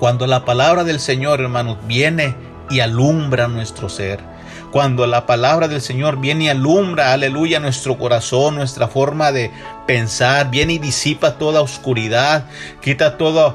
Cuando 0.00 0.26
la 0.26 0.44
palabra 0.44 0.82
del 0.82 0.98
Señor, 0.98 1.40
hermanos, 1.40 1.78
viene 1.86 2.34
y 2.68 2.80
alumbra 2.80 3.46
nuestro 3.46 3.88
ser. 3.88 4.33
Cuando 4.74 5.06
la 5.06 5.24
palabra 5.24 5.68
del 5.68 5.80
Señor 5.80 6.18
viene 6.18 6.46
y 6.46 6.48
alumbra, 6.48 7.12
aleluya, 7.12 7.60
nuestro 7.60 7.96
corazón, 7.96 8.56
nuestra 8.56 8.88
forma 8.88 9.30
de 9.30 9.52
pensar, 9.86 10.50
viene 10.50 10.72
y 10.72 10.78
disipa 10.80 11.38
toda 11.38 11.60
oscuridad, 11.60 12.46
quita 12.80 13.16
toda 13.16 13.54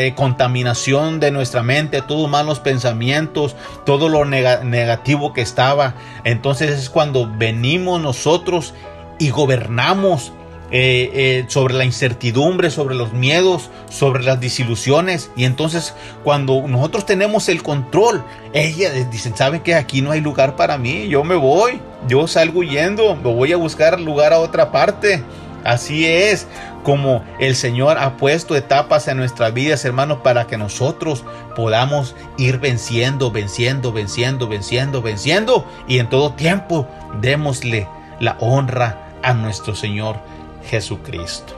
eh, 0.00 0.14
contaminación 0.16 1.20
de 1.20 1.30
nuestra 1.30 1.62
mente, 1.62 2.02
todos 2.02 2.28
malos 2.28 2.58
pensamientos, 2.58 3.54
todo 3.86 4.08
lo 4.08 4.24
negativo 4.24 5.32
que 5.32 5.42
estaba. 5.42 5.94
Entonces 6.24 6.70
es 6.72 6.90
cuando 6.90 7.30
venimos 7.32 8.00
nosotros 8.00 8.74
y 9.20 9.30
gobernamos 9.30 10.32
eh, 10.72 11.10
eh, 11.14 11.44
sobre 11.48 11.74
la 11.74 11.84
incertidumbre, 11.84 12.70
sobre 12.70 12.94
los 12.94 13.12
miedos, 13.12 13.70
sobre 13.90 14.22
las 14.22 14.40
desilusiones. 14.40 15.30
Y 15.34 15.44
entonces 15.44 15.94
cuando 16.22 16.62
nosotros 16.68 17.06
tenemos 17.06 17.48
el 17.48 17.62
control, 17.62 18.22
ellas 18.52 19.10
dicen, 19.10 19.36
¿saben 19.36 19.62
que 19.62 19.74
aquí 19.74 20.00
no 20.00 20.12
hay 20.12 20.20
lugar 20.20 20.54
para 20.54 20.78
mí? 20.78 21.08
Yo 21.08 21.24
me 21.24 21.34
voy, 21.34 21.80
yo 22.06 22.28
salgo 22.28 22.62
yendo, 22.62 23.16
me 23.16 23.34
voy 23.34 23.52
a 23.52 23.56
buscar 23.56 24.00
lugar 24.00 24.32
a 24.32 24.38
otra 24.38 24.70
parte. 24.70 25.24
Así 25.64 26.06
es 26.06 26.46
como 26.84 27.24
el 27.38 27.54
Señor 27.54 27.98
ha 27.98 28.16
puesto 28.16 28.56
etapas 28.56 29.08
en 29.08 29.16
nuestras 29.18 29.52
vidas, 29.52 29.84
hermanos, 29.84 30.18
para 30.22 30.46
que 30.46 30.56
nosotros 30.56 31.24
podamos 31.54 32.14
ir 32.38 32.58
venciendo, 32.58 33.30
venciendo, 33.30 33.92
venciendo, 33.92 34.48
venciendo, 34.48 35.02
venciendo. 35.02 35.66
Y 35.86 35.98
en 35.98 36.08
todo 36.08 36.32
tiempo 36.32 36.88
démosle 37.20 37.88
la 38.20 38.36
honra 38.40 39.08
a 39.22 39.34
nuestro 39.34 39.74
Señor 39.74 40.16
Jesucristo. 40.70 41.56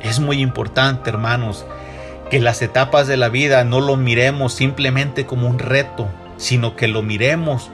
Es 0.00 0.18
muy 0.18 0.40
importante, 0.40 1.10
hermanos, 1.10 1.66
que 2.30 2.40
las 2.40 2.62
etapas 2.62 3.06
de 3.06 3.18
la 3.18 3.28
vida 3.28 3.64
no 3.64 3.80
lo 3.80 3.96
miremos 3.96 4.54
simplemente 4.54 5.26
como 5.26 5.46
un 5.46 5.58
reto, 5.58 6.08
sino 6.38 6.74
que 6.74 6.88
lo 6.88 7.02
miremos 7.02 7.70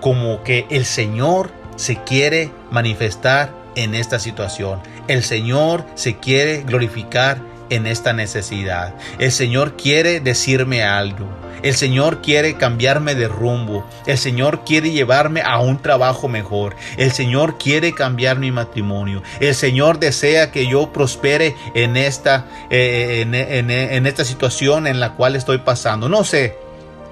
como 0.00 0.42
que 0.42 0.66
el 0.70 0.86
Señor 0.86 1.50
se 1.76 1.96
quiere 1.96 2.50
manifestar 2.70 3.52
en 3.74 3.94
esta 3.94 4.18
situación. 4.18 4.80
El 5.06 5.22
Señor 5.22 5.84
se 5.94 6.16
quiere 6.16 6.62
glorificar 6.62 7.38
en 7.68 7.86
esta 7.86 8.14
necesidad. 8.14 8.94
El 9.18 9.32
Señor 9.32 9.76
quiere 9.76 10.20
decirme 10.20 10.82
algo. 10.82 11.26
El 11.66 11.74
Señor 11.74 12.22
quiere 12.22 12.54
cambiarme 12.54 13.16
de 13.16 13.26
rumbo. 13.26 13.84
El 14.06 14.18
Señor 14.18 14.64
quiere 14.64 14.92
llevarme 14.92 15.42
a 15.42 15.58
un 15.58 15.82
trabajo 15.82 16.28
mejor. 16.28 16.76
El 16.96 17.10
Señor 17.10 17.58
quiere 17.58 17.92
cambiar 17.92 18.38
mi 18.38 18.52
matrimonio. 18.52 19.20
El 19.40 19.52
Señor 19.52 19.98
desea 19.98 20.52
que 20.52 20.68
yo 20.68 20.92
prospere 20.92 21.56
en 21.74 21.96
esta, 21.96 22.46
eh, 22.70 23.22
en, 23.22 23.34
en 23.34 24.06
esta 24.06 24.24
situación 24.24 24.86
en 24.86 25.00
la 25.00 25.14
cual 25.14 25.34
estoy 25.34 25.58
pasando. 25.58 26.08
No 26.08 26.22
sé, 26.22 26.56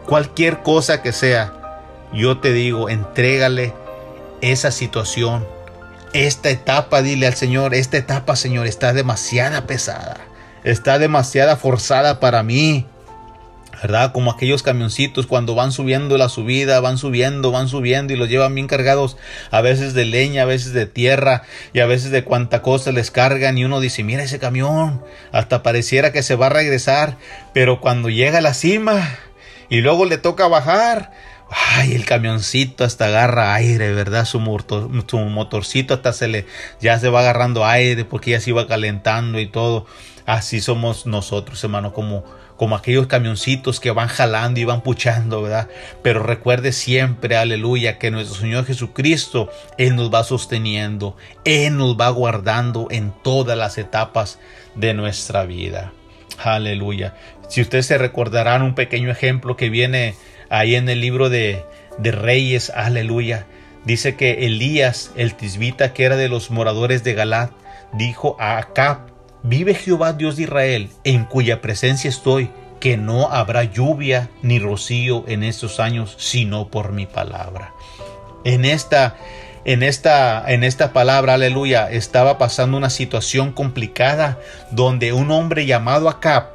cualquier 0.06 0.62
cosa 0.62 1.02
que 1.02 1.10
sea, 1.10 1.52
yo 2.12 2.38
te 2.38 2.52
digo, 2.52 2.88
entrégale 2.88 3.74
esa 4.40 4.70
situación 4.70 5.44
esta 6.12 6.48
etapa, 6.48 7.02
dile 7.02 7.26
al 7.26 7.34
Señor, 7.34 7.74
esta 7.74 7.96
etapa, 7.96 8.36
Señor, 8.36 8.68
está 8.68 8.92
demasiada 8.92 9.66
pesada, 9.66 10.16
está 10.62 11.00
demasiada 11.00 11.56
forzada 11.56 12.20
para 12.20 12.44
mí. 12.44 12.86
¿Verdad? 13.82 14.12
Como 14.12 14.30
aquellos 14.30 14.62
camioncitos 14.62 15.26
cuando 15.26 15.54
van 15.54 15.72
subiendo 15.72 16.16
la 16.16 16.28
subida, 16.28 16.80
van 16.80 16.98
subiendo, 16.98 17.50
van 17.50 17.68
subiendo 17.68 18.12
y 18.12 18.16
los 18.16 18.28
llevan 18.28 18.54
bien 18.54 18.66
cargados, 18.66 19.16
a 19.50 19.60
veces 19.60 19.94
de 19.94 20.04
leña, 20.04 20.42
a 20.42 20.46
veces 20.46 20.72
de 20.72 20.86
tierra 20.86 21.42
y 21.72 21.80
a 21.80 21.86
veces 21.86 22.10
de 22.10 22.24
cuanta 22.24 22.62
cosa 22.62 22.92
les 22.92 23.10
cargan 23.10 23.58
y 23.58 23.64
uno 23.64 23.80
dice, 23.80 24.04
mira 24.04 24.22
ese 24.22 24.38
camión, 24.38 25.02
hasta 25.32 25.62
pareciera 25.62 26.12
que 26.12 26.22
se 26.22 26.36
va 26.36 26.46
a 26.46 26.50
regresar, 26.50 27.16
pero 27.52 27.80
cuando 27.80 28.10
llega 28.10 28.38
a 28.38 28.42
la 28.42 28.54
cima 28.54 29.18
y 29.68 29.80
luego 29.80 30.04
le 30.04 30.18
toca 30.18 30.46
bajar, 30.48 31.10
Ay, 31.50 31.94
el 31.94 32.04
camioncito 32.04 32.84
hasta 32.84 33.06
agarra 33.06 33.54
aire, 33.54 33.92
¿verdad? 33.92 34.24
Su, 34.24 34.40
motorcito 34.40 35.94
hasta 35.94 36.12
se 36.12 36.26
le, 36.26 36.46
ya 36.80 36.98
se 36.98 37.08
va 37.08 37.20
agarrando 37.20 37.64
aire 37.64 38.04
porque 38.04 38.32
ya 38.32 38.40
se 38.40 38.50
iba 38.50 38.66
calentando 38.66 39.38
y 39.38 39.46
todo. 39.46 39.86
Así 40.26 40.60
somos 40.60 41.06
nosotros, 41.06 41.62
hermano, 41.62 41.92
como, 41.92 42.24
como 42.56 42.76
aquellos 42.76 43.06
camioncitos 43.06 43.80
que 43.80 43.90
van 43.90 44.08
jalando 44.08 44.60
y 44.60 44.64
van 44.64 44.82
puchando, 44.82 45.42
¿verdad? 45.42 45.68
Pero 46.02 46.22
recuerde 46.22 46.72
siempre, 46.72 47.36
aleluya, 47.36 47.98
que 47.98 48.10
nuestro 48.10 48.40
Señor 48.40 48.64
Jesucristo, 48.64 49.50
Él 49.76 49.96
nos 49.96 50.12
va 50.12 50.24
sosteniendo, 50.24 51.16
Él 51.44 51.76
nos 51.76 51.98
va 51.98 52.08
guardando 52.10 52.88
en 52.90 53.12
todas 53.22 53.58
las 53.58 53.78
etapas 53.78 54.38
de 54.74 54.94
nuestra 54.94 55.44
vida. 55.44 55.92
Aleluya. 56.42 57.14
Si 57.48 57.60
ustedes 57.60 57.86
se 57.86 57.98
recordarán 57.98 58.62
un 58.62 58.74
pequeño 58.74 59.10
ejemplo 59.10 59.56
que 59.56 59.68
viene 59.68 60.14
ahí 60.48 60.74
en 60.74 60.88
el 60.88 61.00
libro 61.00 61.30
de, 61.30 61.64
de 61.98 62.10
Reyes, 62.12 62.70
aleluya, 62.70 63.46
dice 63.84 64.16
que 64.16 64.46
Elías, 64.46 65.12
el 65.16 65.34
tisbita 65.34 65.92
que 65.92 66.04
era 66.04 66.16
de 66.16 66.28
los 66.28 66.50
moradores 66.50 67.04
de 67.04 67.14
Galat, 67.14 67.52
dijo 67.92 68.36
a 68.40 68.58
Acab, 68.58 69.13
vive 69.44 69.74
Jehová 69.74 70.14
Dios 70.14 70.36
de 70.36 70.44
Israel, 70.44 70.90
en 71.04 71.24
cuya 71.24 71.60
presencia 71.60 72.10
estoy, 72.10 72.50
que 72.80 72.96
no 72.96 73.30
habrá 73.30 73.62
lluvia 73.62 74.28
ni 74.42 74.58
rocío 74.58 75.24
en 75.28 75.44
estos 75.44 75.78
años, 75.78 76.16
sino 76.18 76.68
por 76.68 76.92
mi 76.92 77.06
palabra. 77.06 77.72
En 78.44 78.64
esta 78.64 79.16
en 79.66 79.82
esta, 79.82 80.44
en 80.46 80.62
esta 80.62 80.92
palabra, 80.92 81.34
aleluya, 81.34 81.90
estaba 81.90 82.36
pasando 82.36 82.76
una 82.76 82.90
situación 82.90 83.52
complicada 83.52 84.38
donde 84.70 85.14
un 85.14 85.30
hombre 85.30 85.64
llamado 85.64 86.10
Acab 86.10 86.54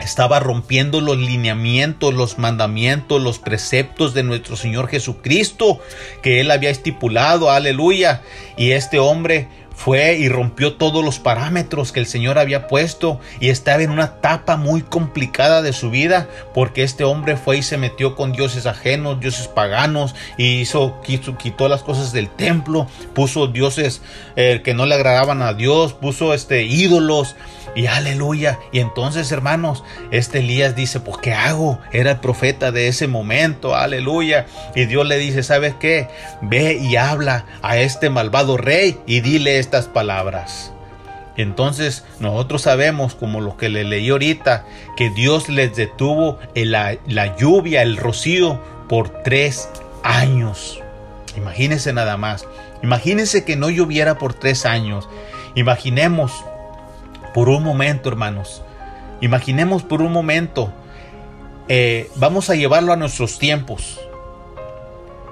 estaba 0.00 0.40
rompiendo 0.40 1.00
los 1.00 1.16
lineamientos, 1.16 2.12
los 2.12 2.38
mandamientos, 2.38 3.22
los 3.22 3.38
preceptos 3.38 4.12
de 4.12 4.24
nuestro 4.24 4.56
Señor 4.56 4.88
Jesucristo 4.88 5.80
que 6.22 6.40
él 6.40 6.50
había 6.50 6.70
estipulado, 6.70 7.50
aleluya. 7.50 8.22
Y 8.56 8.72
este 8.72 8.98
hombre 8.98 9.48
fue 9.74 10.16
y 10.16 10.28
rompió 10.28 10.74
todos 10.74 11.04
los 11.04 11.18
parámetros 11.18 11.92
que 11.92 12.00
el 12.00 12.06
Señor 12.06 12.38
había 12.38 12.68
puesto 12.68 13.20
y 13.40 13.48
estaba 13.48 13.82
en 13.82 13.90
una 13.90 14.04
etapa 14.04 14.56
muy 14.56 14.82
complicada 14.82 15.62
de 15.62 15.72
su 15.72 15.90
vida 15.90 16.28
porque 16.54 16.82
este 16.82 17.04
hombre 17.04 17.36
fue 17.36 17.58
y 17.58 17.62
se 17.62 17.76
metió 17.76 18.16
con 18.16 18.32
dioses 18.32 18.66
ajenos, 18.66 19.20
dioses 19.20 19.48
paganos 19.48 20.14
y 20.38 20.60
hizo, 20.60 21.00
quitó 21.02 21.68
las 21.68 21.82
cosas 21.82 22.12
del 22.12 22.28
templo, 22.28 22.86
puso 23.14 23.48
dioses 23.48 24.02
eh, 24.36 24.62
que 24.64 24.74
no 24.74 24.86
le 24.86 24.94
agradaban 24.94 25.42
a 25.42 25.54
Dios, 25.54 25.92
puso 25.92 26.34
este 26.34 26.64
ídolos 26.64 27.36
y 27.74 27.86
aleluya. 27.86 28.58
Y 28.72 28.80
entonces, 28.80 29.30
hermanos, 29.32 29.84
este 30.10 30.38
Elías 30.38 30.76
dice, 30.76 31.00
pues 31.00 31.18
¿qué 31.18 31.32
hago? 31.32 31.78
Era 31.92 32.12
el 32.12 32.20
profeta 32.20 32.72
de 32.72 32.88
ese 32.88 33.06
momento, 33.06 33.74
aleluya. 33.74 34.46
Y 34.74 34.86
Dios 34.86 35.06
le 35.06 35.18
dice, 35.18 35.42
¿sabes 35.42 35.74
qué? 35.74 36.08
Ve 36.42 36.74
y 36.74 36.96
habla 36.96 37.46
a 37.62 37.78
este 37.78 38.10
malvado 38.10 38.56
rey 38.56 38.98
y 39.06 39.20
dile 39.20 39.58
estas 39.58 39.86
palabras. 39.86 40.72
Entonces 41.36 42.04
nosotros 42.20 42.62
sabemos, 42.62 43.14
como 43.14 43.40
lo 43.40 43.56
que 43.56 43.68
le 43.68 43.84
leí 43.84 44.10
ahorita, 44.10 44.66
que 44.96 45.10
Dios 45.10 45.48
les 45.48 45.74
detuvo 45.74 46.38
la, 46.54 46.96
la 47.06 47.36
lluvia, 47.36 47.82
el 47.82 47.96
rocío, 47.96 48.60
por 48.88 49.08
tres 49.22 49.68
años. 50.02 50.80
Imagínense 51.36 51.92
nada 51.92 52.16
más. 52.16 52.46
Imagínense 52.82 53.44
que 53.44 53.56
no 53.56 53.70
lloviera 53.70 54.18
por 54.18 54.34
tres 54.34 54.66
años. 54.66 55.08
Imaginemos 55.56 56.44
por 57.34 57.48
un 57.48 57.64
momento, 57.64 58.08
hermanos. 58.08 58.62
Imaginemos 59.20 59.82
por 59.82 60.00
un 60.00 60.12
momento, 60.12 60.72
eh, 61.68 62.08
vamos 62.14 62.48
a 62.48 62.54
llevarlo 62.54 62.92
a 62.92 62.96
nuestros 62.96 63.38
tiempos, 63.38 64.00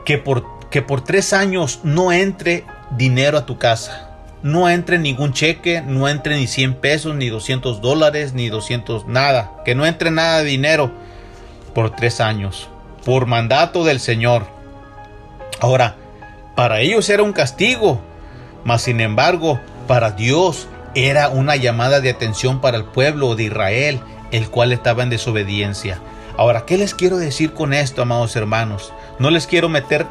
que 0.04 0.18
por, 0.18 0.44
que 0.68 0.82
por 0.82 1.04
tres 1.04 1.32
años 1.32 1.80
no 1.84 2.12
entre 2.12 2.64
dinero 2.90 3.38
a 3.38 3.46
tu 3.46 3.56
casa. 3.56 4.08
No 4.42 4.68
entre 4.68 4.98
ningún 4.98 5.32
cheque, 5.32 5.82
no 5.86 6.08
entre 6.08 6.34
ni 6.34 6.48
100 6.48 6.74
pesos, 6.74 7.14
ni 7.14 7.28
200 7.28 7.80
dólares, 7.80 8.34
ni 8.34 8.48
200 8.48 9.06
nada. 9.06 9.52
Que 9.64 9.76
no 9.76 9.86
entre 9.86 10.10
nada 10.10 10.38
de 10.38 10.46
dinero 10.46 10.90
por 11.74 11.94
tres 11.94 12.20
años, 12.20 12.68
por 13.04 13.26
mandato 13.26 13.84
del 13.84 14.00
Señor. 14.00 14.46
Ahora, 15.60 15.94
para 16.56 16.80
ellos 16.80 17.08
era 17.08 17.22
un 17.22 17.32
castigo, 17.32 18.00
mas 18.64 18.82
sin 18.82 19.00
embargo, 19.00 19.60
para 19.86 20.10
Dios 20.10 20.66
era 20.94 21.28
una 21.28 21.56
llamada 21.56 22.00
de 22.00 22.10
atención 22.10 22.60
para 22.60 22.76
el 22.76 22.84
pueblo 22.84 23.34
de 23.34 23.44
Israel, 23.44 24.00
el 24.30 24.48
cual 24.50 24.72
estaba 24.72 25.02
en 25.02 25.10
desobediencia. 25.10 26.00
Ahora, 26.36 26.64
¿qué 26.66 26.78
les 26.78 26.94
quiero 26.94 27.18
decir 27.18 27.52
con 27.52 27.72
esto, 27.72 28.02
amados 28.02 28.36
hermanos? 28.36 28.92
No 29.18 29.30
les 29.30 29.46
quiero 29.46 29.68
meter 29.68 30.06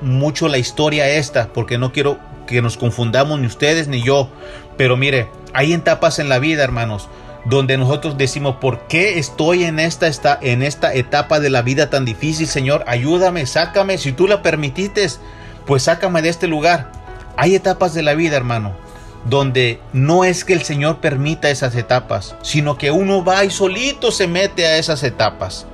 mucho 0.00 0.48
la 0.48 0.58
historia 0.58 1.08
esta, 1.08 1.48
porque 1.52 1.78
no 1.78 1.92
quiero 1.92 2.18
que 2.46 2.62
nos 2.62 2.76
confundamos 2.76 3.38
ni 3.38 3.46
ustedes 3.46 3.88
ni 3.88 4.02
yo. 4.02 4.28
Pero 4.76 4.96
mire, 4.96 5.28
hay 5.52 5.72
etapas 5.72 6.18
en 6.18 6.28
la 6.28 6.38
vida, 6.38 6.64
hermanos, 6.64 7.08
donde 7.44 7.78
nosotros 7.78 8.18
decimos, 8.18 8.56
¿por 8.56 8.86
qué 8.88 9.18
estoy 9.18 9.64
en 9.64 9.78
esta, 9.78 10.38
en 10.42 10.62
esta 10.62 10.94
etapa 10.94 11.40
de 11.40 11.50
la 11.50 11.62
vida 11.62 11.90
tan 11.90 12.04
difícil, 12.04 12.46
Señor? 12.46 12.84
Ayúdame, 12.86 13.46
sácame, 13.46 13.98
si 13.98 14.12
tú 14.12 14.26
la 14.26 14.42
permitiste, 14.42 15.06
pues 15.66 15.84
sácame 15.84 16.22
de 16.22 16.28
este 16.28 16.48
lugar. 16.48 16.90
Hay 17.36 17.54
etapas 17.54 17.94
de 17.94 18.02
la 18.02 18.14
vida, 18.14 18.36
hermano, 18.36 18.72
donde 19.24 19.80
no 19.92 20.24
es 20.24 20.44
que 20.44 20.52
el 20.52 20.62
Señor 20.62 20.98
permita 20.98 21.50
esas 21.50 21.74
etapas, 21.74 22.34
sino 22.42 22.76
que 22.76 22.90
uno 22.90 23.24
va 23.24 23.44
y 23.44 23.50
solito 23.50 24.10
se 24.10 24.26
mete 24.26 24.66
a 24.66 24.78
esas 24.78 25.02
etapas. 25.02 25.66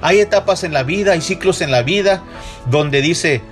Hay 0.00 0.20
etapas 0.20 0.64
en 0.64 0.72
la 0.72 0.82
vida, 0.82 1.12
hay 1.12 1.20
ciclos 1.20 1.60
en 1.60 1.70
la 1.70 1.82
vida 1.82 2.22
donde 2.66 3.00
dice, 3.00 3.42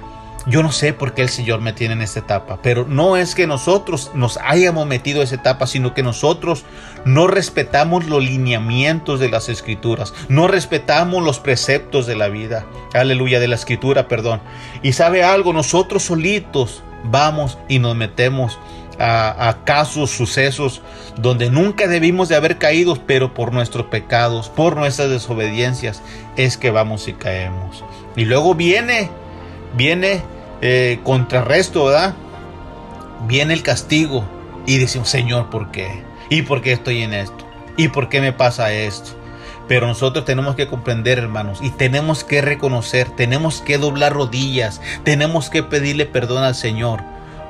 yo 0.47 0.63
no 0.63 0.73
sé 0.73 0.93
por 0.93 1.15
qué 1.15 1.23
el 1.23 1.29
Señor 1.29 1.61
me 1.61 1.73
tiene 1.73 1.95
en 1.95 2.03
esta 2.03 2.21
etapa, 2.21 2.59
pero 2.63 2.87
no 2.89 3.17
es 3.17 3.35
que 3.35 3.47
nosotros 3.47 4.11
nos 4.15 4.39
hayamos 4.39 4.87
metido 4.87 5.21
a 5.21 5.25
esa 5.25 5.37
etapa, 5.37 5.67
sino 5.67 5.95
que 5.95 6.03
nosotros 6.03 6.65
no 7.05 7.27
respetamos 7.27 8.07
los 8.07 8.23
lineamientos 8.23 9.21
de 9.21 9.29
las 9.29 9.49
escrituras, 9.49 10.13
no 10.29 10.49
respetamos 10.49 11.23
los 11.23 11.39
preceptos 11.39 12.07
de 12.07 12.17
la 12.17 12.29
vida, 12.29 12.67
aleluya, 12.95 13.39
de 13.39 13.49
la 13.49 13.55
escritura, 13.55 14.09
perdón. 14.09 14.41
Y 14.83 14.93
sabe 14.93 15.23
algo, 15.23 15.53
nosotros 15.53 16.03
solitos 16.03 16.83
vamos 17.05 17.59
y 17.69 17.79
nos 17.79 17.95
metemos 17.95 18.59
a, 19.01 19.57
casos, 19.65 20.11
sucesos 20.11 20.83
donde 21.17 21.51
nunca 21.51 21.89
debimos 21.89 22.29
de 22.29 22.37
haber 22.37 22.59
caído, 22.59 22.97
pero 23.07 23.33
por 23.33 23.53
nuestros 23.53 23.87
pecados, 23.87 24.49
por 24.49 24.77
nuestras 24.77 25.09
desobediencias, 25.09 26.03
es 26.37 26.57
que 26.57 26.71
vamos 26.71 27.09
y 27.09 27.15
caemos. 27.15 27.83
Y 28.17 28.27
luego 28.27 28.55
viene, 28.55 29.11
viene 29.75 30.23
eh, 30.61 31.01
contrarresto, 31.03 31.87
¿verdad? 31.87 32.15
Viene 33.27 33.55
el 33.55 33.63
castigo 33.63 34.25
y 34.67 34.79
decimos, 34.79 35.09
Señor, 35.09 35.49
¿por 35.49 35.71
qué? 35.71 36.03
¿Y 36.29 36.43
por 36.43 36.61
qué 36.61 36.73
estoy 36.73 37.03
en 37.03 37.15
esto? 37.15 37.47
¿Y 37.77 37.89
por 37.89 38.09
qué 38.09 38.21
me 38.21 38.33
pasa 38.33 38.73
esto? 38.73 39.13
Pero 39.67 39.87
nosotros 39.87 40.25
tenemos 40.25 40.57
que 40.57 40.67
comprender, 40.67 41.19
hermanos, 41.19 41.61
y 41.63 41.71
tenemos 41.71 42.25
que 42.25 42.43
reconocer, 42.43 43.09
tenemos 43.11 43.63
que 43.63 43.79
doblar 43.79 44.13
rodillas, 44.13 44.81
tenemos 45.05 45.49
que 45.49 45.63
pedirle 45.63 46.07
perdón 46.07 46.43
al 46.43 46.57
Señor, 46.57 47.03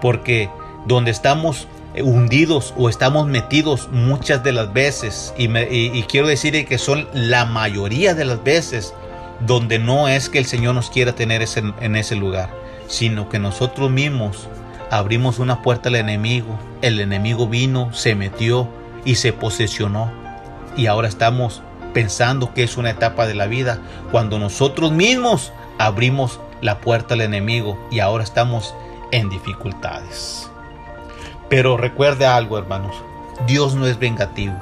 porque 0.03 0.51
donde 0.87 1.11
estamos 1.11 1.68
hundidos 1.99 2.72
o 2.76 2.89
estamos 2.89 3.26
metidos 3.26 3.89
muchas 3.91 4.43
de 4.45 4.53
las 4.53 4.72
veces, 4.72 5.35
y, 5.37 6.03
quiero 6.05 6.28
decir 6.28 6.66
que 6.66 6.78
son 6.78 7.09
la 7.12 7.45
mayoría 7.45 8.14
de 8.14 8.24
las 8.24 8.43
veces, 8.43 8.95
donde 9.41 9.78
no 9.78 10.09
es 10.09 10.28
que 10.28 10.39
el 10.39 10.47
Señor 10.47 10.74
nos 10.74 10.91
quiera 10.91 11.14
tener 11.14 11.45
en 11.81 11.97
ese 11.97 12.14
lugar, 12.14 12.51
sino 12.87 13.28
que 13.28 13.39
nosotros 13.39 13.91
mismos 13.91 14.49
abrimos 14.91 15.39
una 15.39 15.62
puerta 15.62 15.89
al 15.89 15.97
enemigo, 15.97 16.59
el 16.83 17.01
enemigo 17.01 17.47
vino, 17.47 17.93
se 17.93 18.14
metió 18.14 18.68
y 19.05 19.16
se 19.16 19.33
posesionó, 19.33 20.12
y 20.76 20.87
ahora 20.87 21.09
estamos 21.09 21.62
pensando 21.93 22.55
que 22.55 22.62
es 22.62 22.76
una 22.76 22.91
etapa 22.91 23.26
de 23.26 23.35
la 23.35 23.47
vida, 23.47 23.81
cuando 24.12 24.39
nosotros 24.39 24.93
mismos 24.93 25.53
abrimos 25.78 26.41
la 26.61 26.78
puerta 26.81 27.14
al 27.14 27.22
enemigo 27.22 27.78
y 27.91 28.01
ahora 28.01 28.22
estamos 28.22 28.74
en 29.12 29.28
dificultades. 29.31 30.49
Pero 31.51 31.76
recuerde 31.76 32.24
algo, 32.24 32.57
hermanos. 32.57 32.96
Dios 33.46 33.74
no 33.74 33.86
es 33.86 33.98
vengativo. 33.98 34.55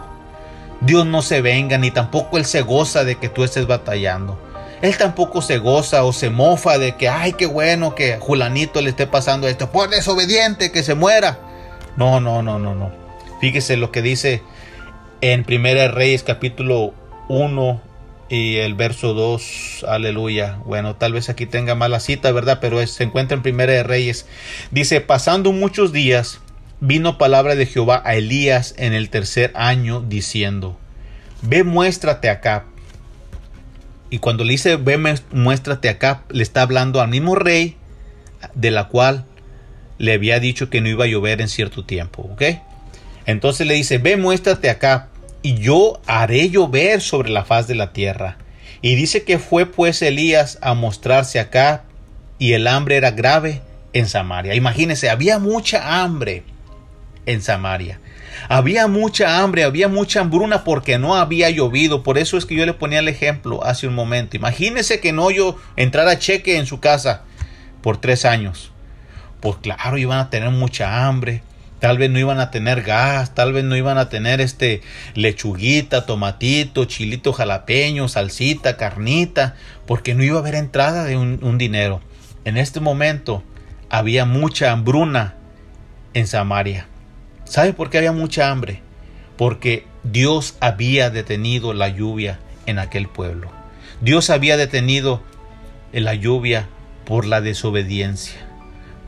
Dios 0.81 1.07
no 1.07 1.23
se 1.23 1.43
venga, 1.43 1.79
ni 1.79 1.91
tampoco 1.91 2.39
Él 2.39 2.45
se 2.45 2.63
goza 2.63 3.05
de 3.05 3.17
que 3.17 3.29
tú 3.29 3.45
estés 3.45 3.67
batallando. 3.67 4.39
Él 4.81 4.97
tampoco 4.97 5.43
se 5.43 5.59
goza 5.59 6.05
o 6.05 6.13
se 6.13 6.31
mofa 6.31 6.79
de 6.79 6.97
que, 6.97 7.09
ay, 7.09 7.33
qué 7.33 7.47
bueno 7.47 7.95
que 7.95 8.17
Julanito 8.19 8.81
le 8.81 8.91
esté 8.91 9.07
pasando 9.07 9.49
esto. 9.49 9.71
Por 9.71 9.91
desobediente, 9.91 10.73
que 10.73 10.83
se 10.83 10.95
muera. 10.95 11.39
No, 11.97 12.21
no, 12.21 12.43
no, 12.43 12.59
no, 12.59 12.75
no. 12.75 12.91
Fíjese 13.41 13.77
lo 13.77 13.91
que 13.91 14.03
dice 14.03 14.43
en 15.21 15.45
Primera 15.45 15.89
Reyes 15.89 16.23
capítulo 16.23 16.95
1 17.29 17.81
y 18.29 18.57
el 18.57 18.75
verso 18.75 19.15
2, 19.15 19.85
aleluya. 19.89 20.59
Bueno, 20.65 20.95
tal 20.95 21.13
vez 21.13 21.29
aquí 21.29 21.47
tenga 21.47 21.75
mala 21.75 21.99
cita, 21.99 22.31
¿verdad? 22.31 22.59
Pero 22.61 22.85
se 22.87 23.03
encuentra 23.03 23.37
en 23.37 23.43
Primera 23.43 23.83
Reyes. 23.83 24.27
Dice, 24.71 25.01
pasando 25.01 25.51
muchos 25.51 25.93
días, 25.93 26.41
vino 26.81 27.19
palabra 27.19 27.57
de 27.57 27.67
Jehová 27.67 28.03
a 28.05 28.15
Elías 28.15 28.75
en 28.79 28.93
el 28.93 29.11
tercer 29.11 29.53
año 29.55 30.01
diciendo, 30.01 30.79
ve 31.43 31.65
muéstrate 31.65 32.31
acá. 32.31 32.65
Y 34.11 34.19
cuando 34.19 34.45
le 34.45 34.53
dice, 34.53 34.77
ve 34.77 34.97
muéstrate 35.33 35.89
acá, 35.89 36.23
le 36.31 36.43
está 36.43 36.63
hablando 36.63 37.01
al 37.01 37.09
mismo 37.09 37.35
rey 37.35 37.77
de 38.55 38.71
la 38.71 38.89
cual 38.89 39.27
le 39.99 40.15
había 40.15 40.41
dicho 40.41 40.71
que 40.71 40.81
no 40.81 40.89
iba 40.89 41.05
a 41.05 41.09
llover 41.09 41.41
en 41.41 41.49
cierto 41.49 41.85
tiempo, 41.85 42.23
¿ok? 42.33 42.43
Entonces 43.27 43.67
le 43.67 43.75
dice, 43.75 43.99
ve 43.99 44.17
muéstrate 44.17 44.71
acá, 44.71 45.09
y 45.43 45.55
yo 45.55 46.01
haré 46.07 46.51
llover 46.51 47.01
sobre 47.01 47.31
la 47.31 47.45
faz 47.45 47.69
de 47.69 47.75
la 47.75 47.93
tierra. 47.93 48.39
Y 48.81 48.95
dice 48.95 49.25
que 49.25 49.39
fue 49.39 49.67
pues 49.67 50.01
Elías 50.03 50.59
a 50.63 50.75
mostrarse 50.75 51.39
acá, 51.39 51.85
y 52.39 52.53
el 52.53 52.67
hambre 52.67 52.97
era 52.97 53.11
grave 53.11 53.61
en 53.93 54.09
Samaria. 54.09 54.55
Imagínense, 54.55 55.11
había 55.11 55.39
mucha 55.39 56.01
hambre 56.03 56.45
en 57.29 57.43
Samaria. 57.43 58.01
Había 58.49 58.87
mucha 58.89 59.41
hambre, 59.41 59.65
había 59.65 59.89
mucha 59.89 60.21
hambruna 60.21 60.65
porque 60.65 60.99
no 60.99 61.15
había 61.15 61.51
llovido. 61.51 62.03
Por 62.03 62.17
eso 62.17 62.39
es 62.39 62.47
que 62.47 62.55
yo 62.55 62.65
le 62.65 62.73
ponía 62.73 63.01
el 63.01 63.09
ejemplo 63.09 63.65
hace 63.65 63.87
un 63.87 63.95
momento. 63.95 64.37
Imagínese 64.37 65.01
que 65.01 65.13
no 65.13 65.31
yo 65.31 65.57
entrara 65.77 66.19
cheque 66.19 66.57
en 66.57 66.65
su 66.65 66.81
casa 66.81 67.23
por 67.83 67.99
tres 67.99 68.25
años. 68.25 68.73
Pues 69.41 69.57
claro, 69.57 69.99
iban 69.99 70.19
a 70.19 70.31
tener 70.31 70.51
mucha 70.51 71.07
hambre. 71.07 71.43
Tal 71.81 71.99
vez 71.99 72.11
no 72.11 72.19
iban 72.19 72.41
a 72.41 72.51
tener 72.51 72.83
gas, 72.83 73.35
tal 73.35 73.53
vez 73.53 73.63
no 73.63 73.77
iban 73.77 73.99
a 73.99 74.09
tener 74.09 74.41
este 74.41 74.81
lechuguita, 75.15 76.07
tomatito, 76.07 76.87
chilito 76.87 77.33
jalapeño, 77.33 78.09
salsita, 78.09 78.77
carnita, 78.77 79.55
porque 79.87 80.15
no 80.15 80.25
iba 80.25 80.39
a 80.39 80.41
haber 80.41 80.57
entrada 80.57 81.05
de 81.05 81.17
un, 81.17 81.39
un 81.43 81.59
dinero. 81.59 82.01
En 82.45 82.57
este 82.57 82.81
momento 82.81 83.45
había 83.91 84.25
mucha 84.25 84.73
hambruna 84.73 85.35
en 86.15 86.27
Samaria. 86.27 86.89
¿Sabe 87.49 87.73
por 87.73 87.89
qué 87.89 87.99
había 87.99 88.13
mucha 88.13 88.51
hambre? 88.51 88.83
Porque 89.39 89.87
Dios 90.03 90.57
había 90.61 91.09
detenido 91.09 91.73
la 91.73 91.89
lluvia 91.89 92.39
en 92.67 92.79
aquel 92.79 93.09
pueblo. 93.09 93.51
Dios 94.03 94.29
había 94.29 94.59
detenido 94.59 95.23
la 95.93 96.15
lluvia 96.15 96.69
por 97.07 97.25
la 97.25 97.41
desobediencia. 97.41 98.47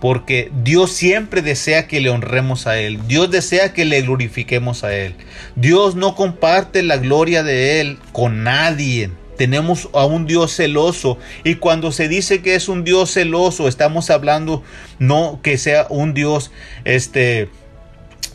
Porque 0.01 0.51
Dios 0.65 0.93
siempre 0.93 1.43
desea 1.43 1.87
que 1.87 2.01
le 2.01 2.09
honremos 2.09 2.67
a 2.67 2.79
Él. 2.79 3.07
Dios 3.07 3.31
desea 3.31 3.75
que 3.75 3.85
le 3.85 4.01
glorifiquemos 4.01 4.85
a 4.85 4.95
Él. 4.97 5.15
Dios 5.55 5.95
no 5.95 6.15
comparte 6.15 6.83
la 6.83 6.97
gloria 6.97 7.43
de 7.43 7.83
Él 7.83 7.99
con 8.13 8.43
nadie. 8.43 9.11
Tenemos 9.37 9.91
a 9.93 10.07
un 10.07 10.25
Dios 10.25 10.57
celoso. 10.57 11.19
Y 11.45 11.57
cuando 11.57 11.93
se 11.93 12.09
dice 12.09 12.41
que 12.41 12.55
es 12.55 12.71
un 12.71 12.85
Dios 12.85 13.13
celoso, 13.13 13.69
estamos 13.69 14.09
hablando 14.09 14.63
no 14.99 15.41
que 15.43 15.59
sea 15.59 15.87
un 15.91 16.15
Dios, 16.15 16.51
este, 16.85 17.51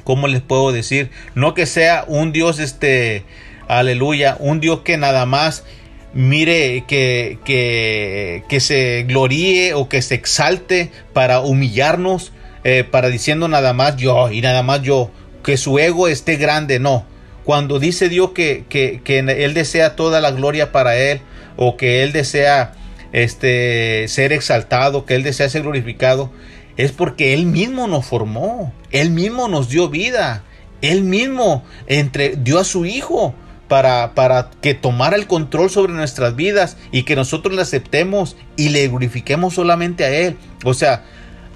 ¿cómo 0.06 0.30
les 0.30 0.42
puedo 0.42 0.72
decir? 0.72 1.10
No 1.34 1.54
que 1.54 1.66
sea 1.66 2.06
un 2.08 2.32
Dios, 2.32 2.60
este, 2.60 3.26
aleluya, 3.68 4.38
un 4.40 4.62
Dios 4.62 4.80
que 4.86 4.96
nada 4.96 5.26
más 5.26 5.66
mire 6.14 6.86
que, 6.88 7.40
que, 7.44 8.60
se 8.62 9.04
gloríe 9.04 9.74
o 9.74 9.90
que 9.90 10.02
se 10.02 10.16
exalte 10.16 10.90
para 11.12 11.42
humillarnos, 11.42 12.32
eh, 12.64 12.86
para 12.90 13.10
diciendo 13.10 13.50
nada 13.50 13.74
más 13.74 13.98
yo 13.98 14.32
y 14.32 14.40
nada 14.40 14.64
más 14.64 14.82
yo, 14.82 15.12
que 15.44 15.58
su 15.58 15.78
ego 15.78 16.08
esté 16.08 16.38
grande, 16.38 16.80
no. 16.80 17.06
Cuando 17.44 17.80
dice 17.80 18.08
Dios 18.08 18.32
que, 18.32 18.64
que, 18.70 19.02
que 19.04 19.20
Él 19.20 19.54
desea 19.54 19.96
toda 19.96 20.22
la 20.22 20.32
gloria 20.32 20.72
para 20.72 20.98
Él 20.98 21.20
o 21.58 21.76
que 21.76 22.02
Él 22.02 22.14
desea 22.14 22.74
este, 23.12 24.08
ser 24.08 24.34
exaltado, 24.34 25.06
que 25.06 25.16
Él 25.16 25.24
desea 25.24 25.50
ser 25.50 25.64
glorificado, 25.64 26.32
es 26.78 26.92
porque 26.92 27.34
Él 27.34 27.46
mismo 27.46 27.88
nos 27.88 28.06
formó, 28.06 28.74
Él 28.92 29.12
mismo 29.12 29.48
nos 29.48 29.70
dio 29.70 29.90
vida, 29.90 30.44
Él 30.82 31.04
mismo 31.04 31.64
entre, 31.88 32.36
dio 32.36 32.60
a 32.60 32.64
su 32.64 32.86
Hijo 32.86 33.34
para, 33.68 34.14
para 34.14 34.52
que 34.62 34.74
tomara 34.74 35.16
el 35.16 35.28
control 35.28 35.70
sobre 35.70 35.94
nuestras 35.94 36.36
vidas 36.36 36.78
y 36.92 37.04
que 37.04 37.16
nosotros 37.16 37.56
le 37.56 37.62
aceptemos 37.62 38.36
y 38.58 38.70
le 38.70 38.88
glorifiquemos 38.88 39.54
solamente 39.54 40.04
a 40.04 40.10
Él. 40.10 40.38
O 40.64 40.74
sea, 40.74 41.04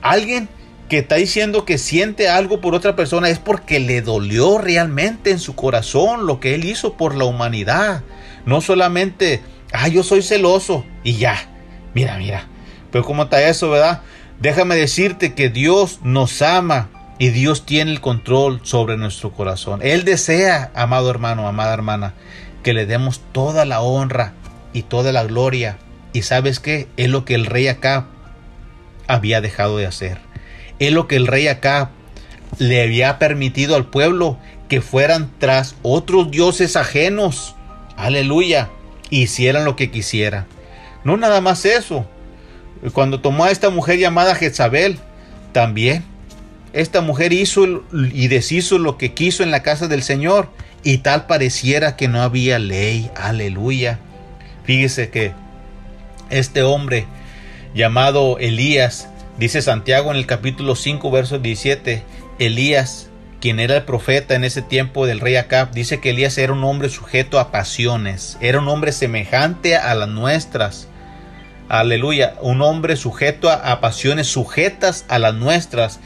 alguien 0.01 0.49
que 0.89 0.97
está 0.97 1.15
diciendo 1.15 1.65
que 1.65 1.77
siente 1.77 2.29
algo 2.29 2.61
por 2.61 2.73
otra 2.73 2.95
persona 2.95 3.29
es 3.29 3.37
porque 3.37 3.79
le 3.79 4.01
dolió 4.01 4.57
realmente 4.57 5.29
en 5.29 5.39
su 5.39 5.55
corazón 5.55 6.25
lo 6.25 6.39
que 6.39 6.55
Él 6.55 6.65
hizo 6.65 6.93
por 6.93 7.15
la 7.15 7.25
humanidad. 7.25 8.03
No 8.45 8.59
solamente, 8.59 9.41
ah, 9.71 9.87
yo 9.87 10.03
soy 10.03 10.23
celoso 10.23 10.83
y 11.03 11.13
ya, 11.17 11.37
mira, 11.93 12.17
mira. 12.17 12.47
Pero 12.91 13.03
¿cómo 13.05 13.23
está 13.23 13.47
eso, 13.47 13.69
verdad? 13.69 14.01
Déjame 14.39 14.77
decirte 14.77 15.33
que 15.33 15.49
Dios 15.49 15.99
nos 16.01 16.41
ama 16.41 16.87
y 17.17 17.29
Dios 17.29 17.65
tiene 17.65 17.91
el 17.91 17.99
control 17.99 18.61
sobre 18.63 18.95
nuestro 18.95 19.33
corazón. 19.33 19.81
Él 19.83 20.05
desea, 20.05 20.71
amado 20.75 21.09
hermano, 21.09 21.45
amada 21.45 21.73
hermana, 21.73 22.13
que 22.63 22.73
le 22.73 22.85
demos 22.85 23.19
toda 23.33 23.65
la 23.65 23.81
honra 23.81 24.33
y 24.71 24.83
toda 24.83 25.11
la 25.11 25.25
gloria. 25.25 25.77
Y 26.13 26.21
sabes 26.21 26.61
qué? 26.61 26.87
Es 26.95 27.09
lo 27.09 27.25
que 27.25 27.35
el 27.35 27.45
rey 27.45 27.67
acá 27.67 28.07
había 29.07 29.41
dejado 29.41 29.77
de 29.77 29.87
hacer. 29.87 30.19
Es 30.79 30.93
lo 30.93 31.05
que 31.09 31.17
el 31.17 31.27
rey 31.27 31.49
acá 31.49 31.89
le 32.59 32.81
había 32.81 33.19
permitido 33.19 33.75
al 33.75 33.87
pueblo 33.87 34.37
que 34.69 34.79
fueran 34.79 35.31
tras 35.39 35.75
otros 35.81 36.31
dioses 36.31 36.77
ajenos. 36.77 37.55
Aleluya. 37.97 38.69
Hicieran 39.09 39.65
lo 39.65 39.75
que 39.75 39.91
quisieran. 39.91 40.45
No 41.03 41.17
nada 41.17 41.41
más 41.41 41.65
eso 41.65 42.07
cuando 42.93 43.19
tomó 43.19 43.45
a 43.45 43.51
esta 43.51 43.69
mujer 43.69 43.99
llamada 43.99 44.35
Jezabel, 44.35 44.97
también 45.51 46.03
esta 46.73 47.01
mujer 47.01 47.33
hizo 47.33 47.83
y 47.91 48.27
deshizo 48.27 48.77
lo 48.77 48.97
que 48.97 49.13
quiso 49.13 49.43
en 49.43 49.51
la 49.51 49.63
casa 49.63 49.87
del 49.87 50.03
Señor 50.03 50.49
y 50.83 50.99
tal 50.99 51.25
pareciera 51.25 51.95
que 51.95 52.07
no 52.07 52.21
había 52.21 52.59
ley. 52.59 53.09
Aleluya. 53.15 53.99
Fíjese 54.63 55.09
que 55.09 55.33
este 56.29 56.61
hombre 56.61 57.07
llamado 57.73 58.37
Elías, 58.39 59.09
dice 59.37 59.61
Santiago 59.61 60.11
en 60.11 60.17
el 60.17 60.25
capítulo 60.25 60.75
5, 60.75 61.09
verso 61.11 61.39
17, 61.39 62.03
Elías, 62.37 63.09
quien 63.41 63.59
era 63.59 63.77
el 63.77 63.83
profeta 63.83 64.35
en 64.35 64.43
ese 64.43 64.61
tiempo 64.61 65.05
del 65.05 65.19
rey 65.19 65.37
Acab, 65.37 65.71
dice 65.71 65.99
que 65.99 66.11
Elías 66.11 66.37
era 66.37 66.53
un 66.53 66.63
hombre 66.63 66.89
sujeto 66.89 67.39
a 67.39 67.51
pasiones, 67.51 68.37
era 68.41 68.59
un 68.59 68.67
hombre 68.67 68.91
semejante 68.91 69.75
a 69.75 69.95
las 69.95 70.09
nuestras. 70.09 70.87
Aleluya, 71.69 72.33
un 72.41 72.63
hombre 72.63 72.95
sujeto 72.95 73.49
a, 73.51 73.79
pasiones 73.79 74.27
sujetas 74.27 75.05
a 75.07 75.19
las 75.19 75.35
nuestras. 75.35 75.99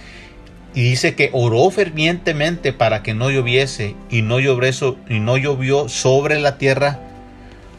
Y 0.76 0.82
dice 0.84 1.16
que 1.16 1.30
oró 1.34 1.70
fervientemente 1.72 2.74
para 2.74 3.02
que 3.02 3.14
no 3.14 3.30
lloviese 3.30 3.96
y 4.10 4.24
no, 4.24 4.40
y 4.40 5.20
no 5.20 5.38
llovió 5.38 5.88
sobre 5.88 6.40
la 6.40 6.58
tierra 6.58 7.00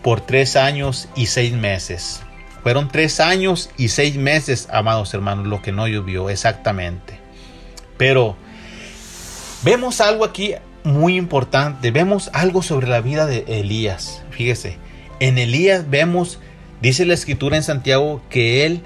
por 0.03 0.20
tres 0.20 0.57
años 0.57 1.09
y 1.14 1.26
seis 1.26 1.53
meses. 1.53 2.22
Fueron 2.62 2.89
tres 2.89 3.20
años 3.20 3.68
y 3.76 3.89
seis 3.89 4.16
meses, 4.16 4.68
amados 4.70 5.12
hermanos, 5.12 5.47
lo 5.47 5.61
que 5.61 5.72
no 5.72 5.87
llovió 5.87 6.30
exactamente. 6.30 7.18
Pero 7.99 8.37
vemos 9.62 10.01
algo 10.01 10.24
aquí 10.24 10.55
muy 10.85 11.16
importante. 11.16 11.91
Vemos 11.91 12.30
algo 12.32 12.62
sobre 12.62 12.87
la 12.87 13.03
vida 13.03 13.26
de 13.26 13.45
Elías. 13.49 14.22
Fíjese, 14.30 14.78
en 15.20 15.37
Elías 15.37 15.91
vemos, 15.91 16.39
dice 16.85 17.07
la 17.07 17.14
escritura 17.14 17.57
en 17.57 17.62
Santiago, 17.62 18.20
que 18.28 18.66
él 18.66 18.82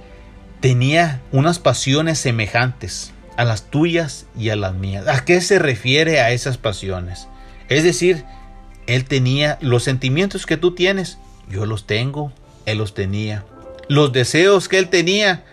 tenía 0.61 1.21
unas 1.33 1.59
pasiones 1.59 2.21
semejantes 2.21 3.13
a 3.37 3.45
las 3.45 3.71
tuyas 3.71 4.27
y 4.39 4.51
a 4.51 4.57
las 4.57 4.73
mías. 4.73 5.09
¿A 5.09 5.25
qué 5.25 5.41
se 5.41 5.59
refiere 5.59 6.21
a 6.21 6.31
esas 6.31 6.59
pasiones? 6.59 7.27
Es 7.69 7.83
decir, 7.83 8.25
él 8.87 9.05
tenía 9.05 9.59
los 9.61 9.83
sentimientos 9.83 10.47
que 10.47 10.57
tú 10.57 10.77
tienes, 10.77 11.19
yo 11.51 11.67
los 11.67 11.89
tengo, 11.89 12.33
él 12.67 12.79
los 12.79 12.95
tenía. 12.95 13.45
Los 13.89 14.13
deseos 14.13 14.69
que 14.69 14.79
él 14.79 14.91
tenía, 14.91 15.45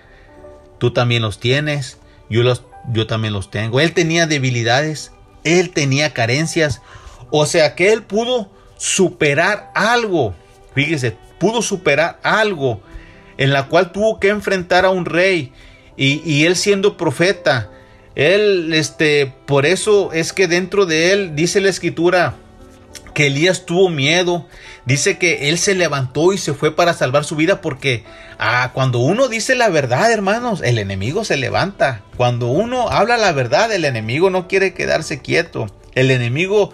tú 0.78 0.94
también 0.94 1.24
los 1.24 1.40
tienes, 1.40 1.98
yo, 2.30 2.44
los, 2.44 2.62
yo 2.94 3.08
también 3.08 3.34
los 3.34 3.50
tengo. 3.50 3.80
Él 3.80 3.94
tenía 3.94 4.28
debilidades, 4.28 5.12
él 5.44 5.72
tenía 5.72 6.14
carencias, 6.14 6.84
o 7.32 7.48
sea 7.48 7.74
que 7.74 7.92
él 7.92 8.04
pudo 8.04 8.52
superar 8.78 9.72
algo. 9.74 10.36
Fíjese, 10.76 11.18
pudo 11.40 11.62
superar 11.62 12.20
algo 12.24 12.82
en 13.38 13.52
la 13.52 13.68
cual 13.68 13.92
tuvo 13.92 14.20
que 14.20 14.30
enfrentar 14.30 14.86
a 14.86 14.90
un 14.90 15.06
rey 15.06 15.52
y, 15.98 16.46
él 16.46 16.58
siendo 16.58 16.98
profeta, 16.98 17.70
él, 18.16 18.74
este, 18.74 19.34
por 19.46 19.66
eso 19.66 20.12
es 20.12 20.34
que 20.34 20.48
dentro 20.48 20.86
de 20.86 21.14
él 21.14 21.36
dice 21.36 21.62
la 21.62 21.70
escritura, 21.70 22.36
que 23.16 23.28
Elías 23.28 23.66
tuvo 23.66 23.90
miedo. 23.90 24.46
Dice 24.86 25.18
que 25.18 25.50
él 25.50 25.58
se 25.58 25.74
levantó 25.74 26.34
y 26.34 26.38
se 26.38 26.54
fue 26.54 26.76
para 26.76 26.94
salvar 26.94 27.24
su 27.24 27.36
vida 27.36 27.62
porque 27.62 28.04
ah, 28.38 28.70
cuando 28.74 29.00
uno 29.00 29.28
dice 29.28 29.56
la 29.56 29.70
verdad, 29.70 30.12
hermanos, 30.12 30.62
el 30.62 30.78
enemigo 30.78 31.24
se 31.24 31.38
levanta. 31.38 32.02
Cuando 32.18 32.48
uno 32.48 32.90
habla 32.90 33.18
la 33.18 33.32
verdad, 33.32 33.72
el 33.74 33.86
enemigo 33.86 34.30
no 34.30 34.48
quiere 34.48 34.76
quedarse 34.76 35.22
quieto. 35.22 35.68
El 35.96 36.12
enemigo 36.12 36.72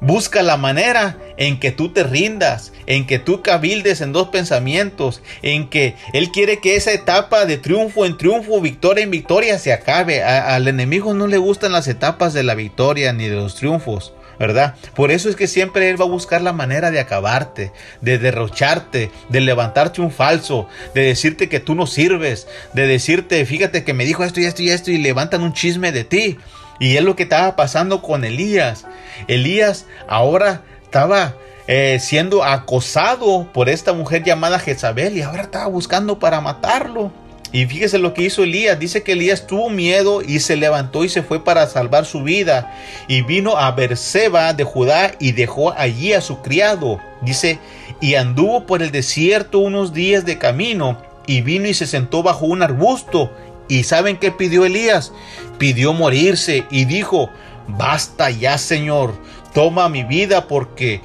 busca 0.00 0.42
la 0.42 0.56
manera 0.56 1.18
en 1.36 1.58
que 1.58 1.72
tú 1.72 1.92
te 1.92 2.04
rindas, 2.04 2.72
en 2.86 3.06
que 3.06 3.18
tú 3.18 3.42
cabildes 3.42 4.00
en 4.00 4.12
dos 4.12 4.28
pensamientos, 4.28 5.22
en 5.42 5.68
que 5.68 5.94
Él 6.12 6.30
quiere 6.30 6.60
que 6.60 6.76
esa 6.76 6.92
etapa 6.92 7.46
de 7.46 7.58
triunfo 7.58 8.04
en 8.04 8.16
triunfo, 8.16 8.60
victoria 8.60 9.04
en 9.04 9.10
victoria 9.10 9.58
se 9.58 9.72
acabe. 9.72 10.22
al 10.22 10.68
enemigo 10.68 11.14
no 11.14 11.26
le 11.26 11.38
gustan 11.38 11.72
las 11.72 11.88
etapas 11.88 12.32
de 12.32 12.42
la 12.42 12.54
victoria 12.54 13.12
ni 13.12 13.28
de 13.28 13.36
los 13.36 13.56
triunfos. 13.56 14.12
¿verdad? 14.38 14.74
Por 14.94 15.10
eso 15.10 15.28
es 15.28 15.36
que 15.36 15.46
siempre 15.46 15.88
Él 15.88 16.00
va 16.00 16.04
a 16.04 16.08
buscar 16.08 16.42
la 16.42 16.52
manera 16.52 16.90
de 16.90 17.00
acabarte, 17.00 17.72
de 18.00 18.18
derrocharte, 18.18 19.10
de 19.28 19.40
levantarte 19.40 20.00
un 20.00 20.10
falso, 20.10 20.68
de 20.94 21.02
decirte 21.02 21.48
que 21.48 21.60
tú 21.60 21.74
no 21.74 21.86
sirves, 21.86 22.46
de 22.72 22.86
decirte, 22.86 23.44
fíjate 23.46 23.84
que 23.84 23.94
me 23.94 24.04
dijo 24.04 24.24
esto 24.24 24.40
y 24.40 24.46
esto 24.46 24.62
y 24.62 24.70
esto 24.70 24.90
y 24.90 24.98
levantan 24.98 25.42
un 25.42 25.52
chisme 25.52 25.92
de 25.92 26.04
ti. 26.04 26.38
Y 26.78 26.96
es 26.96 27.02
lo 27.02 27.16
que 27.16 27.24
estaba 27.24 27.56
pasando 27.56 28.02
con 28.02 28.24
Elías. 28.24 28.86
Elías 29.28 29.86
ahora 30.08 30.62
estaba 30.82 31.34
eh, 31.66 31.98
siendo 32.00 32.44
acosado 32.44 33.48
por 33.52 33.68
esta 33.68 33.92
mujer 33.92 34.22
llamada 34.22 34.58
Jezabel 34.58 35.16
y 35.16 35.22
ahora 35.22 35.42
estaba 35.42 35.66
buscando 35.66 36.18
para 36.18 36.40
matarlo. 36.40 37.10
Y 37.54 37.66
fíjese 37.66 37.98
lo 37.98 38.14
que 38.14 38.22
hizo 38.22 38.42
Elías. 38.42 38.80
Dice 38.80 39.04
que 39.04 39.12
Elías 39.12 39.46
tuvo 39.46 39.70
miedo 39.70 40.22
y 40.22 40.40
se 40.40 40.56
levantó 40.56 41.04
y 41.04 41.08
se 41.08 41.22
fue 41.22 41.44
para 41.44 41.68
salvar 41.68 42.04
su 42.04 42.24
vida. 42.24 42.74
Y 43.06 43.22
vino 43.22 43.56
a 43.56 43.70
Berseba 43.70 44.52
de 44.54 44.64
Judá 44.64 45.12
y 45.20 45.30
dejó 45.30 45.72
allí 45.72 46.12
a 46.12 46.20
su 46.20 46.42
criado. 46.42 46.98
Dice, 47.22 47.60
y 48.00 48.16
anduvo 48.16 48.66
por 48.66 48.82
el 48.82 48.90
desierto 48.90 49.60
unos 49.60 49.92
días 49.92 50.24
de 50.24 50.36
camino. 50.36 50.98
Y 51.28 51.42
vino 51.42 51.68
y 51.68 51.74
se 51.74 51.86
sentó 51.86 52.24
bajo 52.24 52.44
un 52.44 52.60
arbusto. 52.60 53.30
¿Y 53.68 53.84
saben 53.84 54.16
qué 54.18 54.30
pidió 54.30 54.64
Elías? 54.64 55.12
Pidió 55.58 55.92
morirse 55.92 56.66
y 56.70 56.84
dijo, 56.84 57.30
basta 57.68 58.30
ya 58.30 58.58
Señor, 58.58 59.14
toma 59.52 59.88
mi 59.88 60.04
vida 60.04 60.48
porque 60.48 61.00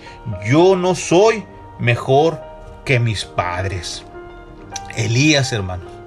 yo 0.45 0.75
no 0.75 0.95
soy 0.95 1.45
mejor 1.79 2.41
que 2.85 2.99
mis 2.99 3.25
padres. 3.25 4.03
Elías, 4.95 5.53
hermano 5.53 5.99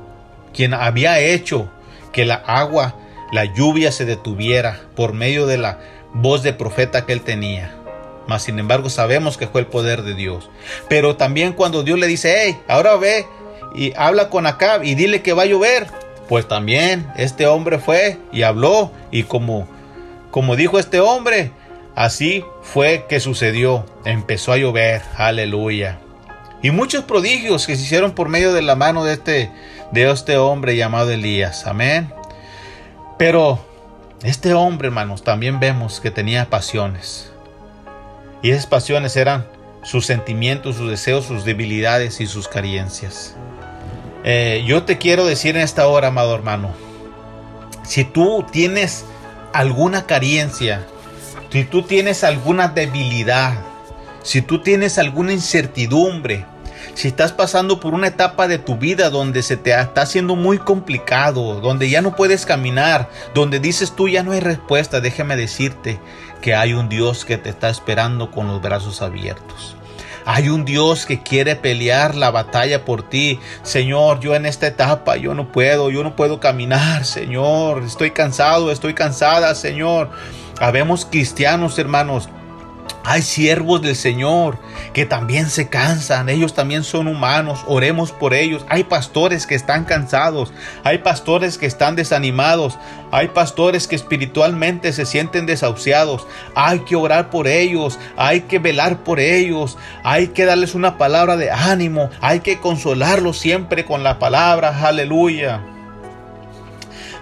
quien 0.52 0.74
había 0.74 1.18
hecho 1.20 1.68
que 2.12 2.24
la 2.24 2.34
agua, 2.34 2.94
la 3.32 3.44
lluvia 3.44 3.92
se 3.92 4.04
detuviera 4.04 4.80
por 4.94 5.12
medio 5.12 5.46
de 5.46 5.58
la 5.58 5.78
voz 6.12 6.42
de 6.42 6.52
profeta 6.52 7.06
que 7.06 7.12
él 7.12 7.22
tenía. 7.22 7.74
Mas 8.28 8.44
sin 8.44 8.58
embargo 8.58 8.90
sabemos 8.90 9.36
que 9.36 9.46
fue 9.46 9.62
el 9.62 9.66
poder 9.66 10.02
de 10.02 10.14
Dios. 10.14 10.50
Pero 10.88 11.16
también 11.16 11.54
cuando 11.54 11.82
Dios 11.82 11.98
le 11.98 12.06
dice, 12.06 12.34
hey, 12.38 12.58
ahora 12.68 12.96
ve 12.96 13.26
y 13.74 13.92
habla 13.96 14.28
con 14.28 14.46
Acab 14.46 14.84
y 14.84 14.94
dile 14.94 15.22
que 15.22 15.32
va 15.32 15.42
a 15.42 15.46
llover. 15.46 15.86
Pues 16.32 16.48
también 16.48 17.12
este 17.14 17.46
hombre 17.46 17.78
fue 17.78 18.16
y 18.32 18.40
habló 18.40 18.90
y 19.10 19.24
como, 19.24 19.68
como 20.30 20.56
dijo 20.56 20.78
este 20.78 20.98
hombre, 20.98 21.50
así 21.94 22.42
fue 22.62 23.04
que 23.06 23.20
sucedió. 23.20 23.84
Empezó 24.06 24.52
a 24.52 24.56
llover. 24.56 25.02
Aleluya. 25.18 25.98
Y 26.62 26.70
muchos 26.70 27.04
prodigios 27.04 27.66
que 27.66 27.76
se 27.76 27.82
hicieron 27.82 28.12
por 28.12 28.30
medio 28.30 28.54
de 28.54 28.62
la 28.62 28.76
mano 28.76 29.04
de 29.04 29.12
este, 29.12 29.50
de 29.90 30.10
este 30.10 30.38
hombre 30.38 30.74
llamado 30.74 31.10
Elías. 31.10 31.66
Amén. 31.66 32.10
Pero 33.18 33.62
este 34.22 34.54
hombre, 34.54 34.88
hermanos, 34.88 35.24
también 35.24 35.60
vemos 35.60 36.00
que 36.00 36.10
tenía 36.10 36.48
pasiones. 36.48 37.30
Y 38.40 38.52
esas 38.52 38.64
pasiones 38.64 39.18
eran 39.18 39.44
sus 39.82 40.06
sentimientos, 40.06 40.76
sus 40.76 40.88
deseos, 40.88 41.26
sus 41.26 41.44
debilidades 41.44 42.22
y 42.22 42.26
sus 42.26 42.48
carencias. 42.48 43.36
Eh, 44.24 44.62
yo 44.66 44.84
te 44.84 44.98
quiero 44.98 45.24
decir 45.24 45.56
en 45.56 45.62
esta 45.62 45.86
hora, 45.86 46.08
amado 46.08 46.34
hermano, 46.34 46.70
si 47.84 48.04
tú 48.04 48.46
tienes 48.50 49.04
alguna 49.52 50.06
carencia, 50.06 50.86
si 51.50 51.64
tú 51.64 51.82
tienes 51.82 52.22
alguna 52.22 52.68
debilidad, 52.68 53.54
si 54.22 54.40
tú 54.40 54.62
tienes 54.62 54.98
alguna 54.98 55.32
incertidumbre, 55.32 56.46
si 56.94 57.08
estás 57.08 57.32
pasando 57.32 57.80
por 57.80 57.94
una 57.94 58.08
etapa 58.08 58.46
de 58.46 58.58
tu 58.58 58.76
vida 58.76 59.10
donde 59.10 59.42
se 59.42 59.56
te 59.56 59.78
está 59.78 60.02
haciendo 60.02 60.36
muy 60.36 60.58
complicado, 60.58 61.60
donde 61.60 61.90
ya 61.90 62.00
no 62.00 62.14
puedes 62.14 62.46
caminar, 62.46 63.10
donde 63.34 63.60
dices 63.60 63.96
tú 63.96 64.08
ya 64.08 64.22
no 64.22 64.32
hay 64.32 64.40
respuesta, 64.40 65.00
déjame 65.00 65.36
decirte 65.36 65.98
que 66.40 66.54
hay 66.54 66.74
un 66.74 66.88
Dios 66.88 67.24
que 67.24 67.38
te 67.38 67.50
está 67.50 67.70
esperando 67.70 68.30
con 68.30 68.46
los 68.46 68.60
brazos 68.60 69.02
abiertos. 69.02 69.76
Hay 70.24 70.48
un 70.48 70.64
Dios 70.64 71.06
que 71.06 71.22
quiere 71.22 71.56
pelear 71.56 72.14
la 72.14 72.30
batalla 72.30 72.84
por 72.84 73.08
ti. 73.08 73.38
Señor, 73.62 74.20
yo 74.20 74.34
en 74.34 74.46
esta 74.46 74.66
etapa 74.66 75.16
yo 75.16 75.34
no 75.34 75.50
puedo, 75.50 75.90
yo 75.90 76.02
no 76.02 76.16
puedo 76.16 76.40
caminar, 76.40 77.04
Señor. 77.04 77.82
Estoy 77.82 78.10
cansado, 78.12 78.70
estoy 78.70 78.94
cansada, 78.94 79.54
Señor. 79.54 80.10
Habemos 80.60 81.04
cristianos, 81.04 81.78
hermanos, 81.78 82.28
hay 83.04 83.22
siervos 83.22 83.82
del 83.82 83.96
Señor 83.96 84.58
que 84.92 85.06
también 85.06 85.48
se 85.48 85.68
cansan, 85.68 86.28
ellos 86.28 86.54
también 86.54 86.84
son 86.84 87.08
humanos, 87.08 87.64
oremos 87.66 88.12
por 88.12 88.34
ellos. 88.34 88.64
Hay 88.68 88.84
pastores 88.84 89.46
que 89.46 89.54
están 89.54 89.84
cansados, 89.84 90.52
hay 90.84 90.98
pastores 90.98 91.58
que 91.58 91.66
están 91.66 91.96
desanimados, 91.96 92.78
hay 93.10 93.28
pastores 93.28 93.88
que 93.88 93.96
espiritualmente 93.96 94.92
se 94.92 95.06
sienten 95.06 95.46
desahuciados. 95.46 96.26
Hay 96.54 96.80
que 96.80 96.96
orar 96.96 97.30
por 97.30 97.48
ellos, 97.48 97.98
hay 98.16 98.42
que 98.42 98.58
velar 98.58 98.98
por 98.98 99.20
ellos, 99.20 99.78
hay 100.04 100.28
que 100.28 100.44
darles 100.44 100.74
una 100.74 100.98
palabra 100.98 101.36
de 101.36 101.50
ánimo, 101.50 102.10
hay 102.20 102.40
que 102.40 102.58
consolarlos 102.58 103.38
siempre 103.38 103.84
con 103.84 104.02
la 104.02 104.18
palabra, 104.18 104.86
aleluya. 104.86 105.60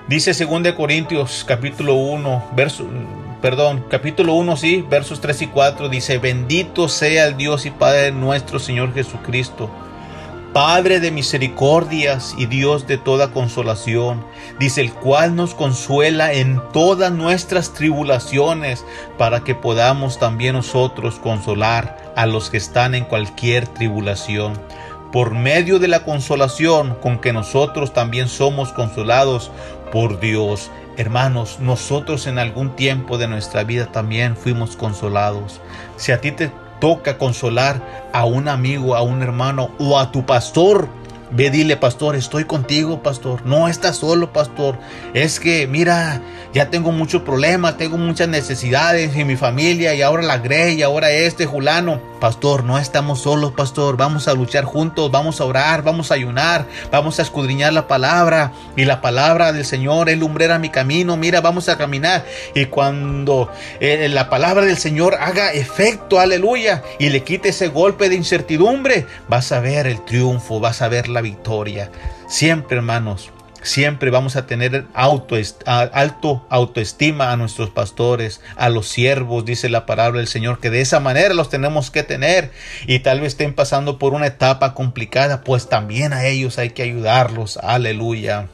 Dice 0.08 0.32
2 0.32 0.72
Corintios 0.74 1.44
capítulo 1.46 1.94
1, 1.94 2.50
verso 2.56 2.84
perdón, 3.40 3.84
capítulo 3.88 4.34
1, 4.34 4.56
sí, 4.56 4.84
versos 4.88 5.20
3 5.20 5.42
y 5.42 5.46
4 5.46 5.88
dice, 5.88 6.18
bendito 6.18 6.88
sea 6.88 7.26
el 7.26 7.36
Dios 7.36 7.66
y 7.66 7.70
Padre 7.70 8.12
nuestro 8.12 8.58
Señor 8.58 8.92
Jesucristo, 8.92 9.70
Padre 10.52 10.98
de 10.98 11.12
misericordias 11.12 12.34
y 12.36 12.46
Dios 12.46 12.86
de 12.86 12.98
toda 12.98 13.30
consolación, 13.32 14.24
dice 14.58 14.80
el 14.80 14.92
cual 14.92 15.36
nos 15.36 15.54
consuela 15.54 16.32
en 16.32 16.60
todas 16.72 17.12
nuestras 17.12 17.72
tribulaciones, 17.72 18.84
para 19.16 19.44
que 19.44 19.54
podamos 19.54 20.18
también 20.18 20.56
nosotros 20.56 21.20
consolar 21.20 22.12
a 22.16 22.26
los 22.26 22.50
que 22.50 22.56
están 22.56 22.96
en 22.96 23.04
cualquier 23.04 23.68
tribulación. 23.68 24.54
Por 25.12 25.34
medio 25.34 25.78
de 25.78 25.88
la 25.88 26.04
consolación 26.04 26.96
con 27.00 27.20
que 27.20 27.32
nosotros 27.32 27.92
también 27.92 28.28
somos 28.28 28.72
consolados 28.72 29.50
por 29.92 30.20
Dios. 30.20 30.70
Hermanos, 30.96 31.58
nosotros 31.60 32.26
en 32.26 32.38
algún 32.38 32.76
tiempo 32.76 33.18
de 33.18 33.28
nuestra 33.28 33.64
vida 33.64 33.86
también 33.86 34.36
fuimos 34.36 34.76
consolados. 34.76 35.60
Si 35.96 36.12
a 36.12 36.20
ti 36.20 36.32
te 36.32 36.50
toca 36.80 37.18
consolar 37.18 38.08
a 38.12 38.24
un 38.24 38.48
amigo, 38.48 38.96
a 38.96 39.02
un 39.02 39.22
hermano 39.22 39.70
o 39.78 39.98
a 39.98 40.12
tu 40.12 40.26
pastor, 40.26 40.88
Ve, 41.32 41.48
dile, 41.48 41.76
pastor, 41.76 42.16
estoy 42.16 42.44
contigo, 42.44 43.04
pastor. 43.04 43.46
No 43.46 43.68
estás 43.68 43.98
solo, 43.98 44.32
pastor. 44.32 44.76
Es 45.14 45.38
que, 45.38 45.68
mira, 45.68 46.20
ya 46.52 46.70
tengo 46.70 46.90
muchos 46.90 47.22
problemas, 47.22 47.76
tengo 47.76 47.96
muchas 47.96 48.28
necesidades 48.28 49.14
en 49.14 49.28
mi 49.28 49.36
familia 49.36 49.94
y 49.94 50.02
ahora 50.02 50.24
la 50.24 50.38
Grey 50.38 50.78
y 50.78 50.82
ahora 50.82 51.10
este 51.10 51.46
Julano. 51.46 52.09
Pastor, 52.20 52.64
no 52.64 52.78
estamos 52.78 53.22
solos, 53.22 53.52
pastor. 53.52 53.96
Vamos 53.96 54.28
a 54.28 54.34
luchar 54.34 54.64
juntos, 54.64 55.10
vamos 55.10 55.40
a 55.40 55.44
orar, 55.46 55.82
vamos 55.82 56.10
a 56.10 56.14
ayunar, 56.14 56.66
vamos 56.92 57.18
a 57.18 57.22
escudriñar 57.22 57.72
la 57.72 57.88
palabra. 57.88 58.52
Y 58.76 58.84
la 58.84 59.00
palabra 59.00 59.52
del 59.52 59.64
Señor 59.64 60.10
es 60.10 60.18
lumbrera 60.18 60.58
mi 60.58 60.68
camino. 60.68 61.16
Mira, 61.16 61.40
vamos 61.40 61.70
a 61.70 61.78
caminar. 61.78 62.26
Y 62.54 62.66
cuando 62.66 63.50
eh, 63.80 64.08
la 64.10 64.28
palabra 64.28 64.66
del 64.66 64.76
Señor 64.76 65.14
haga 65.14 65.52
efecto, 65.52 66.20
aleluya, 66.20 66.82
y 66.98 67.08
le 67.08 67.24
quite 67.24 67.48
ese 67.48 67.68
golpe 67.68 68.10
de 68.10 68.16
incertidumbre, 68.16 69.06
vas 69.26 69.50
a 69.52 69.60
ver 69.60 69.86
el 69.86 70.04
triunfo, 70.04 70.60
vas 70.60 70.82
a 70.82 70.88
ver 70.88 71.08
la 71.08 71.22
victoria. 71.22 71.90
Siempre, 72.28 72.76
hermanos, 72.76 73.30
Siempre 73.62 74.10
vamos 74.10 74.36
a 74.36 74.46
tener 74.46 74.86
auto, 74.94 75.36
alto 75.66 76.46
autoestima 76.48 77.32
a 77.32 77.36
nuestros 77.36 77.70
pastores, 77.70 78.40
a 78.56 78.68
los 78.68 78.88
siervos, 78.88 79.44
dice 79.44 79.68
la 79.68 79.86
palabra 79.86 80.18
del 80.18 80.28
Señor, 80.28 80.60
que 80.60 80.70
de 80.70 80.80
esa 80.80 81.00
manera 81.00 81.34
los 81.34 81.50
tenemos 81.50 81.90
que 81.90 82.02
tener. 82.02 82.50
Y 82.86 83.00
tal 83.00 83.20
vez 83.20 83.32
estén 83.32 83.54
pasando 83.54 83.98
por 83.98 84.14
una 84.14 84.26
etapa 84.26 84.74
complicada, 84.74 85.42
pues 85.42 85.68
también 85.68 86.12
a 86.12 86.24
ellos 86.24 86.58
hay 86.58 86.70
que 86.70 86.82
ayudarlos. 86.82 87.58
Aleluya. 87.58 88.48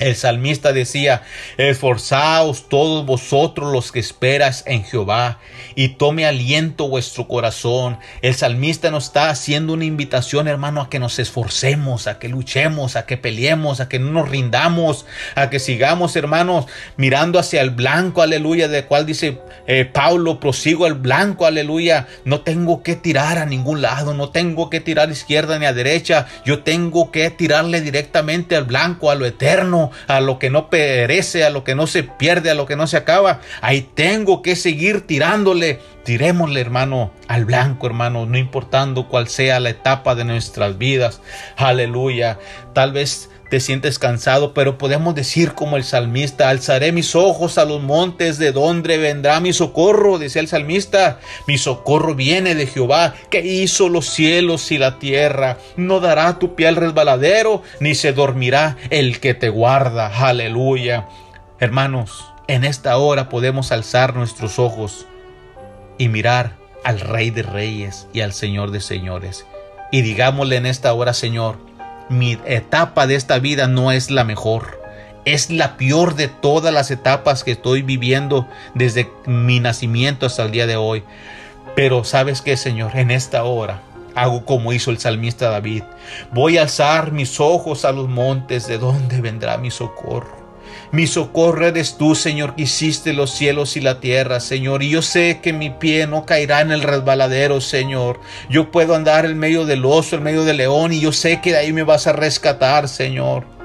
El 0.00 0.16
salmista 0.16 0.72
decía, 0.72 1.22
esforzaos 1.58 2.70
todos 2.70 3.04
vosotros 3.04 3.70
los 3.70 3.92
que 3.92 4.00
esperas 4.00 4.64
en 4.66 4.82
Jehová 4.82 5.38
y 5.74 5.88
tome 5.90 6.24
aliento 6.24 6.88
vuestro 6.88 7.28
corazón. 7.28 7.98
El 8.22 8.34
salmista 8.34 8.90
nos 8.90 9.04
está 9.04 9.28
haciendo 9.28 9.74
una 9.74 9.84
invitación, 9.84 10.48
hermano, 10.48 10.80
a 10.80 10.88
que 10.88 10.98
nos 10.98 11.18
esforcemos, 11.18 12.06
a 12.06 12.18
que 12.18 12.30
luchemos, 12.30 12.96
a 12.96 13.04
que 13.04 13.18
peleemos, 13.18 13.80
a 13.80 13.90
que 13.90 13.98
no 13.98 14.10
nos 14.10 14.30
rindamos, 14.30 15.04
a 15.34 15.50
que 15.50 15.58
sigamos, 15.58 16.16
hermanos, 16.16 16.64
mirando 16.96 17.38
hacia 17.38 17.60
el 17.60 17.68
blanco, 17.68 18.22
aleluya, 18.22 18.68
de 18.68 18.86
cual 18.86 19.04
dice 19.04 19.38
eh, 19.66 19.84
Pablo, 19.84 20.40
prosigo 20.40 20.86
el 20.86 20.94
blanco, 20.94 21.44
aleluya. 21.44 22.08
No 22.24 22.40
tengo 22.40 22.82
que 22.82 22.96
tirar 22.96 23.36
a 23.36 23.44
ningún 23.44 23.82
lado, 23.82 24.14
no 24.14 24.30
tengo 24.30 24.70
que 24.70 24.80
tirar 24.80 25.10
a 25.10 25.12
izquierda 25.12 25.58
ni 25.58 25.66
a 25.66 25.74
derecha, 25.74 26.26
yo 26.46 26.62
tengo 26.62 27.10
que 27.10 27.28
tirarle 27.28 27.82
directamente 27.82 28.56
al 28.56 28.64
blanco, 28.64 29.10
a 29.10 29.14
lo 29.14 29.26
eterno 29.26 29.89
a 30.06 30.20
lo 30.20 30.38
que 30.38 30.50
no 30.50 30.70
perece, 30.70 31.44
a 31.44 31.50
lo 31.50 31.64
que 31.64 31.74
no 31.74 31.86
se 31.86 32.02
pierde, 32.02 32.50
a 32.50 32.54
lo 32.54 32.66
que 32.66 32.76
no 32.76 32.86
se 32.86 32.96
acaba. 32.96 33.40
Ahí 33.60 33.88
tengo 33.94 34.42
que 34.42 34.56
seguir 34.56 35.06
tirándole. 35.06 35.80
Tirémosle, 36.04 36.60
hermano, 36.60 37.12
al 37.28 37.44
blanco, 37.44 37.86
hermano, 37.86 38.26
no 38.26 38.38
importando 38.38 39.08
cuál 39.08 39.28
sea 39.28 39.60
la 39.60 39.70
etapa 39.70 40.14
de 40.14 40.24
nuestras 40.24 40.78
vidas. 40.78 41.20
Aleluya. 41.56 42.38
Tal 42.72 42.92
vez 42.92 43.29
te 43.50 43.58
sientes 43.58 43.98
cansado, 43.98 44.54
pero 44.54 44.78
podemos 44.78 45.14
decir 45.14 45.54
como 45.54 45.76
el 45.76 45.82
salmista, 45.82 46.48
alzaré 46.48 46.92
mis 46.92 47.16
ojos 47.16 47.58
a 47.58 47.64
los 47.64 47.82
montes, 47.82 48.38
de 48.38 48.52
donde 48.52 48.96
vendrá 48.96 49.40
mi 49.40 49.52
socorro, 49.52 50.18
decía 50.18 50.40
el 50.40 50.48
salmista, 50.48 51.18
mi 51.48 51.58
socorro 51.58 52.14
viene 52.14 52.54
de 52.54 52.66
Jehová, 52.66 53.14
que 53.28 53.40
hizo 53.40 53.88
los 53.88 54.06
cielos 54.06 54.70
y 54.70 54.78
la 54.78 55.00
tierra, 55.00 55.58
no 55.76 55.98
dará 55.98 56.38
tu 56.38 56.54
pie 56.54 56.68
al 56.68 56.76
resbaladero, 56.76 57.62
ni 57.80 57.96
se 57.96 58.12
dormirá 58.12 58.76
el 58.90 59.18
que 59.18 59.34
te 59.34 59.48
guarda, 59.48 60.06
aleluya. 60.06 61.08
Hermanos, 61.58 62.32
en 62.46 62.64
esta 62.64 62.96
hora 62.98 63.28
podemos 63.28 63.72
alzar 63.72 64.14
nuestros 64.14 64.60
ojos 64.60 65.06
y 65.98 66.08
mirar 66.08 66.56
al 66.84 67.00
Rey 67.00 67.30
de 67.30 67.42
Reyes 67.42 68.06
y 68.12 68.20
al 68.20 68.32
Señor 68.32 68.70
de 68.70 68.80
Señores. 68.80 69.44
Y 69.90 70.02
digámosle 70.02 70.56
en 70.56 70.66
esta 70.66 70.92
hora, 70.94 71.14
Señor, 71.14 71.69
mi 72.10 72.38
etapa 72.44 73.06
de 73.06 73.14
esta 73.14 73.38
vida 73.38 73.66
no 73.66 73.92
es 73.92 74.10
la 74.10 74.24
mejor. 74.24 74.80
Es 75.24 75.50
la 75.50 75.76
peor 75.76 76.14
de 76.16 76.28
todas 76.28 76.74
las 76.74 76.90
etapas 76.90 77.44
que 77.44 77.52
estoy 77.52 77.82
viviendo 77.82 78.46
desde 78.74 79.10
mi 79.26 79.60
nacimiento 79.60 80.26
hasta 80.26 80.42
el 80.42 80.50
día 80.50 80.66
de 80.66 80.76
hoy. 80.76 81.04
Pero 81.76 82.04
sabes 82.04 82.42
qué, 82.42 82.56
Señor, 82.56 82.96
en 82.96 83.10
esta 83.10 83.44
hora 83.44 83.80
hago 84.14 84.44
como 84.44 84.72
hizo 84.72 84.90
el 84.90 84.98
salmista 84.98 85.50
David. 85.50 85.84
Voy 86.32 86.58
a 86.58 86.62
alzar 86.62 87.12
mis 87.12 87.38
ojos 87.40 87.84
a 87.84 87.92
los 87.92 88.08
montes, 88.08 88.66
de 88.66 88.78
donde 88.78 89.20
vendrá 89.20 89.56
mi 89.56 89.70
socorro. 89.70 90.39
Mi 90.92 91.06
socorro 91.06 91.68
eres 91.68 91.96
tú, 91.96 92.16
Señor, 92.16 92.56
que 92.56 92.62
hiciste 92.62 93.12
los 93.12 93.30
cielos 93.30 93.76
y 93.76 93.80
la 93.80 94.00
tierra, 94.00 94.40
Señor. 94.40 94.82
Y 94.82 94.90
yo 94.90 95.02
sé 95.02 95.38
que 95.40 95.52
mi 95.52 95.70
pie 95.70 96.08
no 96.08 96.26
caerá 96.26 96.62
en 96.62 96.72
el 96.72 96.82
resbaladero, 96.82 97.60
Señor. 97.60 98.20
Yo 98.48 98.72
puedo 98.72 98.96
andar 98.96 99.24
en 99.24 99.38
medio 99.38 99.64
del 99.66 99.84
oso, 99.84 100.16
en 100.16 100.24
medio 100.24 100.44
del 100.44 100.56
león, 100.56 100.92
y 100.92 101.00
yo 101.00 101.12
sé 101.12 101.40
que 101.40 101.52
de 101.52 101.58
ahí 101.58 101.72
me 101.72 101.84
vas 101.84 102.08
a 102.08 102.12
rescatar, 102.12 102.88
Señor. 102.88 103.59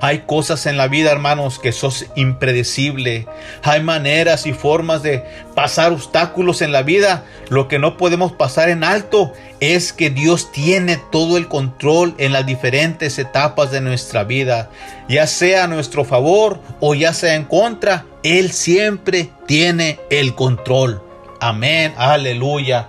Hay 0.00 0.20
cosas 0.20 0.66
en 0.66 0.76
la 0.76 0.88
vida, 0.88 1.10
hermanos, 1.10 1.58
que 1.58 1.72
sos 1.72 2.06
impredecible. 2.14 3.26
Hay 3.62 3.82
maneras 3.82 4.46
y 4.46 4.52
formas 4.52 5.02
de 5.02 5.24
pasar 5.54 5.92
obstáculos 5.92 6.62
en 6.62 6.72
la 6.72 6.82
vida. 6.82 7.24
Lo 7.48 7.68
que 7.68 7.78
no 7.78 7.96
podemos 7.96 8.32
pasar 8.32 8.68
en 8.68 8.84
alto 8.84 9.32
es 9.60 9.92
que 9.92 10.10
Dios 10.10 10.52
tiene 10.52 10.98
todo 11.10 11.36
el 11.36 11.48
control 11.48 12.14
en 12.18 12.32
las 12.32 12.46
diferentes 12.46 13.18
etapas 13.18 13.70
de 13.70 13.80
nuestra 13.80 14.24
vida. 14.24 14.70
Ya 15.08 15.26
sea 15.26 15.64
a 15.64 15.68
nuestro 15.68 16.04
favor 16.04 16.60
o 16.80 16.94
ya 16.94 17.12
sea 17.12 17.34
en 17.34 17.44
contra, 17.44 18.06
Él 18.22 18.52
siempre 18.52 19.30
tiene 19.46 20.00
el 20.10 20.34
control. 20.34 21.02
Amén, 21.40 21.94
aleluya. 21.96 22.88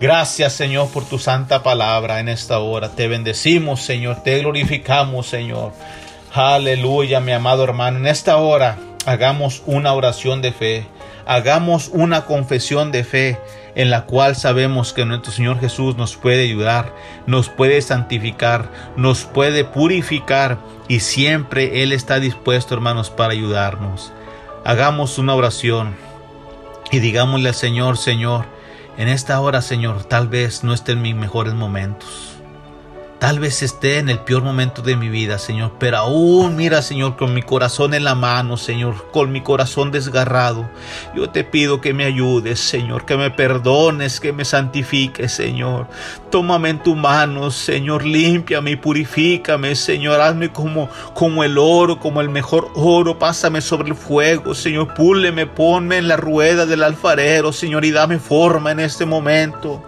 Gracias 0.00 0.52
Señor 0.52 0.90
por 0.90 1.04
tu 1.04 1.18
santa 1.18 1.62
palabra 1.62 2.20
en 2.20 2.28
esta 2.28 2.58
hora. 2.58 2.90
Te 2.90 3.08
bendecimos 3.08 3.80
Señor, 3.80 4.22
te 4.22 4.38
glorificamos 4.40 5.26
Señor. 5.26 5.72
Aleluya, 6.36 7.20
mi 7.20 7.30
amado 7.30 7.62
hermano. 7.62 7.98
En 7.98 8.08
esta 8.08 8.38
hora 8.38 8.76
hagamos 9.06 9.62
una 9.66 9.92
oración 9.92 10.42
de 10.42 10.50
fe. 10.50 10.84
Hagamos 11.26 11.90
una 11.92 12.24
confesión 12.24 12.90
de 12.90 13.04
fe 13.04 13.38
en 13.76 13.88
la 13.88 14.04
cual 14.06 14.34
sabemos 14.34 14.92
que 14.92 15.04
nuestro 15.04 15.30
Señor 15.30 15.60
Jesús 15.60 15.96
nos 15.96 16.16
puede 16.16 16.42
ayudar, 16.42 16.92
nos 17.28 17.50
puede 17.50 17.80
santificar, 17.82 18.68
nos 18.96 19.26
puede 19.26 19.64
purificar 19.64 20.58
y 20.88 21.00
siempre 21.00 21.84
Él 21.84 21.92
está 21.92 22.18
dispuesto, 22.18 22.74
hermanos, 22.74 23.10
para 23.10 23.32
ayudarnos. 23.32 24.12
Hagamos 24.64 25.18
una 25.18 25.36
oración 25.36 25.94
y 26.90 26.98
digámosle 26.98 27.50
al 27.50 27.54
Señor, 27.54 27.96
Señor, 27.96 28.46
en 28.98 29.06
esta 29.06 29.40
hora, 29.40 29.62
Señor, 29.62 30.02
tal 30.02 30.26
vez 30.26 30.64
no 30.64 30.74
esté 30.74 30.92
en 30.92 31.02
mis 31.02 31.14
mejores 31.14 31.54
momentos. 31.54 32.33
Tal 33.24 33.40
vez 33.40 33.62
esté 33.62 33.96
en 34.00 34.10
el 34.10 34.18
peor 34.18 34.42
momento 34.42 34.82
de 34.82 34.96
mi 34.96 35.08
vida, 35.08 35.38
Señor, 35.38 35.72
pero 35.78 35.96
aún 35.96 36.56
mira, 36.56 36.82
Señor, 36.82 37.16
con 37.16 37.32
mi 37.32 37.40
corazón 37.40 37.94
en 37.94 38.04
la 38.04 38.14
mano, 38.14 38.58
Señor, 38.58 39.10
con 39.12 39.32
mi 39.32 39.40
corazón 39.40 39.90
desgarrado. 39.90 40.68
Yo 41.16 41.30
te 41.30 41.42
pido 41.42 41.80
que 41.80 41.94
me 41.94 42.04
ayudes, 42.04 42.60
Señor, 42.60 43.06
que 43.06 43.16
me 43.16 43.30
perdones, 43.30 44.20
que 44.20 44.34
me 44.34 44.44
santifiques, 44.44 45.32
Señor. 45.32 45.86
Tómame 46.30 46.68
en 46.68 46.82
tu 46.82 46.94
mano, 46.96 47.50
Señor, 47.50 48.04
límpiame 48.04 48.72
y 48.72 48.76
purifícame, 48.76 49.74
Señor. 49.74 50.20
Hazme 50.20 50.52
como, 50.52 50.90
como 51.14 51.44
el 51.44 51.56
oro, 51.56 51.98
como 51.98 52.20
el 52.20 52.28
mejor 52.28 52.72
oro. 52.74 53.18
Pásame 53.18 53.62
sobre 53.62 53.88
el 53.88 53.94
fuego, 53.94 54.54
Señor. 54.54 54.92
Púleme, 54.92 55.46
ponme 55.46 55.96
en 55.96 56.08
la 56.08 56.18
rueda 56.18 56.66
del 56.66 56.82
alfarero, 56.82 57.54
Señor, 57.54 57.86
y 57.86 57.90
dame 57.90 58.18
forma 58.18 58.70
en 58.72 58.80
este 58.80 59.06
momento. 59.06 59.82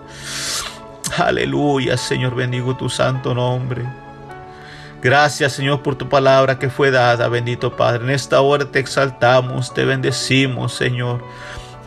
Aleluya, 1.19 1.97
Señor, 1.97 2.35
bendigo 2.35 2.77
tu 2.77 2.91
santo 2.91 3.35
nombre. 3.35 3.85
Gracias, 5.03 5.53
Señor, 5.53 5.83
por 5.83 5.95
tu 5.95 6.09
palabra 6.09 6.59
que 6.59 6.69
fue 6.69 6.91
dada, 6.91 7.29
bendito 7.29 7.75
Padre. 7.75 8.05
En 8.05 8.11
esta 8.11 8.41
hora 8.41 8.67
te 8.67 8.81
exaltamos, 8.81 9.73
te 9.73 9.85
bendecimos, 9.85 10.75
Señor. 10.75 11.25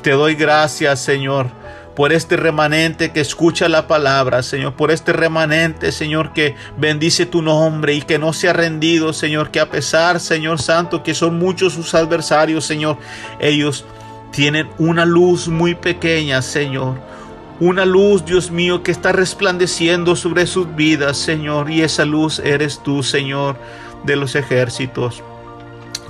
Te 0.02 0.12
doy 0.12 0.34
gracias, 0.34 1.02
Señor, 1.02 1.48
por 1.96 2.12
este 2.12 2.38
remanente 2.38 3.12
que 3.12 3.20
escucha 3.20 3.70
la 3.70 3.88
palabra, 3.88 4.42
Señor, 4.42 4.74
por 4.74 4.90
este 4.90 5.14
remanente, 5.14 5.92
Señor, 5.92 6.34
que 6.34 6.56
bendice 6.78 7.26
tu 7.26 7.42
nombre 7.42 7.94
y 7.94 8.02
que 8.02 8.18
no 8.18 8.34
se 8.34 8.50
ha 8.50 8.54
rendido, 8.54 9.14
Señor, 9.14 9.52
que 9.52 9.60
a 9.60 9.70
pesar, 9.70 10.20
Señor 10.20 10.60
Santo, 10.60 11.04
que 11.04 11.14
son 11.14 11.38
muchos 11.38 11.74
sus 11.74 11.94
adversarios, 11.94 12.66
Señor, 12.66 12.98
ellos 13.40 13.86
tienen 14.32 14.70
una 14.80 15.06
luz 15.06 15.48
muy 15.48 15.76
pequeña, 15.76 16.42
Señor 16.42 17.19
una 17.60 17.86
luz, 17.86 18.26
Dios 18.26 18.52
mío, 18.52 18.84
que 18.84 18.92
está 18.92 19.12
resplandeciendo 19.12 20.16
sobre 20.16 20.48
sus 20.48 20.76
vidas, 20.76 21.18
Señor, 21.18 21.70
y 21.70 21.82
esa 21.82 22.06
luz 22.06 22.40
eres 22.40 22.82
tú, 22.84 23.04
Señor, 23.04 23.58
de 24.04 24.16
los 24.16 24.36
ejércitos. 24.36 25.24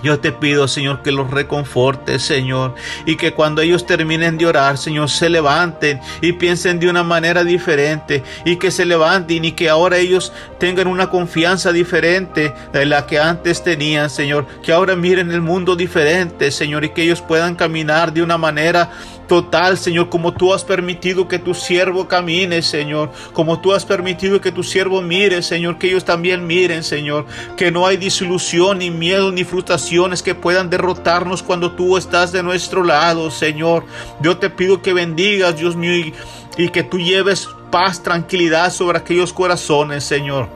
Yo 0.02 0.20
te 0.20 0.32
pido, 0.32 0.68
Señor, 0.68 1.02
que 1.02 1.12
los 1.12 1.30
reconfortes, 1.30 2.22
Señor, 2.22 2.76
y 3.06 3.18
que 3.18 3.34
cuando 3.34 3.62
ellos 3.62 3.86
terminen 3.86 4.38
de 4.38 4.45
orar, 4.45 4.78
Señor, 4.78 5.10
se 5.10 5.28
levanten 5.28 6.00
y 6.22 6.34
piensen 6.34 6.80
de 6.80 6.89
una 6.89 7.04
manera 7.04 7.43
diferente, 7.43 8.24
y 8.45 8.56
que 8.56 8.72
se 8.72 8.86
levanten 8.86 9.43
y 9.43 9.52
que 9.52 9.68
ahora 9.68 9.97
ellos 9.97 10.32
tengan 10.58 10.88
una 10.88 11.10
confianza 11.10 11.74
diferente 11.74 12.54
de 12.72 12.86
la 12.86 13.06
que 13.08 13.20
antes 13.20 13.62
tenían, 13.62 14.10
Señor, 14.10 14.45
que 14.64 14.72
ahora 14.72 14.95
miren 14.95 15.32
el 15.32 15.41
mundo 15.41 15.76
diferente, 15.76 16.52
Señor, 16.52 16.86
y 16.86 16.89
que 16.89 17.04
ellos 17.04 17.22
puedan 17.22 17.56
caminar 17.56 18.14
de 18.14 18.24
una 18.24 18.38
manera 18.38 18.91
total, 19.30 19.78
Señor, 19.78 20.10
como 20.10 20.34
tú 20.34 20.54
has 20.54 20.64
permitido 20.66 21.28
que 21.28 21.38
tu 21.38 21.54
siervo 21.54 22.08
camine, 22.08 22.64
Señor, 22.64 23.12
como 23.32 23.62
tú 23.62 23.72
has 23.72 23.86
permitido 23.86 24.42
que 24.42 24.52
tu 24.52 24.64
siervo 24.64 25.02
mire, 25.02 25.44
Señor, 25.44 25.78
que 25.78 25.88
ellos 25.88 26.04
también 26.04 26.48
miren, 26.48 26.84
Señor, 26.84 27.28
que 27.56 27.72
no 27.72 27.86
hay 27.86 27.96
disilusión, 27.96 28.80
ni 28.80 28.90
miedo, 28.90 29.32
ni 29.32 29.44
frustraciones 29.44 30.24
que 30.24 30.34
puedan 30.34 30.72
derrotarnos 30.72 31.44
cuando 31.44 31.72
tú 31.72 31.96
estás 31.96 32.32
de 32.32 32.42
nuestro 32.42 32.84
lado, 32.84 33.30
Señor. 33.30 33.86
Yo 34.20 34.38
te 34.38 34.50
pido 34.50 34.82
que 34.82 34.94
bendigas, 34.94 35.56
Dios 35.56 35.76
mío, 35.76 35.96
y, 35.96 36.14
y 36.58 36.70
que 36.70 36.82
tú 36.84 36.98
lleves 36.98 37.48
paz, 37.70 38.02
tranquilidad 38.02 38.74
sobre 38.74 38.98
aquellos 38.98 39.32
corazones, 39.32 40.04
Señor. 40.04 40.50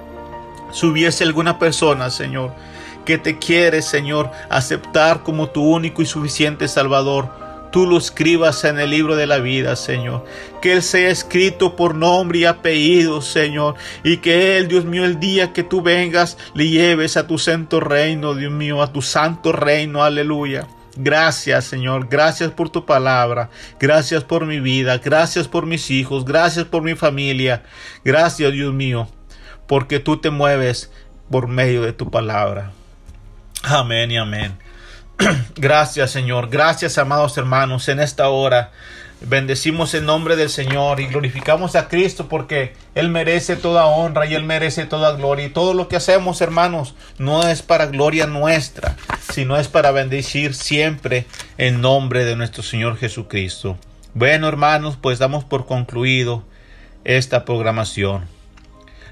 Si 0.72 0.88
hubiese 0.88 1.24
alguna 1.24 1.60
persona, 1.60 2.10
Señor, 2.10 2.52
que 3.06 3.20
te 3.20 3.38
quiere, 3.38 3.84
Señor, 3.84 4.32
aceptar 4.50 5.22
como 5.22 5.50
tu 5.50 5.64
único 5.64 6.02
y 6.02 6.08
suficiente 6.08 6.68
Salvador, 6.68 7.43
tú 7.74 7.88
lo 7.88 7.98
escribas 7.98 8.66
en 8.66 8.80
el 8.80 8.92
libro 8.92 9.16
de 9.16 9.26
la 9.26 9.40
vida, 9.40 9.76
Señor. 9.76 10.24
Que 10.62 10.74
Él 10.74 10.84
sea 10.84 11.10
escrito 11.10 11.76
por 11.76 11.96
nombre 11.96 12.40
y 12.40 12.46
apellido, 12.46 13.20
Señor. 13.20 13.74
Y 14.04 14.18
que 14.18 14.58
Él, 14.60 14.68
Dios 14.68 14.86
mío, 14.86 15.04
el 15.06 15.20
día 15.20 15.54
que 15.54 15.64
tú 15.64 15.82
vengas, 15.82 16.38
le 16.54 16.70
lleves 16.70 17.18
a 17.18 17.26
tu 17.26 17.40
santo 17.40 17.80
reino, 17.80 18.36
Dios 18.36 18.52
mío, 18.52 18.84
a 18.84 18.94
tu 18.94 19.02
santo 19.02 19.52
reino, 19.52 20.04
aleluya. 20.04 20.68
Gracias, 20.96 21.66
Señor. 21.66 22.08
Gracias 22.10 22.52
por 22.52 22.70
tu 22.70 22.86
palabra. 22.86 23.50
Gracias 23.80 24.24
por 24.24 24.46
mi 24.46 24.60
vida. 24.60 25.00
Gracias 25.00 25.48
por 25.48 25.66
mis 25.66 25.90
hijos. 25.90 26.26
Gracias 26.26 26.66
por 26.66 26.84
mi 26.84 26.94
familia. 26.94 27.64
Gracias, 28.06 28.54
Dios 28.54 28.72
mío, 28.72 29.08
porque 29.66 30.00
tú 30.00 30.18
te 30.18 30.30
mueves 30.30 30.92
por 31.32 31.48
medio 31.48 31.82
de 31.82 31.94
tu 31.94 32.12
palabra. 32.12 32.72
Amén 33.64 34.12
y 34.12 34.18
amén. 34.18 34.60
Gracias 35.56 36.12
Señor, 36.12 36.50
gracias 36.50 36.98
amados 36.98 37.38
hermanos 37.38 37.88
en 37.88 38.00
esta 38.00 38.30
hora. 38.30 38.72
Bendecimos 39.26 39.94
el 39.94 40.06
nombre 40.06 40.36
del 40.36 40.50
Señor 40.50 41.00
y 41.00 41.08
glorificamos 41.08 41.78
a 41.78 41.88
Cristo 41.88 42.28
porque 42.28 42.74
Él 42.94 43.08
merece 43.08 43.56
toda 43.56 43.86
honra 43.86 44.26
y 44.26 44.36
Él 44.36 44.44
merece 44.44 44.86
toda 44.86 45.16
gloria. 45.16 45.46
Y 45.46 45.50
todo 45.50 45.74
lo 45.74 45.88
que 45.88 45.96
hacemos, 45.96 46.42
hermanos, 46.42 46.94
no 47.20 47.48
es 47.48 47.62
para 47.62 47.86
gloria 47.86 48.28
nuestra, 48.28 48.98
sino 49.32 49.56
es 49.56 49.70
para 49.70 49.92
bendecir 49.92 50.54
siempre 50.54 51.26
el 51.58 51.80
nombre 51.80 52.26
de 52.26 52.36
nuestro 52.36 52.64
Señor 52.64 52.98
Jesucristo. 52.98 53.78
Bueno, 54.14 54.50
hermanos, 54.50 54.98
pues 55.02 55.20
damos 55.20 55.46
por 55.46 55.66
concluido 55.66 56.44
esta 57.06 57.46
programación. 57.46 58.26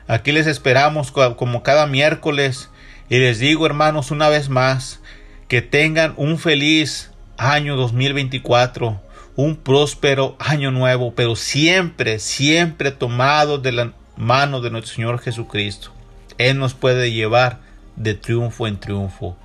Aquí 0.07 0.33
les 0.33 0.45
esperamos 0.45 1.11
como 1.11 1.63
cada 1.63 1.87
miércoles 1.87 2.69
y 3.07 3.19
les 3.19 3.39
digo, 3.39 3.65
hermanos, 3.65 4.11
una 4.11 4.27
vez 4.27 4.49
más, 4.49 5.00
que 5.51 5.61
tengan 5.61 6.13
un 6.15 6.39
feliz 6.39 7.11
año 7.35 7.75
2024, 7.75 9.01
un 9.35 9.57
próspero 9.57 10.37
año 10.39 10.71
nuevo, 10.71 11.13
pero 11.13 11.35
siempre, 11.35 12.19
siempre 12.19 12.91
tomado 12.91 13.57
de 13.57 13.73
la 13.73 13.91
mano 14.15 14.61
de 14.61 14.71
nuestro 14.71 14.95
Señor 14.95 15.19
Jesucristo. 15.19 15.91
Él 16.37 16.57
nos 16.57 16.73
puede 16.73 17.11
llevar 17.11 17.59
de 17.97 18.13
triunfo 18.13 18.65
en 18.65 18.79
triunfo. 18.79 19.35